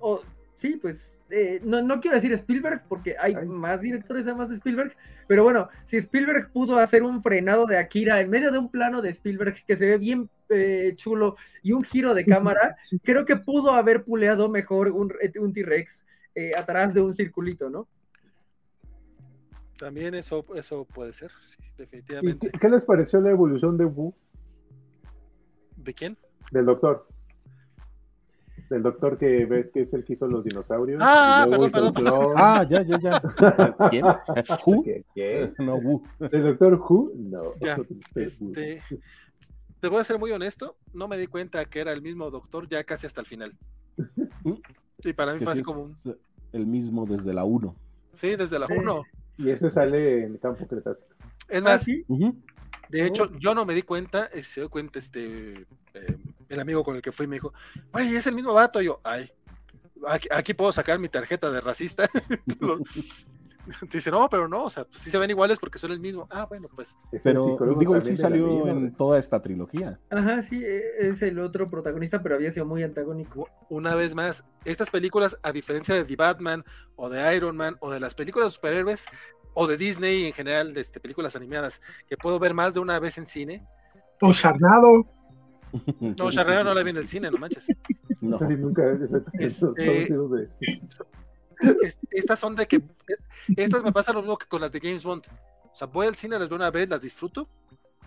[0.00, 0.22] o,
[0.56, 3.46] sí, pues eh, no, no, quiero decir Spielberg porque hay Ay.
[3.46, 4.96] más directores además de Spielberg,
[5.28, 9.00] pero bueno, si Spielberg pudo hacer un frenado de Akira en medio de un plano
[9.00, 12.74] de Spielberg que se ve bien eh, chulo y un giro de cámara,
[13.04, 16.04] creo que pudo haber puleado mejor un, un T-Rex
[16.34, 17.86] eh, atrás de un circulito, ¿no?
[19.78, 22.50] También eso, eso puede ser, sí, definitivamente.
[22.50, 24.12] Qué, ¿Qué les pareció la evolución de Wu?
[25.76, 26.18] ¿De quién?
[26.50, 27.06] Del doctor
[28.70, 31.02] del doctor que ves que es el que hizo los dinosaurios.
[31.04, 32.34] Ah, perdón, perdón, perdón.
[32.36, 33.20] Ah, ya, ya, ya.
[33.90, 34.04] ¿Quién?
[34.64, 34.82] ¿Who?
[34.84, 35.52] ¿Qué, qué?
[35.58, 36.02] No, Wu.
[36.20, 37.12] ¿El doctor Who?
[37.16, 37.42] No.
[37.60, 37.76] Ya,
[38.14, 38.80] este,
[39.80, 42.68] te voy a ser muy honesto, no me di cuenta que era el mismo doctor
[42.68, 43.56] ya casi hasta el final.
[45.02, 45.96] Sí, para mí fue así sí como un...
[46.52, 47.74] El mismo desde la 1.
[48.14, 49.02] Sí, desde la 1.
[49.38, 51.06] Y ese sale en el campo cretácico.
[51.48, 52.04] Es más, ¿Ah, sí?
[52.06, 52.36] Uh -huh.
[52.90, 55.66] de hecho, yo no me di cuenta, se dio cuenta este...
[55.94, 56.18] Eh,
[56.50, 57.54] el amigo con el que fui me dijo,
[57.92, 58.82] oye, es el mismo vato.
[58.82, 59.30] Y yo, ay,
[60.06, 62.10] aquí, aquí puedo sacar mi tarjeta de racista.
[63.90, 66.26] Dice, no, pero no, o sea, pues sí se ven iguales porque son el mismo.
[66.30, 66.96] Ah, bueno, pues.
[67.22, 69.98] Pero digo, él sí salió en toda esta trilogía.
[70.10, 73.48] Ajá, sí, es el otro protagonista, pero había sido muy antagónico.
[73.68, 76.64] Una vez más, estas películas, a diferencia de The Batman
[76.96, 79.06] o de Iron Man o de las películas de superhéroes
[79.54, 82.98] o de Disney en general, de este, películas animadas, que puedo ver más de una
[82.98, 83.66] vez en cine.
[84.20, 85.06] O Charnado.
[86.00, 87.66] No, Charnado no la vi en el cine, no manches.
[88.20, 88.38] No.
[88.38, 88.82] Sí, nunca.
[91.82, 92.82] Este, estas son de que
[93.56, 95.24] estas me pasa lo mismo que con las de James Bond.
[95.72, 97.48] O sea, voy al cine, las veo una vez, las disfruto.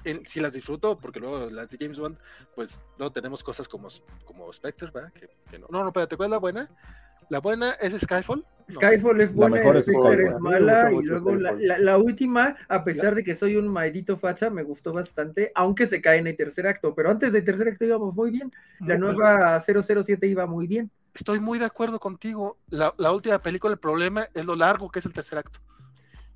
[0.03, 2.17] En, si las disfruto, porque luego las de James Bond,
[2.55, 3.87] pues luego tenemos cosas como,
[4.25, 5.13] como Spectre, ¿verdad?
[5.13, 5.67] Que, que no.
[5.69, 6.69] no, no, espérate, ¿cuál es la buena?
[7.29, 8.45] La buena es Skyfall.
[8.67, 8.75] No.
[8.75, 10.19] Skyfall es buena, la es, Skyfall.
[10.21, 14.15] es mala, y luego la, la, la, última, a pesar de que soy un maldito
[14.15, 17.67] facha, me gustó bastante, aunque se cae en el tercer acto, pero antes del tercer
[17.67, 18.51] acto íbamos muy bien.
[18.79, 20.89] La no, nueva 007 iba muy bien.
[21.13, 22.57] Estoy muy de acuerdo contigo.
[22.69, 25.59] La, la última película, el problema es lo largo que es el tercer acto.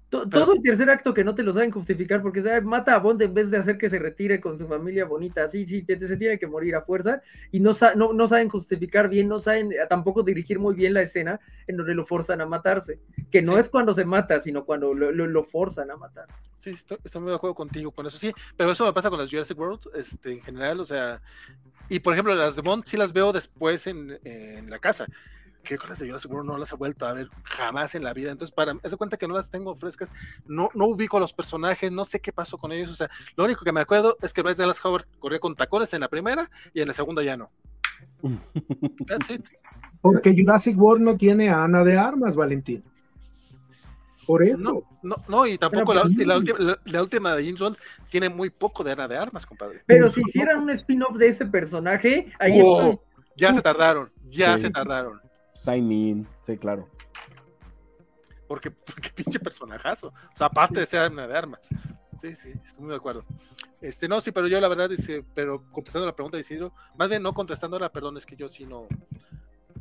[0.09, 2.63] Todo pero, el tercer acto que no te lo saben justificar porque ¿sabes?
[2.63, 5.67] mata a Bond en vez de hacer que se retire con su familia bonita, sí,
[5.67, 7.21] sí, te, te, se tiene que morir a fuerza
[7.51, 11.41] y no, no, no, saben justificar bien, no saben tampoco dirigir muy bien la escena
[11.67, 13.59] en donde lo forzan a matarse, que no sí.
[13.59, 16.27] es cuando se mata, sino cuando lo, lo, lo forzan a matar.
[16.57, 19.19] Sí, estoy, estoy, muy de acuerdo contigo con eso, sí, pero eso me pasa con
[19.19, 21.21] las Jurassic World este, en general, o sea,
[21.89, 25.05] y por ejemplo las de Bond sí las veo después en, en la casa,
[25.67, 28.13] que con las de Jurassic World no las he vuelto a ver jamás en la
[28.13, 28.31] vida.
[28.31, 30.09] Entonces, para me cuenta que no las tengo frescas,
[30.45, 32.89] no, no ubico a los personajes, no sé qué pasó con ellos.
[32.89, 35.93] O sea, lo único que me acuerdo es que Bryce Dallas Howard corrió con tacones
[35.93, 37.51] en la primera y en la segunda ya no.
[39.07, 39.45] That's it.
[40.01, 42.83] Porque Jurassic World no tiene a Ana de Armas, Valentín.
[44.25, 44.57] Por eso.
[44.57, 47.77] No, no, no y tampoco la, la, última, la, última de James Bond
[48.09, 49.83] tiene muy poco de Ana de Armas, compadre.
[49.85, 52.99] Pero si hicieran un spin-off de ese personaje, ahí wow,
[53.35, 54.65] Ya se tardaron, ya sí.
[54.65, 55.26] se tardaron.
[55.63, 56.87] Sign sí, claro.
[58.47, 60.07] Porque, porque pinche personajazo.
[60.07, 61.69] O sea, aparte de ser Ana de Armas.
[62.19, 63.23] Sí, sí, estoy muy de acuerdo.
[63.79, 67.09] Este, no, sí, pero yo la verdad, dice, pero contestando la pregunta de Isidro, más
[67.09, 68.87] bien no contestándola, perdón, es que yo sí no,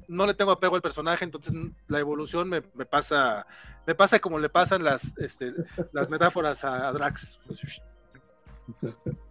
[0.07, 1.55] no le tengo apego al personaje, entonces
[1.89, 3.47] la evolución me, pasa,
[3.87, 5.55] me pasa como le pasan las, este,
[5.93, 7.41] las metáforas a, a Drax.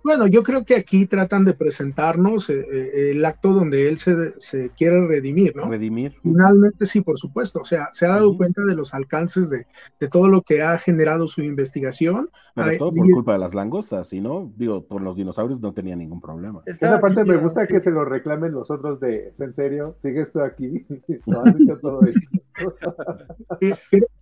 [0.03, 4.39] Bueno, yo creo que aquí tratan de presentarnos eh, eh, el acto donde él se,
[4.39, 5.69] se, quiere redimir, ¿no?
[5.69, 6.15] Redimir.
[6.21, 7.61] Finalmente, sí, por supuesto.
[7.61, 8.37] O sea, se ha dado uh -huh.
[8.37, 9.65] cuenta de los alcances de,
[9.99, 12.29] de, todo lo que ha generado su investigación.
[12.53, 15.73] Pero Ay, todo por culpa de las langostas, si no, digo, por los dinosaurios no
[15.73, 16.61] tenía ningún problema.
[16.65, 17.73] Está Esa parte me gusta sí.
[17.73, 19.95] que se lo reclamen los otros de, ¿en serio?
[19.97, 20.85] ¿Sigues tú aquí?
[21.25, 22.75] no has hecho todo esto.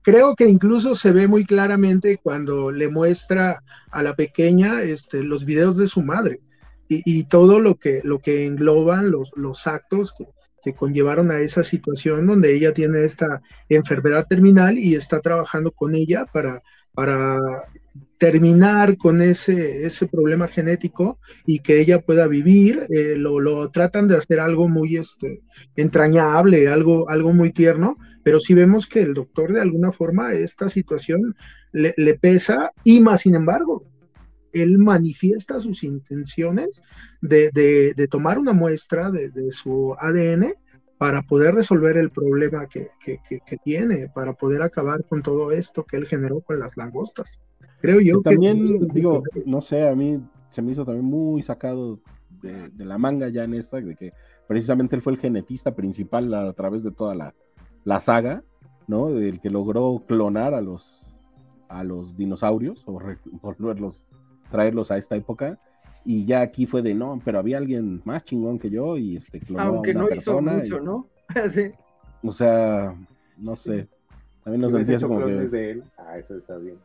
[0.02, 3.61] creo que incluso se ve muy claramente cuando le muestra
[3.91, 6.39] a la pequeña este, los videos de su madre.
[6.88, 10.25] Y, y, todo lo que, lo que engloban los, los actos que,
[10.61, 15.95] que, conllevaron a esa situación donde ella tiene esta enfermedad terminal y está trabajando con
[15.95, 16.61] ella para,
[16.93, 17.39] para
[18.17, 24.07] terminar con ese, ese problema genético y que ella pueda vivir, eh, lo, lo, tratan
[24.07, 25.41] de hacer algo muy este,
[25.75, 30.69] entrañable, algo, algo muy tierno, pero sí vemos que el doctor de alguna forma esta
[30.69, 31.35] situación
[31.73, 33.85] le, le pesa y más sin embargo,
[34.53, 36.81] él manifiesta sus intenciones
[37.21, 40.53] de, de, de tomar una muestra de, de, su ADN
[40.97, 45.51] para poder resolver el problema que, que, que, que, tiene, para poder acabar con todo
[45.51, 47.41] esto que él generó con las langostas.
[47.81, 48.31] Creo yo que...
[48.31, 50.21] También, digo, no sé, a mí
[50.51, 51.99] se me hizo también muy sacado
[52.41, 54.13] de, la manga ya en esta, de que
[54.47, 57.34] precisamente él fue el genetista principal a, a través de toda la,
[57.84, 58.43] la saga,
[58.88, 59.09] ¿no?
[59.09, 61.03] El que logró clonar a los
[61.73, 62.99] a los dinosaurios o
[63.41, 64.03] volverlos
[64.53, 65.57] traerlos a esta época.
[66.05, 69.39] Y ya aquí fue de no, pero había alguien más chingón que yo y este
[69.39, 70.63] clonó Aunque a una no persona.
[70.63, 71.07] Hizo mucho, y, ¿no?
[71.51, 71.71] sí.
[72.21, 72.95] O sea,
[73.38, 73.88] no sé.
[74.43, 75.31] También nos decía como que.
[75.31, 75.84] De él.
[75.97, 76.77] Ah, eso está bien.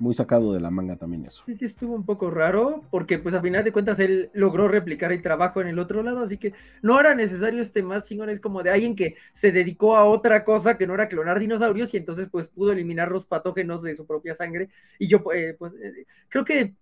[0.00, 1.42] Muy sacado de la manga también eso.
[1.46, 5.12] Sí, sí, estuvo un poco raro, porque pues a final de cuentas él logró replicar
[5.12, 8.40] el trabajo en el otro lado, así que no era necesario este más chingón, es
[8.40, 11.98] como de alguien que se dedicó a otra cosa que no era clonar dinosaurios y
[11.98, 14.68] entonces pues pudo eliminar los patógenos de su propia sangre.
[14.98, 16.74] Y yo eh, pues eh, creo que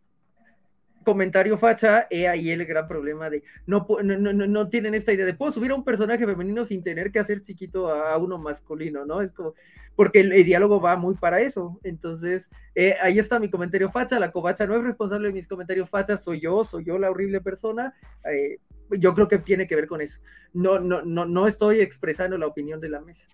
[1.05, 5.25] comentario facha, he ahí el gran problema de no, no, no, no, tienen esta idea
[5.25, 9.05] de puedo subir a un personaje femenino sin tener que hacer chiquito a, uno masculino,
[9.05, 9.23] ¿no?
[9.23, 9.55] Es como,
[9.97, 11.81] porque el, el, diálogo va muy para eso.
[11.83, 15.91] Entonces, eh, ahí está mi comentario facha, la covacha no es responsable de mis comentarios
[15.91, 17.95] fachas, soy yo, soy yo la horrible persona.
[18.25, 18.59] Eh,
[18.91, 20.21] yo creo que tiene que ver con eso.
[20.53, 23.27] No, no, no, no estoy expresando la opinión de la mesa.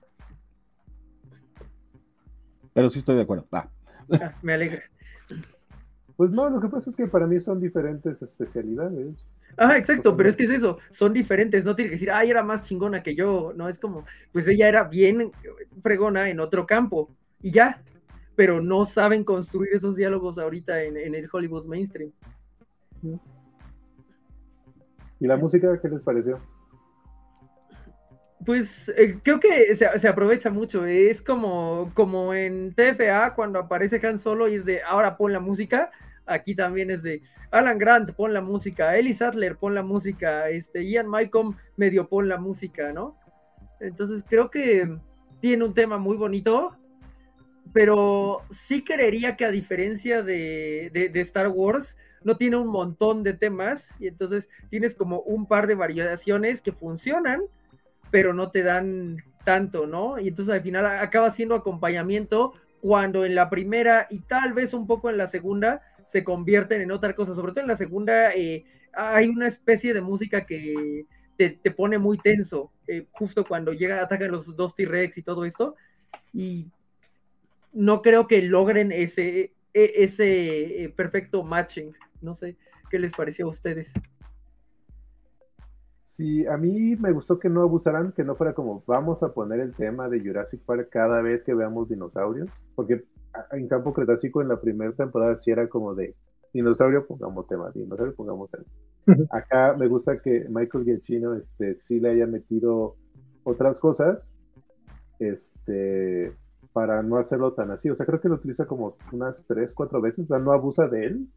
[2.73, 3.47] Pero sí estoy de acuerdo.
[3.53, 3.69] Ah.
[4.21, 4.83] Ah, me alegra.
[6.17, 9.27] Pues no, lo que pasa es que para mí son diferentes especialidades.
[9.57, 12.43] Ah, exacto, pero es que es eso, son diferentes, no tiene que decir, ay, era
[12.43, 15.31] más chingona que yo, no, es como, pues ella era bien
[15.81, 17.11] fregona en otro campo
[17.41, 17.81] y ya,
[18.35, 22.11] pero no saben construir esos diálogos ahorita en, en el Hollywood mainstream.
[25.21, 26.41] ¿Y la música qué les pareció?
[28.45, 30.85] Pues eh, creo que se, aprovecha mucho.
[30.85, 35.41] Es como, como en TFA cuando aparece Han Solo y es de ahora pon la
[35.41, 35.91] música.
[36.27, 38.97] Aquí también es de Alan Grant, pon la música.
[38.97, 40.49] Ellie Sattler, pon la música.
[40.51, 43.19] Este, Ian Malcolm, medio pon la música, ¿no?
[43.81, 44.99] Entonces creo que
[45.41, 46.77] tiene un tema muy bonito.
[47.73, 53.23] Pero sí creería que a diferencia de, de, de Star Wars, no tiene un montón
[53.23, 53.95] de temas.
[53.99, 57.43] Y entonces tienes como un par de variaciones que funcionan
[58.15, 60.21] pero no te dan tanto, ¿no?
[60.21, 64.87] Y entonces al final acaba siendo acompañamiento cuando en la primera y tal vez un
[64.87, 68.67] poco en la segunda se convierten en otra cosa, sobre todo en la segunda eh,
[68.93, 74.31] hay una especie de música que te, pone muy tenso, eh, justo cuando llega, atacan
[74.31, 75.75] los dos T-Rex y todo eso,
[76.33, 76.69] y
[77.73, 82.55] no creo que logren ese, e, ese eh, perfecto matching, no sé,
[82.93, 83.93] ¿qué les pareció a ustedes?
[86.17, 89.59] Sí, a mí me gustó que no abusaran, que no fuera como vamos a poner
[89.59, 93.05] el tema de Jurassic Park cada vez que veamos dinosaurios, porque
[93.51, 96.15] en Campo Cretácico en la primera temporada sí era como de
[96.53, 98.65] dinosaurio, pongamos tema, dinosaurio, pongamos tema.
[99.31, 102.95] Acá me gusta que Michael Giacchino este, sí le haya metido
[103.43, 104.25] otras cosas
[105.19, 106.33] este,
[106.73, 107.91] para no hacerlo tan así.
[107.91, 110.87] O sea, creo que lo utiliza como unas tres, cuatro veces, o sea, no abusa
[110.87, 111.29] de él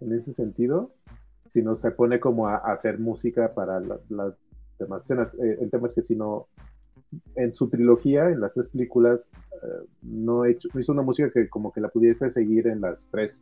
[0.00, 0.94] en ese sentido
[1.50, 4.34] sino se pone como a, a hacer música para las la
[4.78, 5.32] demás escenas.
[5.34, 6.46] Eh, el tema es que si no,
[7.34, 9.20] en su trilogía, en las tres películas,
[10.02, 13.36] no, he hecho, hizo una música que como que la pudiese seguir en las tres.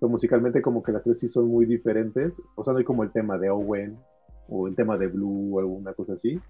[0.00, 2.34] musicalmente como que las tres sí son muy diferentes.
[2.54, 3.96] O sea, no hay como el tema de Owen
[4.48, 6.40] o el tema de Blue o alguna cosa así.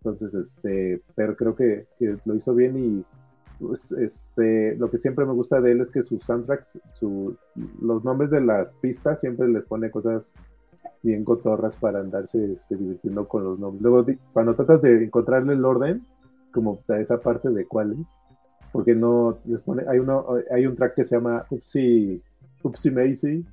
[0.00, 3.04] Entonces, este, pero creo que, que lo hizo bien y
[3.98, 7.36] este, lo que siempre me gusta de él es que sus soundtracks, su,
[7.80, 10.30] los nombres de las pistas siempre les pone cosas
[11.02, 13.82] bien cotorras para andarse este, divirtiendo con los nombres.
[13.82, 16.04] Luego, cuando tratas de encontrarle el orden,
[16.52, 18.06] como esa parte de cuáles,
[18.72, 22.22] porque no les pone, hay uno, hay un track que se llama Upsi,
[22.62, 23.46] Upsi Macy,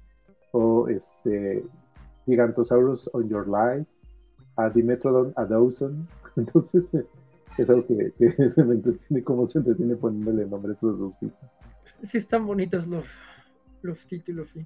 [0.51, 1.63] o este
[2.25, 3.89] Gigantosaurus on Your Life,
[4.55, 6.07] a Dimetrodon a Dozen.
[6.35, 7.05] Entonces,
[7.57, 8.13] es algo que,
[8.49, 11.51] se me entretiene, cómo se entretiene poniéndole nombres a sus títulos.
[12.03, 13.05] Sí, están bonitos los,
[13.81, 14.65] los títulos, sí.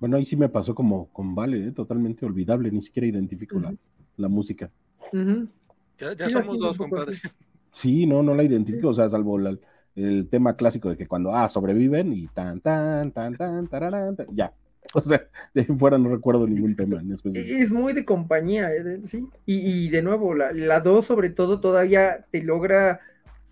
[0.00, 1.72] Bueno, ahí sí me pasó como con Vale, ¿eh?
[1.72, 3.74] totalmente olvidable, ni siquiera identifico la,
[4.16, 4.70] la, música.
[5.98, 7.16] Ya, somos dos, compadre.
[7.70, 9.38] Sí, no, no la identifico, o sea, salvo
[9.94, 14.52] el tema clásico de que cuando, ah, sobreviven y tan, tan, tan, tan, tararán, ya.
[14.94, 17.16] O sea, de fuera no recuerdo ningún tema en.
[17.34, 19.00] Es muy de compañía, ¿eh?
[19.06, 19.26] ¿sí?
[19.46, 23.00] Y, de nuevo, la, la 2 sobre todo todavía te logra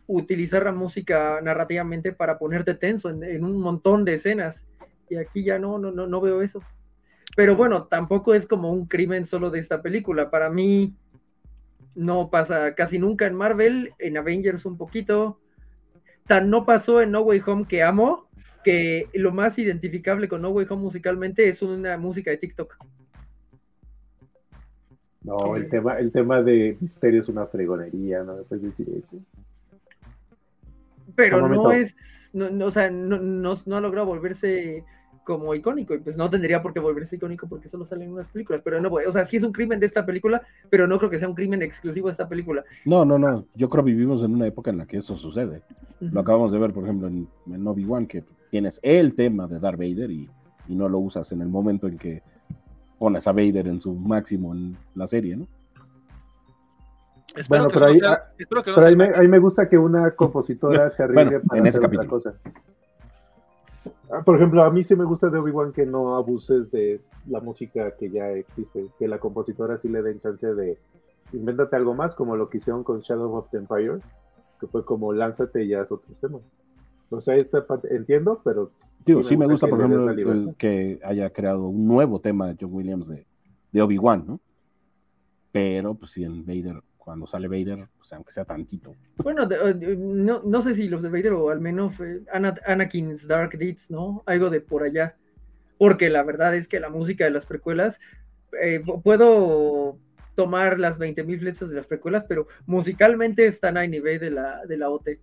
[0.07, 4.67] utilizar la música narrativamente para ponerte tenso en, un montón de escenas.
[5.09, 6.61] Y aquí ya no, no, no, no veo eso.
[7.37, 10.31] Pero bueno, tampoco es como un crimen solo de esta película.
[10.31, 10.95] Para mí
[11.95, 15.41] no pasa casi nunca en Marvel, en Avengers un poquito.
[16.27, 18.29] Tan no pasó en No Way Home que amo,
[18.65, 22.77] que lo más identificable con No Way Home musicalmente es una música de TikTok.
[25.23, 29.19] No, el tema, el tema de misterio es una fregonería, no me puedes decir eso.
[31.15, 31.95] Pero no es,
[32.33, 34.85] no, o sea, no, no, no ha logrado volverse
[35.25, 38.63] como icónico, y pues no tendría por qué volverse icónico porque solo salen unas películas,
[38.65, 41.19] pero no, o sea, sí es un crimen de esta película, pero no creo que
[41.19, 42.65] sea un crimen exclusivo de esta película.
[42.85, 45.63] No, no, no, yo creo que vivimos en una época en la que eso sucede.
[46.01, 49.79] Lo acabamos de ver, por ejemplo, en, en Obi-Wan, que tienes el tema de Darth
[49.79, 50.29] Vader y,
[50.69, 52.23] y, no lo usas en el momento en que
[52.99, 55.47] pones a Vader en su máximo en la serie, ¿no?
[57.49, 62.35] bueno, pero, ahí, me, gusta que una compositora se arriesgue para hacer otra cosa.
[64.11, 67.41] Ah, por ejemplo, a mí sí me gusta de Obi-Wan que no abuses de la
[67.41, 70.79] música que ya existe, que la compositora sí le den chance de
[71.33, 74.01] invéntate algo más, como lo que hicieron con Shadow of the Empire,
[74.59, 76.39] que fue como lánzate y ya es otro tema.
[77.11, 78.71] O sea, esta parte entiendo, pero.
[79.05, 83.09] Digo, sí, me gusta, por ejemplo, que haya creado un nuevo tema de John Williams
[83.09, 83.27] de,
[83.73, 84.41] de Obi-Wan, ¿no?
[85.53, 88.95] Pero, pues sí, en Vader cuando sale Vader, pues aunque sea tantito.
[89.17, 92.23] Bueno, eh, no, no, sé si los de Vader o al menos eh,
[92.67, 94.23] Anakin's Dark Deeds, ¿no?
[94.27, 95.17] Algo de por allá.
[95.79, 97.99] Porque la verdad es que la música de las precuelas,
[98.63, 99.99] eh, puedo
[100.35, 104.77] tomar las 20.000 flechas de las precuelas, pero musicalmente están a nivel de la, de
[104.77, 105.19] la OT.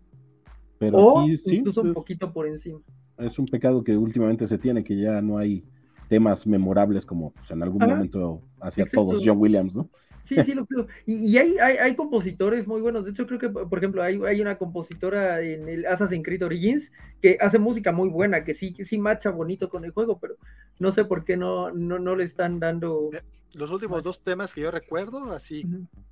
[0.79, 2.79] Pero o incluso un poquito por encima.
[3.17, 5.63] Es un pecado que últimamente se tiene, que ya no hay
[6.07, 9.89] temas memorables como pues, en algún momento hacía todos John Williams, ¿no?
[10.27, 10.87] Sí, sí, lo creo.
[11.05, 13.05] Y, hay, hay, compositores muy buenos.
[13.05, 16.91] De hecho, creo que, por ejemplo, hay, hay una compositora en el Assassin's Creed Origins
[17.21, 20.35] que hace música muy buena, que sí, que sí macha bonito con el juego, pero
[20.79, 23.09] no sé por qué no, no, le están dando.
[23.13, 23.21] Eh,
[23.53, 25.65] los últimos dos temas que yo recuerdo, así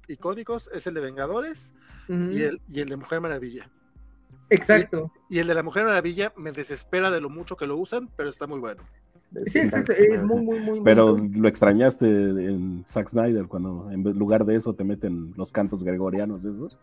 [0.08, 1.74] icónicos, es el de Vengadores
[2.08, 3.70] y, el, y el de Mujer Maravilla.
[4.50, 5.12] Exacto.
[5.30, 8.30] y el de la Mujer Maravilla me desespera de lo mucho que lo usan, pero
[8.30, 8.84] está muy bueno.
[9.48, 10.82] Sí, exacto, es muy, muy, muy.
[10.84, 15.84] Pero lo extrañaste en Zack Snyder cuando en lugar de eso te meten los cantos
[15.84, 16.78] gregorianos esos.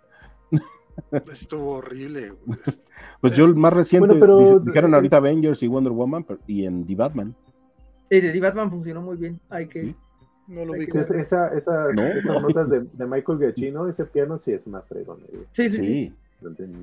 [1.33, 2.33] Estuvo horrible.
[3.21, 4.15] pues yo el más reciente
[4.65, 7.35] dijeron ahorita Avengers y Wonder Woman y en The Batman.
[8.11, 9.41] Sí, de The Batman funcionó muy bien.
[9.49, 9.95] Hay que.
[10.49, 10.85] No lo vi.
[10.85, 11.95] Esa, esa, Esas
[12.43, 15.25] notas de, de, Michael Giacchino, ese piano sí es una fregona.
[15.53, 15.71] sí.
[15.71, 15.79] sí.
[15.79, 16.13] sí.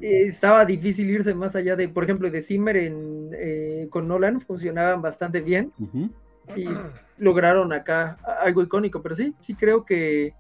[0.01, 5.01] Estaba difícil irse más allá de, por ejemplo, de Zimmer en, eh, con Nolan, funcionaban
[5.01, 5.71] bastante bien
[6.55, 6.65] y
[7.17, 10.33] lograron acá algo icónico, pero sí, sí creo que,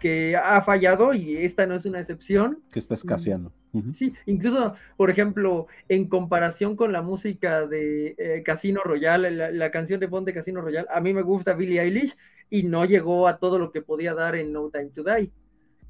[0.00, 2.62] que ha fallado y esta no es una excepción.
[2.70, 3.52] Que está escaseando.
[3.92, 9.98] Sí, incluso, por ejemplo, en comparación con la música de eh, Casino Royale, la, canción
[9.98, 12.16] de Bond de Casino Royale, a mí me gusta Billie Eilish
[12.50, 15.32] y no llegó a todo lo que podía dar en No Time to Die.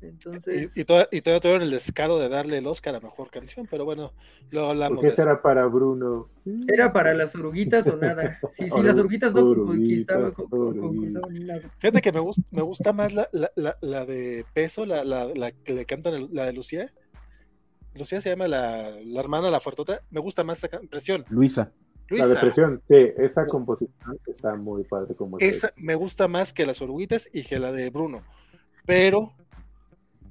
[0.00, 0.76] Entonces...
[0.76, 4.12] Y, y, todavía, tuvieron el descaro de darle el Oscar a mejor canción, pero bueno,
[4.50, 5.02] luego hablamos.
[5.02, 6.28] ¿Qué será para Bruno?
[6.68, 8.38] Era para las oruguitas o nada.
[8.52, 10.34] Sí, sí, las oruguitas no conquistaban,
[11.46, 11.70] nada.
[11.78, 15.52] Fíjate que me gusta, me gusta más la, la, la, de peso, la, la, la,
[15.52, 16.90] que le cantan, la de Lucía.
[17.94, 20.02] Lucía se llama la, la hermana, la fuertota.
[20.10, 21.24] Me gusta más esa presión.
[21.30, 21.72] Luisa.
[22.10, 26.82] La depresión, sí, esa composición está muy padre como esa me gusta más que las
[26.82, 28.22] oruguitas y que la de Bruno.
[28.84, 29.32] Pero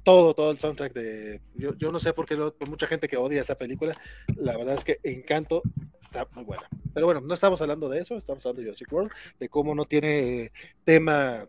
[0.04, 1.40] todo, todo el soundtrack de.
[1.54, 2.36] Yo, yo no sé por qué
[2.68, 3.98] mucha gente que odia esa película.
[4.36, 5.62] La verdad es que Encanto
[6.00, 6.68] está muy buena.
[6.92, 9.10] Pero bueno, no estamos hablando de eso, estamos hablando de Jurassic World,
[9.40, 10.52] de cómo no tiene
[10.84, 11.48] tema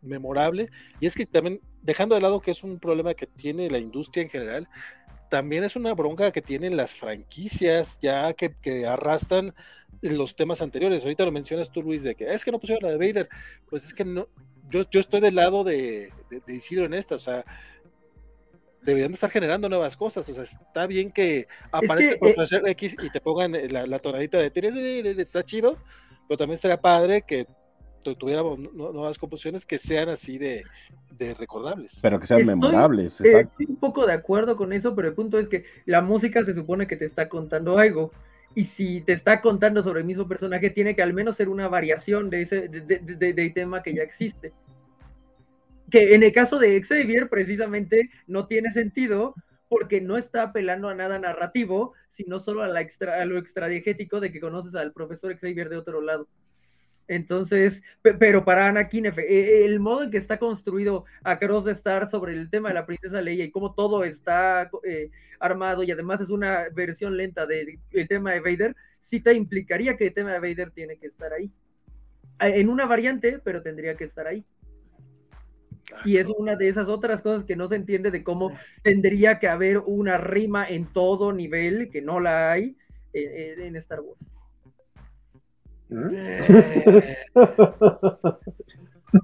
[0.00, 0.70] memorable.
[1.00, 4.22] Y es que también, dejando de lado que es un problema que tiene la industria
[4.22, 4.68] en general,
[5.28, 9.54] también es una bronca que tienen las franquicias ya que, que arrastran
[10.00, 11.02] los temas anteriores.
[11.02, 13.28] Ahorita lo mencionas tú, Luis, de que es que no pusieron la de Vader.
[13.68, 14.28] Pues es que no,
[14.70, 17.44] yo, yo estoy del lado de, de, Isidro en esta, o sea,
[18.82, 20.28] deberían de estar generando nuevas cosas.
[20.28, 23.98] O sea, está bien que aparezca el eh, profesor X y te pongan la, la
[23.98, 25.78] tonadita de está chido,
[26.26, 27.46] pero también estaría padre que
[28.16, 30.64] tuviéramos nuevas composiciones que sean así de,
[31.10, 31.98] de recordables.
[32.00, 33.20] Pero que sean memorables.
[33.20, 36.44] Eh, estoy un poco de acuerdo con eso, pero el punto es que la música
[36.44, 38.12] se supone que te está contando algo.
[38.54, 41.68] Y si te está contando sobre el mismo personaje, tiene que al menos ser una
[41.68, 44.52] variación de ese de, tema que ya existe.
[45.90, 49.34] Que en el caso de Xavier, precisamente, no tiene sentido
[49.68, 54.20] porque no está apelando a nada narrativo, sino solo a, la extra, a lo extradigético
[54.20, 56.28] de que conoces al profesor Xavier de otro lado.
[57.08, 62.34] Entonces, pero para Anakin, e, el modo en que está construido Across the Star sobre
[62.34, 65.10] el tema de la princesa Leia y cómo todo está eh,
[65.40, 67.78] armado y además es una versión lenta del
[68.08, 71.50] tema de Vader, sí te implicaría que el tema de Vader tiene que estar ahí.
[72.40, 74.44] En una variante, pero tendría que estar ahí.
[76.04, 78.50] Y es una de esas otras cosas que no se entiende de cómo
[78.82, 82.76] tendría que haber una rima en todo nivel, que no la hay
[83.12, 84.30] en Star Wars.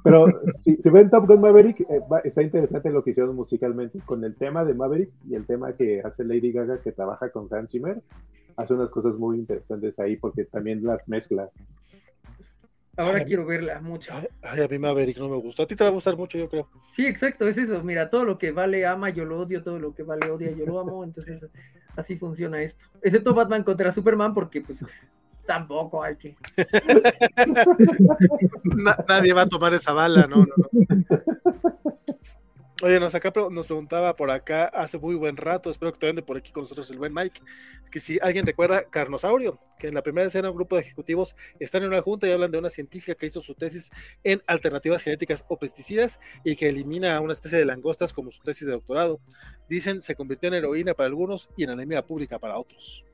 [0.02, 4.34] Pero si, ven Top Gun Maverick, eh, está interesante lo que hicieron musicalmente con el
[4.34, 8.00] tema de Maverick y el tema que hace Lady Gaga que trabaja con Hans Zimmer.
[8.56, 11.50] Hace unas cosas muy interesantes ahí porque también las mezcla.
[12.96, 14.12] Ahora quiero verla mucho.
[14.42, 15.64] Ay, a mí Maverick no me gustó.
[15.64, 16.68] A ti te va a gustar mucho, yo creo.
[16.90, 17.82] Sí, exacto, es eso.
[17.82, 19.62] Mira, todo lo que vale ama, yo lo odio.
[19.62, 21.04] Todo lo que vale odia, yo lo amo.
[21.04, 21.44] Entonces,
[21.96, 22.84] así funciona esto.
[23.02, 24.84] Excepto Batman contra Superman, porque pues
[25.46, 26.36] tampoco hay que.
[29.08, 30.68] nadie va a tomar esa bala, no, no, no.
[32.82, 36.22] Oye, nos acá nos preguntaba por acá hace muy buen rato, espero que te ande
[36.22, 37.40] por aquí con nosotros el buen Mike,
[37.88, 41.84] que si alguien recuerda Carnosaurio, que en la primera escena un grupo de ejecutivos están
[41.84, 43.90] en una junta y hablan de una científica que hizo su tesis
[44.24, 48.42] en alternativas genéticas o pesticidas y que elimina a una especie de langostas como su
[48.42, 49.20] tesis de doctorado.
[49.68, 53.04] Dicen se convirtió en heroína para algunos y en anemia pública para otros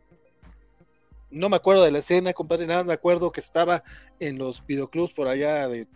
[1.31, 3.85] no me acuerdo de la escena, compadre, nada, me acuerdo que estaba
[4.19, 5.87] en los videoclubs por allá de,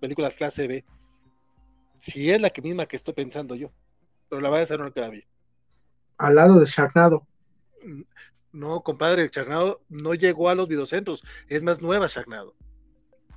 [0.00, 0.84] películas clase B.
[1.98, 3.70] Si es la que misma que estoy pensando yo,
[4.28, 5.24] pero la voy a hacer no queda bien.
[6.18, 7.26] Al lado de Charnado.
[7.84, 8.02] Mm,
[8.52, 12.54] no, compadre, Charnado no llegó a los videocentros, es más nueva Charnado.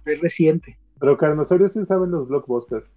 [0.06, 0.80] Es reciente.
[1.00, 2.88] Pero Carnosaurio sí estaba en los blockbusters.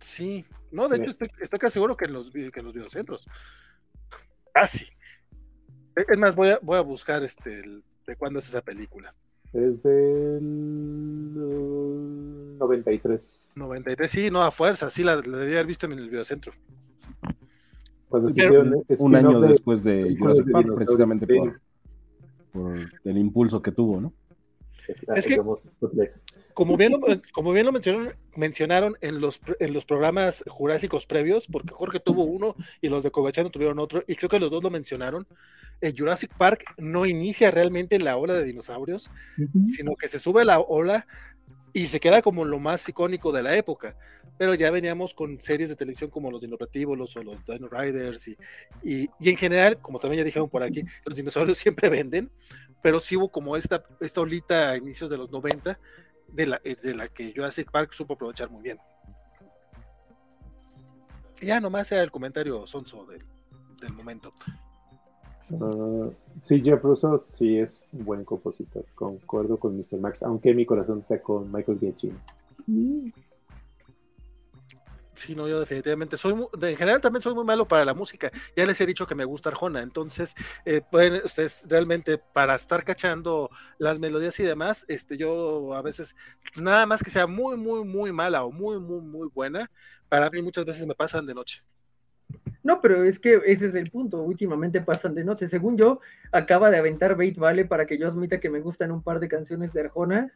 [0.00, 1.28] Sí, no, de hecho estoy,
[1.58, 3.26] casi seguro que en los, que en los videocentros.
[4.52, 4.86] Casi.
[5.94, 7.62] Es más, voy a, voy a buscar este
[8.06, 9.14] de cuándo es esa película.
[9.52, 10.42] Es del
[12.58, 13.44] 93.
[13.54, 16.52] 93, sí, no, a fuerza, sí, la, debía haber visto en el videocentro.
[18.10, 21.60] un año después de Jurassic Park, precisamente por,
[22.52, 24.12] por, el impulso que tuvo, ¿no?
[25.14, 25.40] Es que,
[26.56, 27.00] como bien lo,
[27.32, 32.24] como bien lo mencionaron, mencionaron en, los, en los programas jurásicos previos, porque Jorge tuvo
[32.24, 35.26] uno y los de Covachano tuvieron otro, y creo que los dos lo mencionaron,
[35.82, 39.10] el Jurassic Park no inicia realmente la ola de dinosaurios,
[39.68, 41.06] sino que se sube la ola
[41.76, 43.94] y se queda como lo más icónico de la época.
[44.38, 48.38] Pero ya veníamos con series de televisión como los Dinoplatívolos o los Dino Riders y,
[48.82, 52.30] y, en general, como también ya dijeron por aquí, los dinosaurios siempre venden,
[52.82, 55.78] pero sí hubo como esta, esta olita a inicios de los 90
[56.28, 58.78] de la, de la que Jurassic Park supo aprovechar muy bien.
[61.42, 63.22] ya nomás sea el comentario sonso del,
[63.82, 64.32] del momento.
[65.50, 66.12] Uh,
[66.44, 69.98] sí, Jeff Russo sí es un buen compositor, concuerdo con Mr.
[70.00, 72.18] Max, aunque mi corazón está con Michael Giacchino.
[75.14, 78.30] Sí, no, yo definitivamente soy, en general también soy muy malo para la música.
[78.54, 80.34] Ya les he dicho que me gusta Arjona, entonces
[80.66, 86.14] eh, pueden ustedes realmente para estar cachando las melodías y demás, este, yo a veces
[86.56, 89.70] nada más que sea muy, muy, muy mala o muy, muy, muy buena,
[90.08, 91.62] para mí muchas veces me pasan de noche.
[92.66, 94.20] No, pero es que ese es el punto.
[94.22, 95.46] Últimamente pasan de noche.
[95.46, 96.00] Según yo,
[96.32, 99.28] acaba de aventar Bait Vale para que yo admita que me gustan un par de
[99.28, 100.32] canciones de Arjona.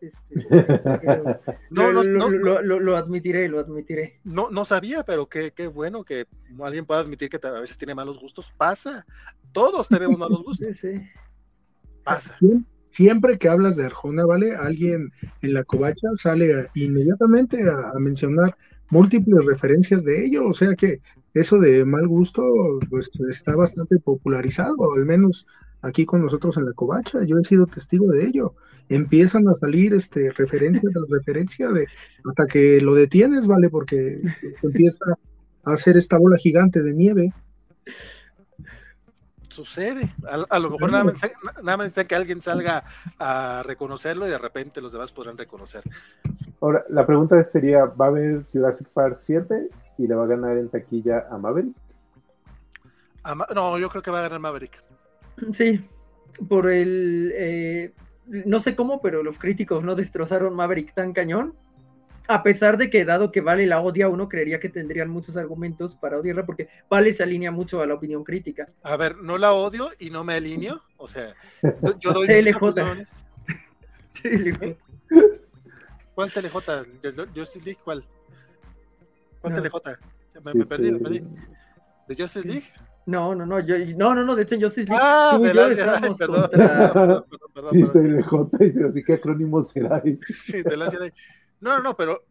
[0.00, 0.34] Este,
[1.70, 4.20] no, no, no, lo, admitiré, lo admitiré.
[4.22, 6.28] No, no sabía, pero qué, qué bueno que
[6.62, 8.54] alguien pueda admitir que a veces tiene malos gustos.
[8.56, 9.04] Pasa.
[9.50, 10.76] Todos tenemos malos gustos.
[10.76, 11.02] Sí,
[12.04, 12.38] Pasa.
[12.92, 14.54] Siempre que hablas de Arjona, ¿vale?
[14.54, 15.10] Alguien
[15.42, 18.56] en la covacha sale inmediatamente a mencionar
[18.90, 21.00] múltiples referencias de ello, o sea que
[21.34, 22.42] eso de mal gusto
[22.88, 25.46] pues está bastante popularizado, al menos
[25.82, 28.54] aquí con nosotros en la covacha, yo he sido testigo de ello.
[28.88, 31.86] Empiezan a salir este referencia tras referencia de
[32.28, 33.68] hasta que lo detienes, ¿vale?
[33.68, 34.22] Porque
[34.62, 35.04] empieza
[35.64, 37.32] a hacer esta bola gigante de nieve
[39.54, 40.12] sucede.
[40.50, 41.14] A, lo mejor nada más,
[41.62, 42.84] nada más necesita que alguien salga
[43.18, 45.82] a reconocerlo y de repente los demás podrán reconocer.
[46.60, 50.56] Ahora, la pregunta sería, ¿va a haber Jurassic Park 7 y le va a ganar
[50.58, 51.74] en taquilla a Maverick?
[53.54, 54.82] no, yo creo que va a ganar Maverick.
[55.52, 55.84] Sí,
[56.48, 57.32] por el...
[57.34, 57.92] Eh,
[58.26, 61.54] no sé cómo, pero los críticos no destrozaron Maverick tan cañón
[62.26, 65.94] a pesar de que dado que Vale la odia, uno creería que tendrían muchos argumentos
[65.96, 68.66] para odiarla, porque Vale se alinea mucho a la opinión crítica.
[68.82, 71.34] A ver, no la odio y no me alineo, o sea,
[72.00, 73.26] yo doy mis opiniones.
[74.22, 74.76] TLJ.
[76.14, 76.54] ¿Cuál TLJ?
[77.34, 77.80] ¿Justice League?
[77.84, 78.04] ¿Cuál?
[79.44, 79.74] ¿Cuál TLJ?
[80.42, 81.24] Me, me, perdí, me perdí.
[82.08, 82.64] ¿De Justice League?
[83.04, 85.52] No, no, no, yo, no, no, no, de hecho en Justice League ah, tú y
[85.52, 86.92] yo estamos perdón, contra...
[86.94, 90.02] perdón, perdón, sí, TLJ, y qué acrónimo será.
[90.34, 90.88] Sí, de la
[91.60, 92.26] no, no, no, pero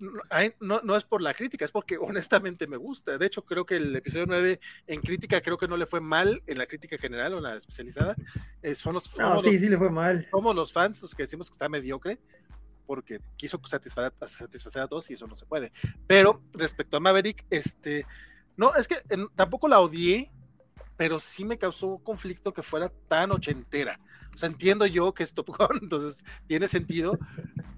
[0.59, 3.17] no, no, es por la crítica, es porque honestamente me gusta.
[3.17, 6.43] De hecho, creo que el episodio 9 en crítica creo que no le fue mal
[6.45, 8.15] en la crítica general o en la especializada.
[8.61, 10.27] Eh, son los, no, sí, sí le fue mal.
[10.29, 12.19] Somos los fans los que decimos que está mediocre
[12.85, 15.71] porque quiso satisfacer, satisfacer a todos y eso no se puede.
[16.07, 18.05] Pero respecto a Maverick, este,
[18.57, 18.97] no, es que
[19.35, 20.31] tampoco la odié,
[20.97, 23.99] pero sí me causó conflicto que fuera tan ochentera.
[24.33, 27.17] O sea, entiendo yo que es Top Gun, entonces tiene sentido,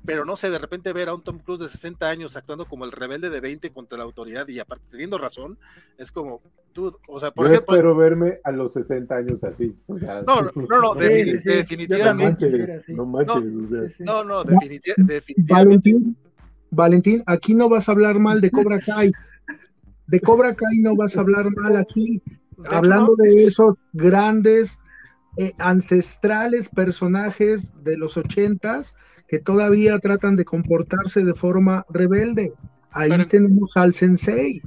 [0.06, 2.86] pero no sé, de repente ver a un Tom Cruise de 60 años actuando como
[2.86, 5.58] el rebelde de 20 contra la autoridad y aparte teniendo razón,
[5.98, 6.42] es como,
[6.74, 7.76] tú, o sea, por yo ejemplo.
[7.76, 9.76] espero verme a los 60 años así.
[9.88, 10.52] no, no,
[10.82, 12.50] no, definitivamente.
[12.90, 15.24] No manches, no, no, definitivamente.
[15.38, 16.18] Valentín,
[16.72, 19.12] Valentín, aquí no vas a hablar mal de Cobra Kai.
[20.08, 22.22] De Cobra Kai no vas a hablar mal aquí.
[22.70, 24.80] Hablando de esos grandes
[25.38, 28.96] eh, ancestrales personajes de los ochentas
[29.28, 32.54] que todavía tratan de comportarse de forma rebelde.
[32.92, 34.62] Ahí tenemos al sensei.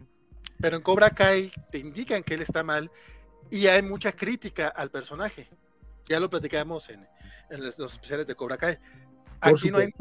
[0.61, 2.91] Pero en Cobra Kai te indican que él está mal
[3.51, 5.49] y hay mucha crítica al personaje.
[6.07, 7.07] Ya lo platicamos en,
[7.51, 8.79] los, especiales de Cobra Kai.
[9.41, 9.93] Aquí no, hay,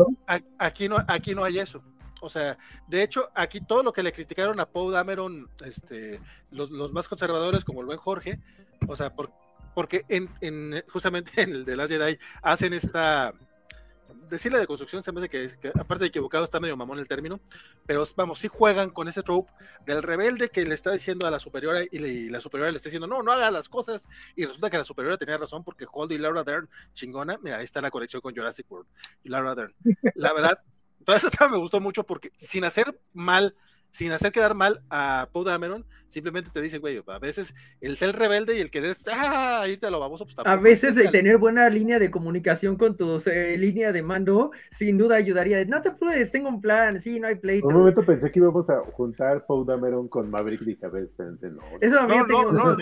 [0.58, 1.84] aquí, no, aquí no hay eso.
[2.22, 2.58] O sea,
[2.88, 6.20] de hecho, aquí todo lo que le criticaron a Paul Dameron, este,
[6.50, 8.40] los, los más conservadores como el buen Jorge,
[8.88, 9.32] o sea, por,
[9.76, 13.34] porque en, en, justamente en el de Last Jedi hacen esta
[14.30, 17.40] decirle de construcción se me hace que, aparte de equivocado está medio mamón el término,
[17.86, 19.52] pero vamos, sí juegan con ese trope
[19.86, 23.08] del rebelde que le está diciendo a la superiora y, la superiora le está diciendo,
[23.08, 26.18] no, no haga las cosas, y resulta que la superiora tenía razón porque Hold y
[26.18, 28.88] Laura Dern, chingona, mira, ahí está la conexión con Jurassic World
[29.24, 29.74] y Laura Dern.
[30.16, 30.62] La verdad,
[31.06, 33.56] toda esa me gustó mucho porque sin hacer mal
[33.98, 38.16] sin hacer quedar mal a Paul Dameron, simplemente te dicen, güey, a veces el ser
[38.16, 41.68] rebelde y el querer ah, irte a lo baboso, pues A veces el tener buena
[41.68, 45.66] línea de comunicación con tu eh, línea de mando, sin duda ayudaría.
[45.66, 47.66] No te puedes, tengo un plan, sí, no hay pleito.
[47.70, 51.50] Un momento pensé que íbamos a juntar Paul Dameron con Maverick y a ver, pensé,
[51.50, 51.64] no.
[51.82, 52.76] Eso no, no, no,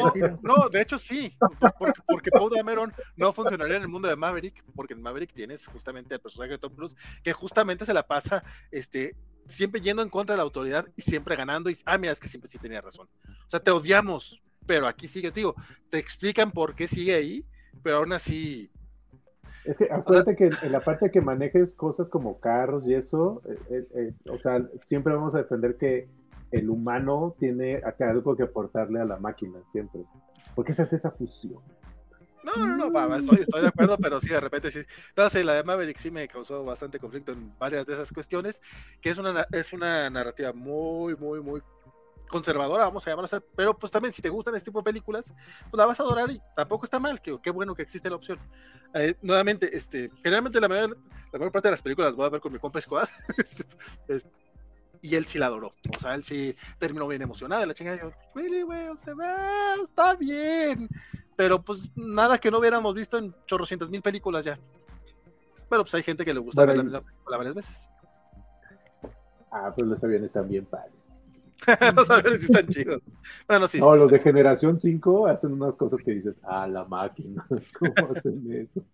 [0.44, 1.34] no, de hecho sí,
[1.80, 5.66] porque, porque Paul Dameron no funcionaría en el mundo de Maverick, porque en Maverick tienes
[5.66, 9.16] justamente el personaje de Tom Cruise, que justamente se la pasa, este,
[9.48, 11.70] siempre yendo en contra de la autoridad y siempre ganando.
[11.70, 13.08] Y, ah, mira, es que siempre sí tenía razón.
[13.48, 15.34] O sea, te odiamos, pero aquí sigues.
[15.34, 15.56] Digo,
[15.90, 17.46] te explican por qué sigue ahí,
[17.84, 18.72] pero aún así.
[19.64, 23.58] Es que acuérdate que en la parte que manejes cosas como carros y eso, eh,
[23.70, 26.08] eh, eh, o sea, siempre vamos a defender que
[26.52, 30.02] el humano tiene acá algo que aportarle a la máquina, siempre.
[30.54, 31.62] Porque se hace esa fusión.
[32.46, 34.82] No, no, no, estoy, estoy, de acuerdo, pero sí, de repente sí.
[35.16, 38.62] No sé, la de Maverick sí me causó bastante conflicto en varias de esas cuestiones,
[39.02, 41.62] que es una, es una narrativa muy, muy, muy
[42.28, 45.34] conservadora, vamos a llamarla, pero pues también si te gustan este tipo de películas,
[45.70, 48.16] pues la vas a adorar y tampoco está mal, que qué bueno que existe la
[48.16, 48.40] opción.
[48.94, 50.98] Eh, nuevamente, este, generalmente la mayor,
[51.32, 53.08] la mayor parte de las películas las voy a ver con mi compa Squad,
[53.38, 53.66] este,
[55.02, 58.12] y él sí la adoró, o sea, él sí terminó bien emocionado, la chingada, yo,
[58.34, 60.90] really, güey, o sea, ah, está bien,
[61.36, 64.58] pero pues nada que no hubiéramos visto en chorrocientas mil películas ya.
[65.70, 67.90] Pero pues hay gente que le gusta ver la película varias veces.
[69.52, 70.94] Ah, pues los aviones están bien padres.
[71.96, 73.02] los aviones sí están chidos.
[73.48, 73.80] Bueno, sí.
[73.80, 77.46] No, los de generación 5 hacen unas cosas que dices, ah, la máquina,
[77.80, 78.86] ¿cómo hacen eso?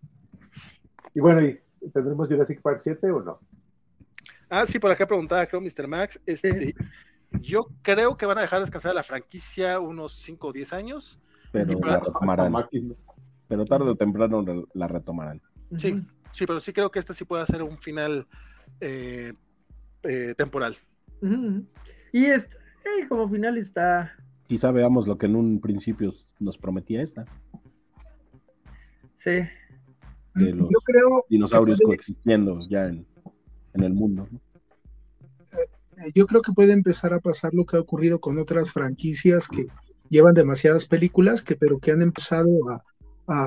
[1.13, 1.59] Y bueno, ¿y
[1.91, 3.39] ¿tendremos Jurassic Park 7 o no?
[4.49, 5.87] Ah, sí, por acá preguntaba, creo, Mr.
[5.87, 6.19] Max.
[6.25, 6.75] Este,
[7.31, 11.19] yo creo que van a dejar descansar la franquicia unos 5 o 10 años
[11.51, 12.53] pero la retomarán.
[13.47, 15.41] Pero tarde o temprano la retomarán.
[15.77, 16.01] Sí,
[16.31, 18.27] sí, pero sí creo que este sí puede ser un final
[18.79, 19.33] eh,
[20.03, 20.75] eh, temporal.
[22.13, 24.11] Y es, eh, como final está.
[24.47, 27.25] Quizá veamos lo que en un principio nos prometía esta.
[29.17, 29.31] Sí.
[30.33, 33.05] De los Yo creo dinosaurios puede- coexistiendo ya en,
[33.73, 34.27] en el mundo.
[34.31, 34.39] ¿no?
[36.15, 39.67] yo creo que puede empezar a pasar lo que ha ocurrido con otras franquicias que
[40.11, 42.83] llevan demasiadas películas, que, pero que han empezado a,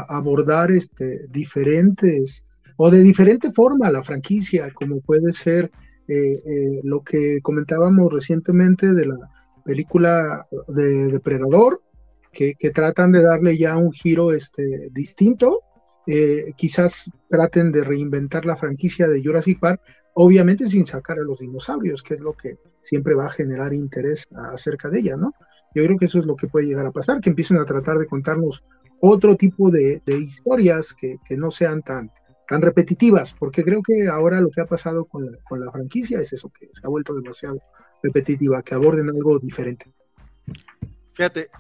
[0.09, 2.47] abordar este, diferentes
[2.79, 5.71] o de diferente forma la franquicia, como puede ser
[6.09, 9.17] eh, eh, lo que comentábamos recientemente de la
[9.63, 11.83] película de Depredador,
[12.33, 15.61] que, que tratan de darle ya un giro este, distinto.
[16.07, 19.83] Eh, quizás traten de reinventar la franquicia de Jurassic Park,
[20.15, 24.25] obviamente sin sacar a los dinosaurios, que es lo que siempre va a generar interés
[24.53, 25.35] acerca de ella, ¿no?
[25.75, 27.99] Yo creo que eso es lo que puede llegar a pasar, que empiecen a tratar
[27.99, 28.65] de contarnos
[29.01, 32.11] otro tipo de, historias que, no sean tan,
[32.49, 36.69] repetitivas, porque creo que ahora lo que ha pasado con la, franquicia es eso, que
[36.73, 37.59] se ha vuelto demasiado
[38.03, 39.93] repetitiva, que aborden algo diferente.
[41.13, 41.51] Fíjate,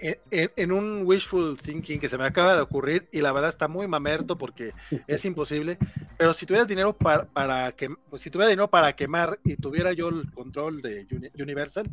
[0.00, 3.86] en, un wishful thinking que se me acaba de ocurrir y la verdad está muy
[3.86, 4.72] mamerto porque
[5.06, 5.78] es imposible,
[6.16, 10.30] pero si tuvieras dinero para, que si tuviera dinero para quemar y tuviera yo el
[10.32, 11.06] control de
[11.38, 11.90] Universal,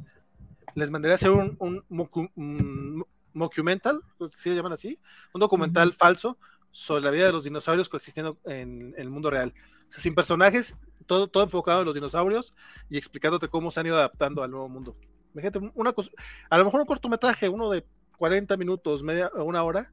[0.73, 4.01] les mandaría a hacer un, un, un, un mockumental,
[4.31, 4.99] si le llaman así,
[5.33, 5.97] un documental uh -huh.
[5.97, 6.37] falso
[6.71, 9.53] sobre la vida de los dinosaurios coexistiendo en, en el mundo real.
[9.89, 12.53] O sea, sin personajes, todo, todo enfocado en los dinosaurios
[12.89, 14.95] y explicándote cómo se han ido adaptando al nuevo mundo.
[15.33, 16.09] Imagínate, una cosa,
[16.49, 17.85] a lo mejor un cortometraje, uno de
[18.17, 19.91] 40 minutos, media, una hora,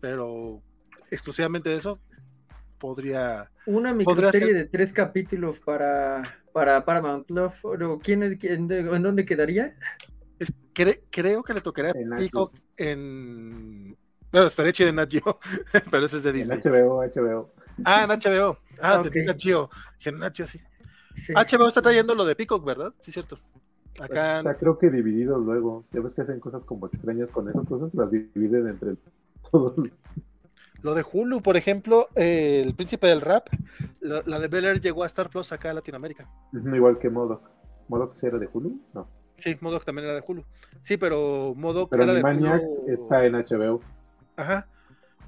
[0.00, 0.62] pero
[1.10, 1.98] exclusivamente de eso
[2.78, 3.50] podría.
[3.66, 6.22] Una microserie de tres capítulos para,
[6.52, 7.52] para Paramount Plus.
[8.02, 9.76] ¿Quién es, quién, ¿En dónde quedaría?
[10.38, 13.96] Es, cre, creo que le tocaría en Peacock en.
[14.30, 15.38] Bueno, estaría chido en Nat Geo,
[15.90, 16.60] pero ese es de Disney.
[16.62, 17.52] En HBO, HBO.
[17.84, 18.58] Ah, en HBO.
[18.80, 19.10] Ah, okay.
[19.10, 19.70] de Nat Geo.
[19.98, 20.60] Dije, Nat Geo, sí.
[21.16, 21.32] sí.
[21.32, 22.92] HBO está trayendo lo de Peacock, ¿verdad?
[23.00, 23.38] Sí, cierto.
[23.98, 24.38] Acá...
[24.38, 25.84] Está creo que dividido luego.
[25.92, 28.94] Ya ves que hacen cosas como extrañas con esas cosas, las dividen entre
[29.50, 29.74] todos.
[30.82, 33.48] Lo de Hulu, por ejemplo, eh, El Príncipe del Rap,
[34.00, 36.30] la, la de Bel Air llegó a Star Plus acá en Latinoamérica.
[36.52, 37.42] Igual que Modoc.
[37.88, 38.80] ¿Modoc sí era de Hulu?
[38.94, 39.08] No.
[39.36, 40.44] Sí, Modoc también era de Hulu.
[40.80, 42.92] Sí, pero Modoc pero era de Hulu.
[42.92, 43.80] está en HBO.
[44.36, 44.68] Ajá.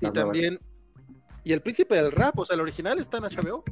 [0.01, 0.55] Y no, también.
[0.55, 0.71] No
[1.45, 3.65] y El Príncipe del Rap, o sea, el original está en HBO.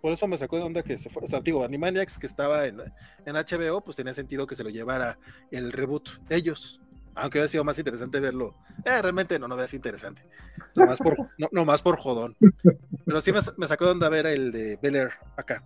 [0.00, 1.22] Por eso me sacó de onda que se fue.
[1.22, 4.70] O sea, digo, Animaniacs que estaba en, en HBO, pues tenía sentido que se lo
[4.70, 5.18] llevara
[5.50, 6.80] el reboot ellos.
[7.14, 8.54] Aunque hubiera sido más interesante verlo.
[8.84, 10.22] Eh, realmente no, no hubiera sido interesante.
[10.74, 12.36] Nomás por, no, no más por jodón.
[13.04, 15.62] Pero sí me, me, sacó de onda ver el de Bel Air acá.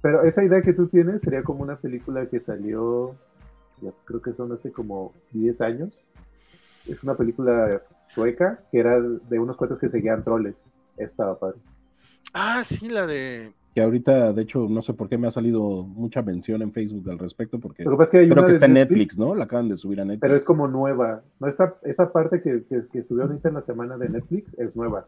[0.00, 3.16] Pero esa idea que tú tienes sería como una película que salió,
[3.80, 5.90] ya creo que son hace como 10 años.
[6.86, 7.82] Es una película
[8.14, 10.56] sueca que era de unos cuentos que seguían troles.
[10.96, 11.58] Estaba padre.
[12.32, 13.52] Ah, sí, la de.
[13.74, 17.10] Que ahorita, de hecho, no sé por qué me ha salido mucha mención en Facebook
[17.10, 19.34] al respecto, porque es que hay creo que está en Netflix, ¿no?
[19.34, 20.20] La acaban de subir a Netflix.
[20.20, 21.22] Pero es como nueva.
[21.38, 24.74] No esa, esa parte que, que, que estuvieron ahorita en la semana de Netflix es
[24.74, 25.06] nueva.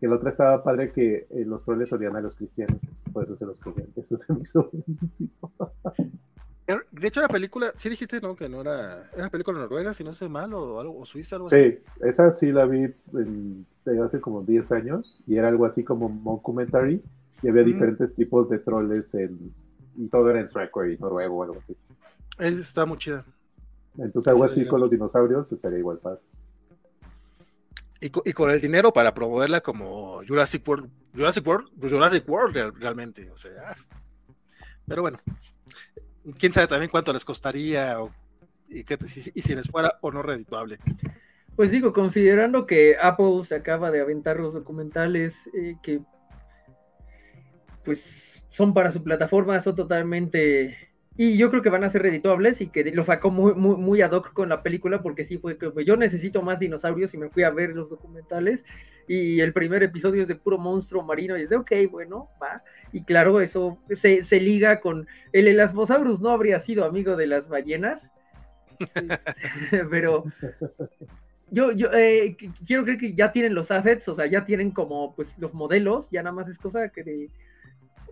[0.00, 2.78] Que la otra estaba padre que eh, los troles odian a los cristianos.
[3.12, 3.88] Por eso se los cogían.
[3.96, 5.52] Eso se me hizo buenísimo.
[6.92, 8.36] De hecho, la película, sí dijiste, ¿no?
[8.36, 9.08] Que no era.
[9.12, 11.70] Era una película noruega, si no sé mal, o algo, o suiza, algo sí, así.
[11.70, 13.66] Sí, esa sí la vi en,
[14.02, 17.02] hace como 10 años y era algo así como mockumentary
[17.42, 17.66] y había mm.
[17.66, 19.52] diferentes tipos de troles en,
[19.96, 21.76] y todo era en sueco y noruego o algo así.
[22.38, 23.24] Está muy chida.
[23.98, 26.20] Entonces algo sí, así con los dinosaurios estaría igual padre.
[28.00, 32.72] Y, y, con el dinero para promoverla como Jurassic World, Jurassic World, Jurassic World real,
[32.74, 33.76] realmente, o sea,
[34.86, 35.20] pero bueno,
[36.36, 38.12] quién sabe también cuánto les costaría o,
[38.68, 40.78] y, que, y, y si les fuera o no redituable.
[41.54, 46.00] Pues digo, considerando que Apple se acaba de aventar los documentales eh, que
[47.84, 52.60] pues son para su plataforma, son totalmente y yo creo que van a ser redituables
[52.62, 55.58] y que lo sacó muy, muy, muy ad hoc con la película porque sí fue
[55.58, 58.64] que pues, yo necesito más dinosaurios y me fui a ver los documentales
[59.06, 62.62] y el primer episodio es de puro monstruo marino y es de ok, bueno, va.
[62.92, 67.48] Y claro, eso se, se liga con el Elasmosaurus no habría sido amigo de las
[67.48, 68.10] ballenas,
[69.90, 70.24] pero
[71.50, 72.36] yo, yo eh,
[72.66, 76.10] quiero creer que ya tienen los assets, o sea, ya tienen como pues los modelos,
[76.10, 77.30] ya nada más es cosa que de,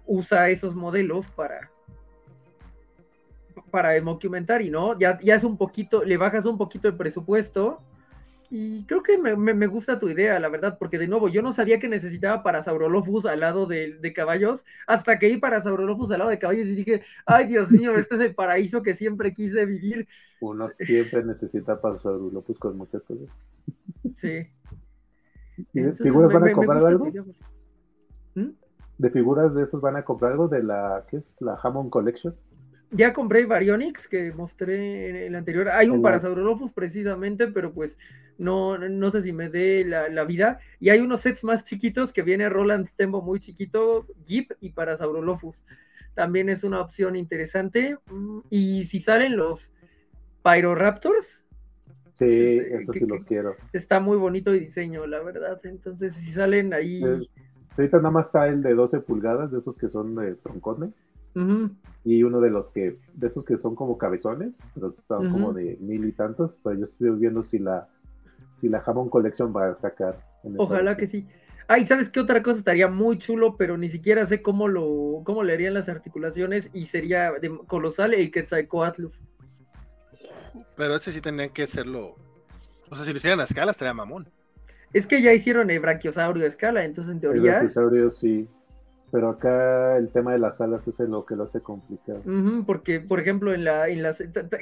[0.07, 1.71] usa esos modelos para
[3.71, 4.99] para el mockumentary, ¿no?
[4.99, 7.81] Ya, ya es un poquito, le bajas un poquito el presupuesto
[8.53, 11.41] y creo que me, me, me, gusta tu idea, la verdad, porque de nuevo, yo
[11.41, 15.61] no sabía que necesitaba para Saurolophus al lado de, de caballos, hasta que vi para
[15.61, 18.95] Saurolophus al lado de caballos y dije, ay Dios mío, este es el paraíso que
[18.95, 20.09] siempre quise vivir.
[20.41, 23.29] Uno siempre necesita para Saurolophus con muchas cosas.
[24.17, 24.49] Sí.
[25.73, 27.07] ¿Y de figuras van a comprar algo?
[29.01, 31.35] ¿De figuras de esos van a comprar algo de la, ¿qué es?
[31.41, 32.37] La Hammond Collection.
[32.91, 35.71] ya compré Baryonyx que mostré en el anterior.
[35.71, 37.97] Hay un para Saurolophus precisamente, pero pues
[38.37, 40.59] no, no sé si me dé la, vida.
[40.81, 44.99] Y hay unos sets más chiquitos que viene Roland Tembo muy chiquito, Jeep y para
[44.99, 45.65] Saurolophus.
[46.13, 47.97] También es una opción interesante.
[48.11, 49.73] Mm, y si salen los
[50.45, 51.43] Pyroraptors.
[52.17, 53.57] Sí, pues, eso sí los quiero.
[53.73, 55.59] Está muy bonito el diseño, la verdad.
[55.65, 57.03] Entonces, si salen ahí.
[57.77, 60.91] Ahorita nada más está el de 12 pulgadas, de esos que son de troncones
[62.05, 65.77] y uno de los que, de esos que son como cabezones, pero están como de
[65.81, 67.89] mil y tantos, pero yo estoy viendo si la,
[68.57, 70.19] si la Jamón Collection va a sacar.
[70.57, 71.27] Ojalá que sí.
[71.69, 75.45] Ay, ¿sabes qué otra cosa estaría muy chulo, pero ni siquiera sé cómo lo, cómo
[75.45, 77.33] le harían las articulaciones y sería
[77.69, 79.21] colosal el Quetzalcoatlus.
[80.77, 82.17] Pero ese sí tendría que hacerlo.
[82.91, 84.29] O sea, si lo hicieran a escala, estaría mamón.
[84.93, 87.43] Es que ya hicieron el brachiosaurio a escala, entonces en teoría.
[87.43, 88.49] El brachiosaurio sí.
[89.13, 92.23] Pero acá el tema de las alas es lo que lo hace complicado.
[92.65, 94.05] porque, por ejemplo, en la, en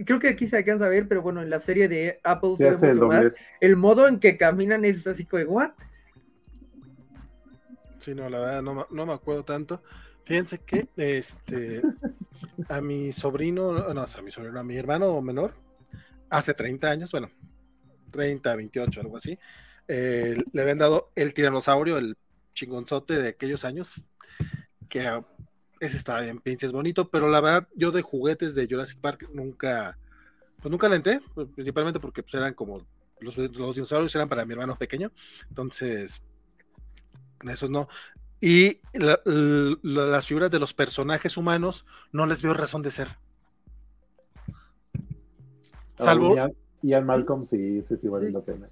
[0.06, 2.70] creo que aquí se alcanza a ver, pero bueno, en la serie de Apple se
[2.70, 3.32] ve mucho más.
[3.60, 5.72] El modo en que caminan es así como, ¿what?
[7.98, 9.82] Sí, no, la verdad no, me acuerdo tanto.
[10.24, 11.82] Fíjense que este
[12.68, 15.52] a mi sobrino, no, a mi sobrino, a mi hermano menor,
[16.30, 17.30] hace 30 años, bueno,
[18.12, 19.38] 30, 28, algo así,
[19.88, 22.16] eh, le habían dado el tiranosaurio, el
[22.54, 24.04] chingonzote de aquellos años,
[24.88, 25.22] que
[25.80, 29.98] ese estaba bien pinches bonito, pero la verdad, yo de juguetes de Jurassic Park nunca,
[30.60, 32.86] pues nunca le entré, pues, principalmente porque pues, eran como
[33.20, 35.10] los, dinosaurios eran para mi hermano pequeño,
[35.48, 36.22] entonces,
[37.42, 37.88] esos no.
[38.40, 43.16] Y las figuras de los personajes humanos no les veo razón de ser.
[45.96, 46.36] Salvo.
[46.82, 48.68] Y a Malcolm sí, sí, sí vale la pena.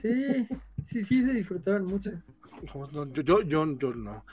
[0.00, 0.48] Sí,
[0.86, 2.10] sí, sí, se disfrutaban mucho.
[3.12, 4.24] yo, yo, yo no.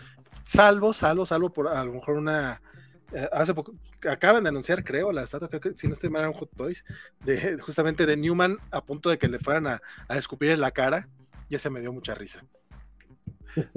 [0.45, 2.61] Salvo, salvo, salvo por a lo mejor una.
[3.13, 3.73] Eh, hace poco,
[4.09, 6.85] acaban de anunciar, creo, la estatua, creo que si no estoy mal, Hot Toys,
[7.25, 9.81] de, justamente de Newman a punto de que le fueran a,
[10.15, 11.09] escupir en la cara,
[11.49, 12.45] ya se me dio mucha risa.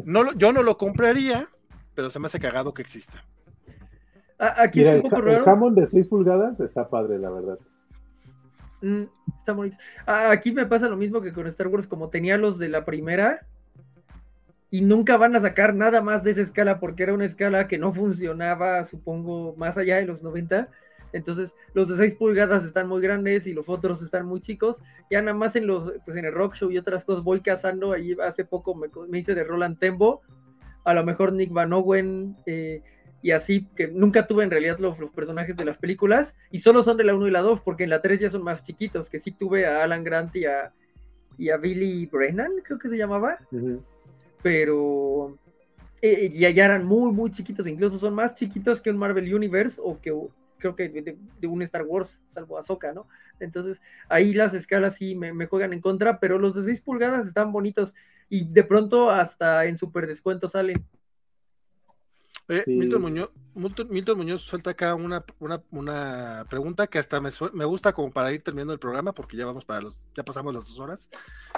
[0.05, 1.49] No, yo no lo compraría,
[1.97, 3.25] pero se me hace cagado que exista.
[4.39, 5.69] aquí es un poco el, raro.
[5.69, 7.59] El de 6 pulgadas está padre, la verdad.
[8.85, 9.05] Mm,
[9.39, 9.79] está bonito.
[10.07, 13.47] aquí me pasa lo mismo que con Star Wars, como tenía los de la primera,
[14.71, 17.79] y nunca van a sacar nada más de esa escala porque era una escala que
[17.79, 20.69] no funcionaba, supongo, más allá de los 90.
[21.13, 24.83] Entonces, los de 6 pulgadas están muy grandes y los otros están muy chicos.
[25.11, 27.93] Ya nada más en los, pues en el rock show y otras cosas voy cazando.
[27.93, 30.23] Ahí hace poco me, hice de Roland Tembo,
[30.85, 32.83] a lo mejor Nick Van Owen, eh,
[33.25, 36.99] y así, que nunca tuve en realidad los, personajes de las películas, y solo son
[36.99, 39.19] de la 1 y la 2, porque en la 3 ya son más chiquitos, que
[39.19, 40.75] sí tuve a Alan Grant y a,
[41.39, 43.39] y a Billy Brennan, creo que se llamaba
[44.43, 45.39] pero
[46.03, 49.81] eh, ya, ya, eran muy, muy chiquitos, incluso son más chiquitos que un Marvel Universe
[49.83, 50.13] o que
[50.59, 53.09] creo que de, un Star Wars, salvo Ahsoka, ¿no?
[53.41, 53.81] Entonces
[54.11, 57.95] ahí las escalas sí me, juegan en contra, pero los de 6 pulgadas están bonitos
[58.29, 60.85] y de pronto hasta en super descuento salen.
[62.67, 63.31] Milton, Muñoz,
[63.89, 65.25] Milton, Muñoz, suelta acá una,
[65.71, 69.47] una, pregunta que hasta me, me, gusta como para ir terminando el programa porque ya
[69.47, 71.09] vamos para los, ya pasamos las dos horas.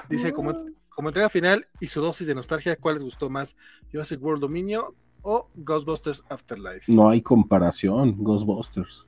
[0.08, 0.74] Dice, como, mm.
[0.88, 3.56] como entrega final y su dosis de nostalgia, ¿cuál les gustó más?
[3.90, 6.92] Jurassic World Dominio o Ghostbusters Afterlife?
[6.92, 9.04] No hay comparación, Ghostbusters.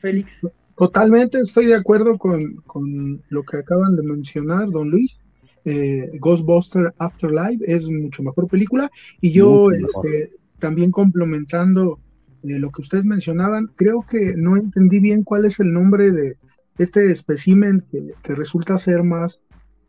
[0.00, 0.40] Félix.
[0.76, 5.16] Totalmente estoy de acuerdo con, con lo que acaban de mencionar, don Luis
[5.64, 8.90] eh, Ghostbuster Afterlife es mucho mejor película.
[9.20, 11.98] Y yo este, también complementando
[12.42, 16.36] eh, lo que ustedes mencionaban, creo que no entendí bien cuál es el nombre de
[16.78, 19.40] este espécimen que, resulta ser más,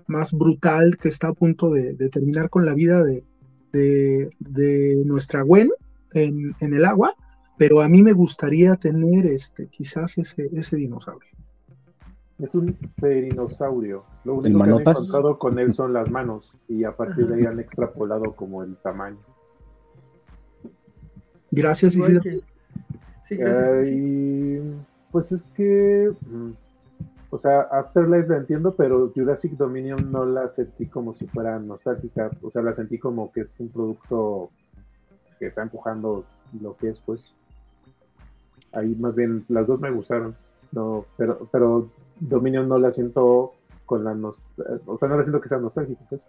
[0.07, 3.23] más brutal, que está a punto de, terminar con la vida de,
[3.71, 5.71] de, nuestra Gwen
[6.13, 7.15] en, en, el agua,
[7.57, 11.32] pero a mí me gustaría tener este, quizás ese, ese dinosaurio.
[12.39, 14.03] Es un perinosaurio.
[14.23, 17.45] Lo único que han encontrado con él son las manos y a partir de ahí
[17.45, 19.19] han extrapolado como el tamaño.
[21.51, 22.21] Gracias, Isidro.
[23.25, 24.59] Sí,
[25.11, 26.49] pues es que, mm,
[27.29, 32.31] o sea, Afterlife la entiendo, pero Jurassic Dominion no la sentí como si fuera nostálgica.
[32.41, 34.49] O sea, la sentí como que es un producto
[35.39, 36.25] que está empujando
[36.59, 37.31] lo que es, pues.
[38.71, 40.35] Ahí más bien, las dos me gustaron.
[40.71, 41.87] No, pero, pero
[42.19, 43.53] Dominion no la siento
[43.85, 46.01] con la nostalgia, o sea, no la siento que sea nostálgica.
[46.09, 46.21] Pues.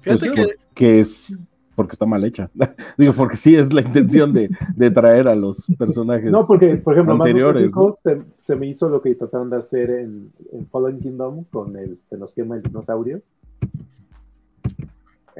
[0.00, 1.00] Fíjate pues, que...
[1.00, 2.50] es porque está mal hecha.
[2.98, 6.94] Digo, porque sí es la intención de, de, traer a los personajes No, porque, por
[6.94, 7.70] ejemplo, anteriores,
[8.02, 11.98] se, se, me hizo lo que trataron de hacer en, en, Fallen Kingdom con el
[12.08, 13.22] se nos quema el dinosaurio.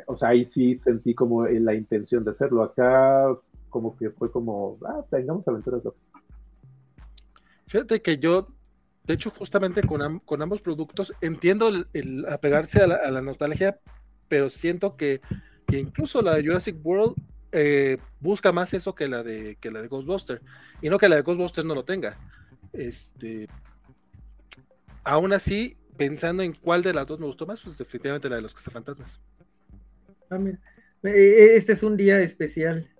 [0.06, 2.64] O sea, ahí sí sentí como la intención de hacerlo.
[2.64, 3.28] Acá
[3.70, 6.01] como que fue como, ah, tengamos aventuras locas.
[7.66, 8.48] Fíjate que yo,
[9.05, 13.78] de hecho, justamente con, con ambos productos, entiendo el, apegarse a la, nostalgia,
[14.28, 15.20] pero siento que,
[15.66, 17.14] que, incluso la de Jurassic World
[17.52, 20.40] eh, busca más eso que la de que la de Ghostbuster.
[20.81, 22.18] Y no que la de Ghostbusters no lo tenga.
[22.72, 23.47] Este.
[25.05, 28.43] Aún así, pensando en cuál de las dos me gustó más, pues definitivamente la de
[28.43, 29.20] los cazafantasmas.
[30.31, 30.39] Ah.
[30.47, 32.90] Eh, eh, este es un día especial.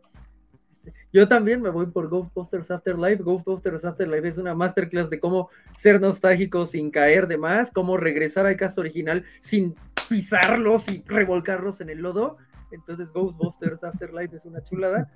[1.15, 3.23] Yo también me voy por Ghostbusters Afterlife.
[3.23, 8.47] Ghostbusters Afterlife es una masterclass de cómo ser nostálgico sin caer de más, cómo regresar
[8.47, 9.77] al caso original sin
[10.09, 12.39] pisarlos y revolcarlos en el lodo.
[12.73, 15.09] Entonces Ghostbusters Afterlife es una chulada.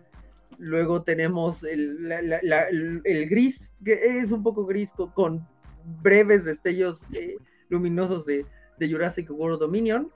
[0.58, 5.44] Luego tenemos el, el, gris, que es un poco gris con,
[6.00, 7.38] breves destellos eh,
[7.70, 8.46] luminosos de,
[8.78, 10.12] de Jurassic World Dominion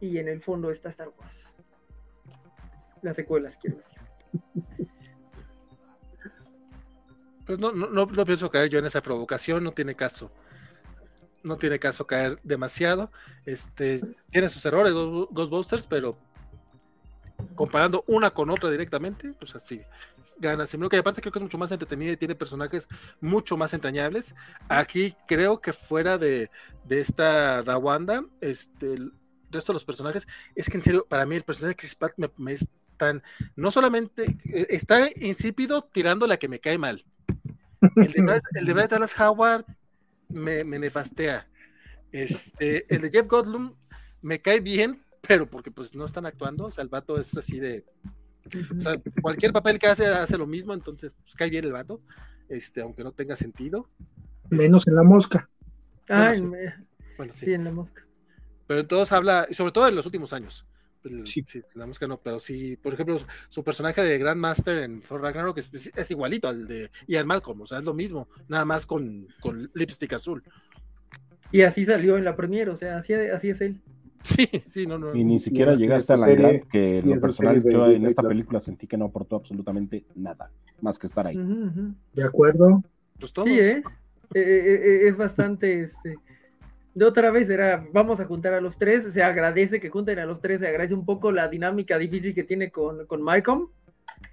[0.00, 1.54] y en el fondo está Star Wars.
[3.02, 4.05] Las secuelas, quiero decir.
[7.46, 10.32] Pues no, no, no, pienso caer yo en esa provocación, no tiene caso.
[11.44, 13.12] No tiene caso caer demasiado.
[13.44, 14.00] Este,
[14.30, 16.18] tiene sus errores Ghostbusters, pero
[17.54, 19.80] comparando una con otra directamente, pues así
[20.38, 20.66] gana.
[20.66, 22.88] Sino que aparte creo que es mucho más entretenida y tiene personajes
[23.20, 24.34] mucho más entrañables.
[24.68, 26.50] Aquí creo que fuera de,
[26.84, 28.96] de esta Dawanda, este,
[29.50, 30.26] resto de los personajes,
[30.56, 33.22] es que en serio, para mí el personaje de Chris Pratt me es tan,
[33.54, 37.04] no solamente, eh, está insípido tirando la que me cae mal.
[37.96, 39.64] El de, el de Dallas Howard
[40.28, 41.46] me, me, nefastea.
[42.12, 43.74] Este, el de Jeff Goldblum
[44.22, 47.60] me cae bien, pero porque pues no están actuando, o sea, el vato es así
[47.60, 47.84] de,
[48.76, 52.00] o sea, cualquier papel que hace hace lo mismo, entonces pues, cae bien el vato,
[52.48, 53.88] este, aunque no tenga sentido.
[54.50, 55.48] Menos en la mosca.
[56.08, 56.32] Ah,
[57.16, 57.52] bueno, sí.
[57.52, 58.06] en la mosca.
[58.66, 60.66] Pero todos habla, y sobre todo en los últimos años.
[61.08, 61.62] Pues, sí.
[61.74, 63.18] la música no, pero sí, por ejemplo,
[63.48, 67.66] su personaje de Grandmaster en Thor Ragnarok es, es, igualito al de Ian Malcolm, o
[67.66, 70.42] sea, es lo mismo, nada más con, con lipstick azul.
[71.52, 73.80] Y así salió en la premiere, o sea, así, así es él.
[74.22, 75.14] Sí, sí, no, no.
[75.14, 78.88] Y ni siquiera llegaste a la gran que lo personal yo en esta película sentí
[78.88, 80.50] que no aportó absolutamente nada,
[80.80, 81.38] más que estar ahí.
[82.12, 82.82] De acuerdo.
[83.20, 83.48] Pues todos.
[83.48, 83.82] Sí, ¿eh?
[84.34, 85.08] Eh, ¿eh?
[85.08, 86.16] es bastante, este,
[86.96, 90.24] de otra vez era, vamos a juntar a los tres, se agradece que junten a
[90.24, 93.68] los tres, se agradece un poco la dinámica difícil que tiene con, con Malcolm.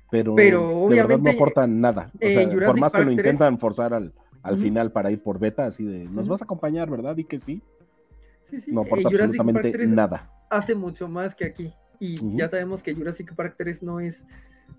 [0.10, 2.10] Pero, pero obviamente no aportan nada.
[2.16, 4.14] O sea, por más que lo intentan forzar al,
[4.44, 7.18] al final para ir por beta, así de, nos vas a acompañar, ¿verdad?
[7.18, 7.62] Y que sí.
[8.46, 8.72] Sí, sí.
[8.72, 10.32] No aporta absolutamente nada.
[10.50, 11.74] Hace mucho más que aquí.
[12.00, 14.24] Y ya sabemos que Jurassic Park 3 no es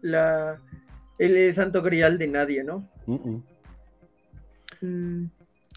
[0.01, 0.59] la
[1.19, 2.89] el santo grial de nadie, ¿no?
[3.07, 3.43] Uh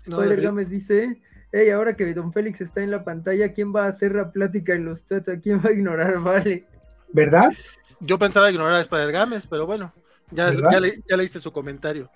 [0.06, 0.66] -uh.
[0.66, 1.22] dice,
[1.52, 4.74] hey, ahora que Don Félix está en la pantalla, ¿quién va a hacer la plática
[4.74, 5.30] en los chats?
[5.30, 6.20] ¿A quién va a ignorar?
[6.24, 6.66] Vale.
[7.14, 7.52] ¿Verdad?
[8.00, 9.94] Yo pensaba ignorar a Spider Games, pero bueno,
[10.32, 12.10] ya, ya, le, ya, leíste su comentario.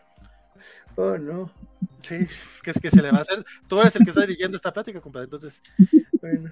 [0.95, 1.51] Oh, no.
[2.01, 2.27] Sí,
[2.61, 3.43] ¿qué es que se le va a hacer?
[3.67, 5.61] Tú eres el que está dirigiendo esta plática, compadre, entonces.
[6.21, 6.49] Bueno.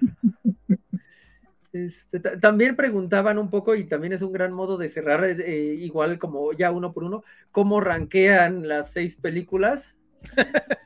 [1.72, 6.18] Este, también preguntaban un poco, y también es un gran modo de cerrar, eh, igual
[6.18, 9.96] como ya uno por uno, cómo ranquean las seis películas.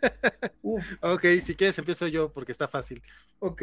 [1.00, 3.02] ok, si quieres empiezo yo porque está fácil.
[3.38, 3.62] Ok.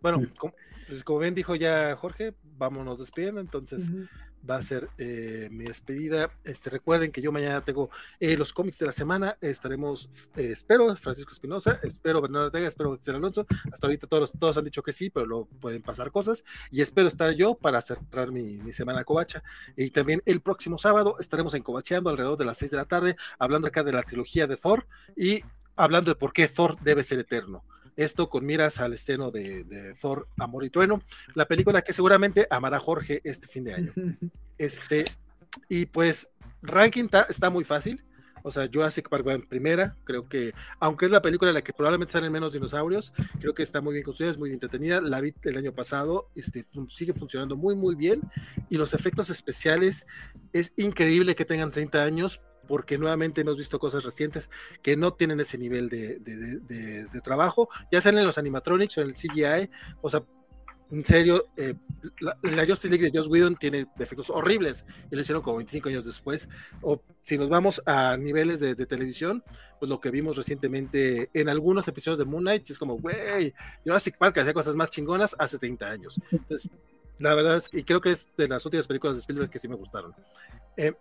[0.00, 0.54] Bueno, como,
[0.88, 3.90] pues, como bien dijo ya Jorge, vámonos despidiendo, entonces
[4.48, 6.30] va a ser eh, mi despedida.
[6.44, 9.36] Este, recuerden que yo mañana tengo eh, los cómics de la semana.
[9.40, 13.46] Estaremos, eh, espero, Francisco Espinosa, espero Bernardo Ortega, espero Excel Alonso.
[13.72, 16.44] Hasta ahorita todos, todos han dicho que sí, pero luego pueden pasar cosas.
[16.70, 19.42] Y espero estar yo para cerrar mi, mi semana covacha.
[19.76, 23.16] Y también el próximo sábado estaremos en Covacheando alrededor de las 6 de la tarde,
[23.38, 24.86] hablando acá de la trilogía de Thor
[25.16, 25.42] y
[25.76, 27.64] hablando de por qué Thor debe ser eterno.
[27.96, 31.02] Esto con miras al estreno de, Thor, Amor y Trueno,
[31.34, 33.92] la película que seguramente amará Jorge este fin de año.
[34.58, 35.06] Este,
[35.70, 36.28] y pues,
[36.60, 38.04] ranking está muy fácil.
[38.42, 39.96] O sea, Jurassic Park va en primera.
[40.04, 43.62] Creo que, aunque es la película en la que probablemente salen menos dinosaurios, creo que
[43.62, 45.00] está muy bien construida, es muy entretenida.
[45.00, 48.20] La vi el año pasado, este, sigue funcionando muy, muy bien.
[48.68, 50.06] Y los efectos especiales,
[50.52, 54.48] es increíble que tengan 30 años, porque nuevamente hemos visto cosas recientes
[54.80, 59.08] que no tienen ese nivel de, de, trabajo, ya sean en los animatronics o en
[59.08, 59.68] el CGI,
[60.00, 60.22] o sea,
[60.92, 61.74] en serio, eh,
[62.20, 66.04] la, Justice League de Joss Whedon tiene defectos horribles y lo hicieron como 25 años
[66.04, 66.48] después.
[66.80, 69.42] O si nos vamos a niveles de, televisión,
[69.80, 73.52] pues lo que vimos recientemente en algunos episodios de Moon Knight es como, güey,
[73.84, 76.20] Jurassic Park hacía cosas más chingonas hace 30 años.
[76.30, 76.70] Entonces,
[77.20, 79.68] la verdad es, y creo que es de las últimas películas de Spielberg que sí
[79.68, 80.12] me gustaron.
[80.76, 80.92] Eh,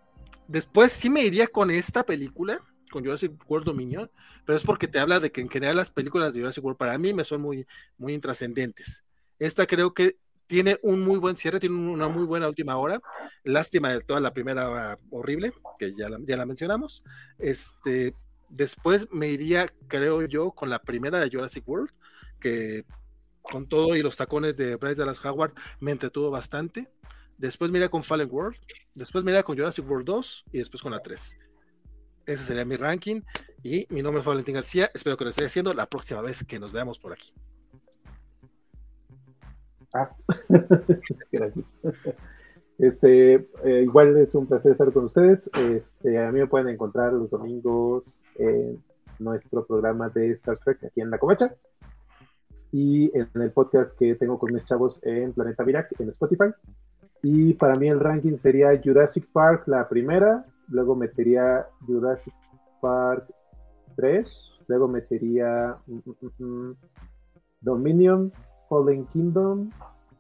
[0.50, 2.60] Después sí me iría con esta película,
[2.90, 4.10] con Jurassic World Dominion,
[4.48, 6.98] pero es porque te habla de que en general las películas de Jurassic World para
[6.98, 7.68] mí me son muy,
[8.00, 9.06] muy intrascendentes.
[9.38, 10.18] Esta creo que
[10.48, 13.00] tiene un muy buen cierre, tiene una muy buena última hora.
[13.44, 17.04] Lástima de toda la primera hora horrible, que ya la, ya la mencionamos.
[17.38, 18.16] Este,
[18.50, 21.92] después me iría, creo yo, con la primera de Jurassic World,
[22.40, 22.86] que
[23.52, 26.90] con todo y los tacones de Bryce Dallas Howard me entretuvo bastante.
[27.38, 28.58] Después mira con Fallen World,
[28.96, 31.38] después mira con Jurassic World 2 y después con la 3.
[32.26, 33.22] Ese sería mi ranking.
[33.64, 34.92] Y mi nombre es Valentín García.
[34.94, 37.34] Espero que lo esté haciendo la próxima vez que nos veamos por aquí.
[39.94, 40.16] Ah,
[41.32, 41.66] gracias.
[42.78, 45.50] Este, eh, igual es un placer estar con ustedes.
[45.58, 48.82] Este, a mí me pueden encontrar los domingos en
[49.18, 51.56] nuestro programa de Star Trek aquí en La Covacha
[52.72, 56.52] y en el podcast que tengo con mis chavos en Planeta Virac en Spotify.
[57.22, 62.34] Y para mí el ranking sería Jurassic Park la primera, luego metería Jurassic
[62.82, 63.26] Park
[63.96, 64.30] 3,
[64.68, 66.76] luego metería mm, mm, mm,
[67.62, 68.32] Dominion,
[68.70, 69.70] Fallen Kingdom,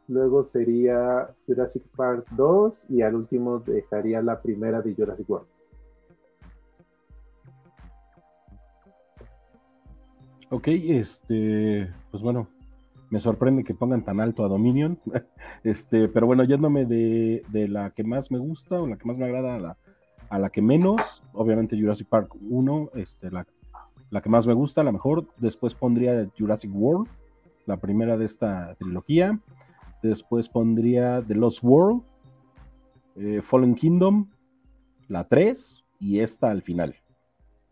[0.07, 5.47] luego sería Jurassic Park 2 y al último dejaría la primera de Jurassic World.
[10.51, 12.47] Ok, este, pues bueno,
[13.11, 14.97] me sorprende que pongan tan alto a Dominion,
[15.63, 19.19] este, pero bueno, yéndome de, de, la que más me gusta o la que más
[19.19, 19.77] me agrada a la,
[20.27, 23.45] a la que menos, obviamente Jurassic Park 1, este, la,
[24.09, 27.07] la que más me gusta, la mejor, después pondría Jurassic World,
[27.67, 29.39] la primera de esta trilogía,
[30.01, 32.01] después pondría The Lost World,
[33.17, 34.30] eh, Fallen Kingdom,
[35.09, 36.95] la 3 y esta al final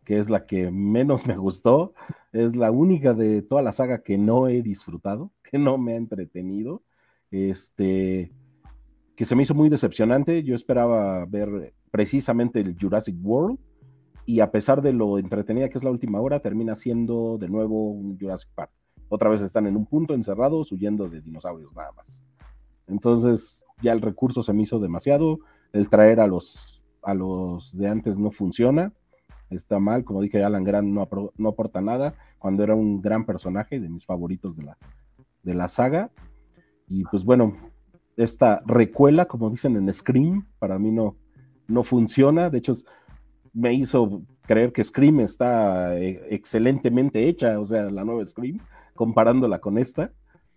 [0.07, 1.93] que es la que menos me gustó.
[2.31, 5.97] Es la única de toda la saga que no he disfrutado, que no me ha
[5.97, 6.81] entretenido.
[7.29, 8.31] Este,
[9.17, 10.43] que se me hizo muy decepcionante.
[10.43, 13.59] Yo esperaba ver precisamente el Jurassic World.
[14.25, 17.91] Y a pesar de lo entretenida que es la última hora, termina siendo de nuevo
[17.91, 18.71] un Jurassic Park.
[19.09, 22.23] Otra vez están en un punto encerrados huyendo de dinosaurios nada más.
[22.87, 25.39] Entonces ya el recurso se me hizo demasiado.
[25.73, 28.93] El traer a los, a los de antes no funciona
[29.49, 30.03] está mal.
[30.03, 34.57] Como dije, Alan Grant no, aporta nada cuando era un gran personaje de mis favoritos
[34.57, 34.77] de la,
[35.43, 36.11] de la saga.
[36.87, 37.55] Y pues bueno,
[38.15, 41.15] esta recuela, como dicen en Scream, para mí no,
[41.67, 42.49] no funciona.
[42.49, 42.75] De hecho,
[43.53, 48.59] me hizo creer que Scream está eh, excelentemente hecha, o sea, la nueva Scream,
[48.95, 50.11] comparándola con esta.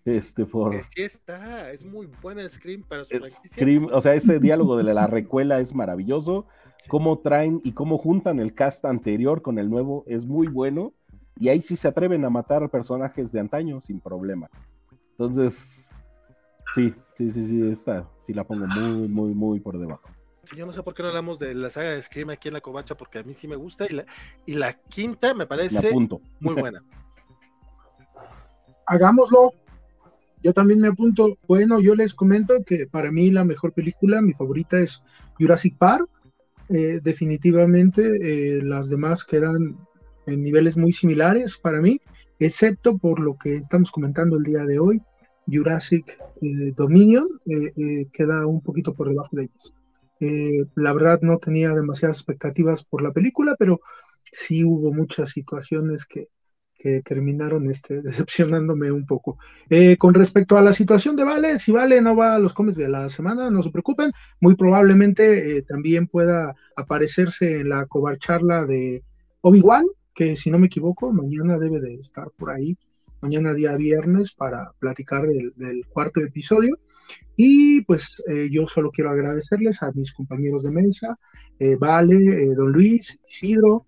[0.05, 0.75] Este, por...
[0.83, 3.19] Sí está, es muy buena Scream para su
[3.49, 6.47] Scream, o sea, ese diálogo de la recuela es maravilloso
[6.89, 10.93] cómo traen y cómo juntan el cast anterior con el nuevo es muy bueno.
[11.39, 14.51] Y ahí sí se atreven a matar personajes de antaño sin problema.
[15.13, 15.91] Entonces,
[16.75, 20.09] sí, sí, sí, sí, esta sí la pongo muy, muy, muy por debajo.
[20.45, 22.55] Sí, yo no sé por qué no hablamos de la saga de Scream aquí en
[22.55, 23.87] la covacha, porque a mí sí me gusta.
[23.89, 24.05] Y la,
[24.45, 26.83] y la quinta me parece muy buena.
[28.87, 29.55] Hagámoslo.
[30.43, 31.39] Yo también me apunto.
[31.47, 35.03] Bueno, yo les comento que para mí la mejor película, mi favorita es
[35.39, 36.09] Jurassic Park
[36.73, 38.03] eh, definitivamente
[38.59, 39.77] eh, las demás quedan
[40.27, 42.01] en niveles muy similares para mí,
[42.39, 45.03] excepto por lo que estamos comentando el día de hoy.
[45.49, 47.27] Jurassic eh, Dominion
[48.13, 49.75] queda un poquito por debajo de ellas.
[50.77, 53.81] la verdad no tenía demasiadas expectativas por la película, pero
[54.31, 56.29] sí hubo muchas situaciones que,
[56.81, 59.39] que terminaron este, decepcionándome un poco.
[59.69, 62.75] Eh, con respecto a la situación de Vale, si Vale no va a los comes
[62.75, 68.65] de la semana, no se preocupen, muy probablemente eh, también pueda aparecerse en la cobarcharla
[68.65, 69.05] de
[69.43, 69.85] Obi-Wan,
[70.15, 72.79] que si no me equivoco, mañana debe de estar por ahí,
[73.21, 76.79] mañana día viernes, para platicar del, cuarto episodio.
[77.37, 81.19] Y pues eh, yo solo quiero agradecerles a mis compañeros de mesa,
[81.79, 83.85] Vale, Don Luis, Isidro,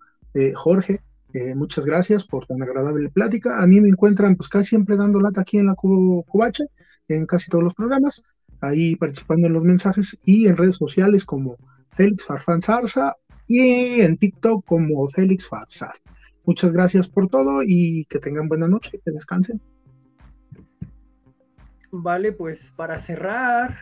[0.53, 1.01] Jorge,
[1.33, 3.61] eh, muchas gracias por tan agradable plática.
[3.61, 6.65] A mí me encuentran pues casi siempre dando lata aquí en la Covacha,
[7.07, 8.21] en casi todos los programas,
[8.61, 11.57] ahí participando en los mensajes y en redes sociales como
[11.91, 13.15] Félix Farfán Zarza
[13.47, 15.95] y en TikTok como Félix Farsar.
[16.45, 19.61] Muchas gracias por todo y que tengan buena noche, que descansen.
[21.91, 23.77] Vale, pues para cerrar,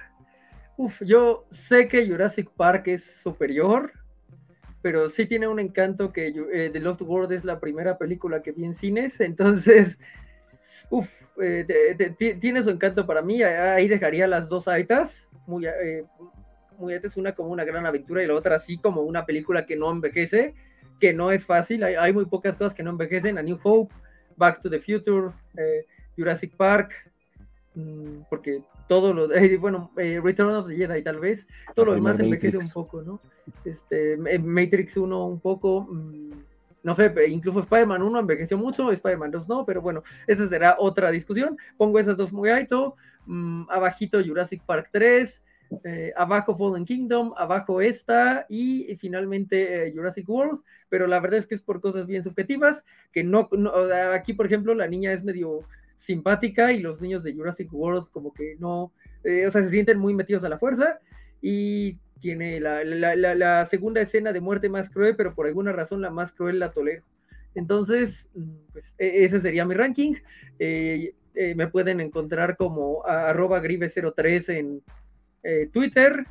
[0.77, 3.91] uf, yo sé que Jurassic Park es superior,
[4.81, 8.51] pero sí tiene un encanto que eh, The Lost World es la primera película que
[8.51, 9.99] vi en cines, entonces,
[10.89, 11.09] uff,
[11.41, 16.03] eh, tiene su encanto para mí, ahí dejaría las dos aitas, muy, eh,
[16.87, 19.91] aitas, una como una gran aventura y la otra así como una película que no
[19.91, 20.55] envejece,
[20.99, 23.93] que no es fácil, hay, hay muy pocas cosas que no envejecen, A New Hope,
[24.35, 25.31] Back to the Future,
[26.17, 26.93] Jurassic Park,
[27.75, 28.61] mm, porque
[28.91, 32.57] todo lo, eh, bueno, eh, Return of the Jedi tal vez, todo lo demás envejece
[32.57, 33.21] un poco, ¿no?
[33.63, 36.31] Este, Matrix 1 un poco, mm,
[36.83, 41.09] no sé, incluso Spider-Man 1 envejeció mucho, Spider-Man 2 no, pero bueno, esa será otra
[41.09, 41.57] discusión.
[41.77, 42.97] Pongo esas dos muy alto,
[43.27, 45.41] mm, abajito Jurassic Park 3,
[45.85, 50.59] eh, abajo Fallen Kingdom, abajo esta y, finalmente eh, Jurassic World,
[50.89, 53.47] pero la verdad es que es por cosas bien subjetivas, que no,
[54.13, 55.61] aquí por ejemplo la niña es medio
[56.01, 58.91] simpática y los niños de Jurassic World como que no,
[59.23, 60.99] eh, o sea, se sienten muy metidos a la fuerza
[61.41, 66.33] y tiene la, segunda escena de muerte más cruel, pero por alguna razón la más
[66.33, 67.03] cruel la tolero.
[67.53, 70.15] Entonces, mm, pues, e, ese sería mi ranking.
[70.57, 74.83] Eh, eh, me pueden encontrar como arroba grive03 en
[75.71, 76.25] Twitter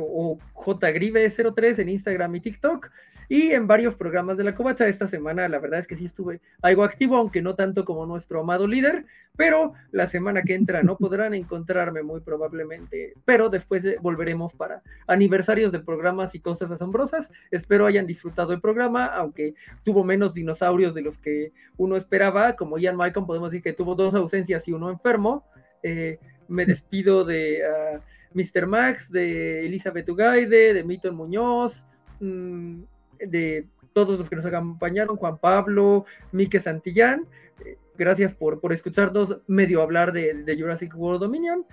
[0.00, 2.90] o jgrive03 en Instagram y TikTok
[3.28, 4.86] y en varios programas de la covacha.
[4.86, 8.40] Esta semana la verdad es que sí estuve algo activo, aunque no tanto como nuestro
[8.40, 14.54] amado líder, pero la semana que entra no podrán encontrarme muy probablemente, pero después volveremos
[14.54, 17.30] para aniversarios de programas y cosas asombrosas.
[17.50, 19.54] Espero hayan disfrutado el programa, aunque
[19.84, 23.94] tuvo menos dinosaurios de los que uno esperaba, como Ian Malcolm podemos decir que tuvo
[23.94, 25.44] dos ausencias y uno enfermo.
[25.82, 28.00] Eh, me despido de uh, ah,
[28.34, 28.66] Mr.
[28.66, 31.86] Max, de Elizabeth Ugaide, de Milton Muñoz,
[32.20, 32.82] mmm,
[33.18, 37.26] de todos los que nos acompañaron, Juan Pablo, Mike Santillán.
[37.64, 41.64] Eh, gracias por, por escucharnos medio hablar de, Jurassic World Dominion.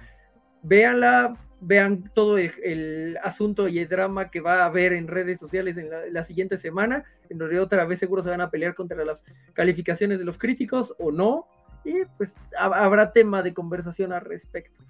[0.61, 5.77] Véanla, vean todo el, asunto y el drama que va a haber en redes sociales
[5.77, 9.21] en la, siguiente semana, en donde otra vez seguro se van a pelear contra las
[9.53, 11.47] calificaciones de los críticos o no,
[11.83, 14.81] y pues habrá tema de conversación al respecto.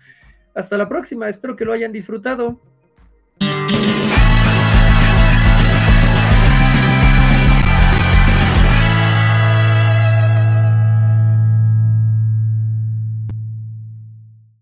[0.54, 2.60] Hasta la próxima, espero que lo hayan disfrutado.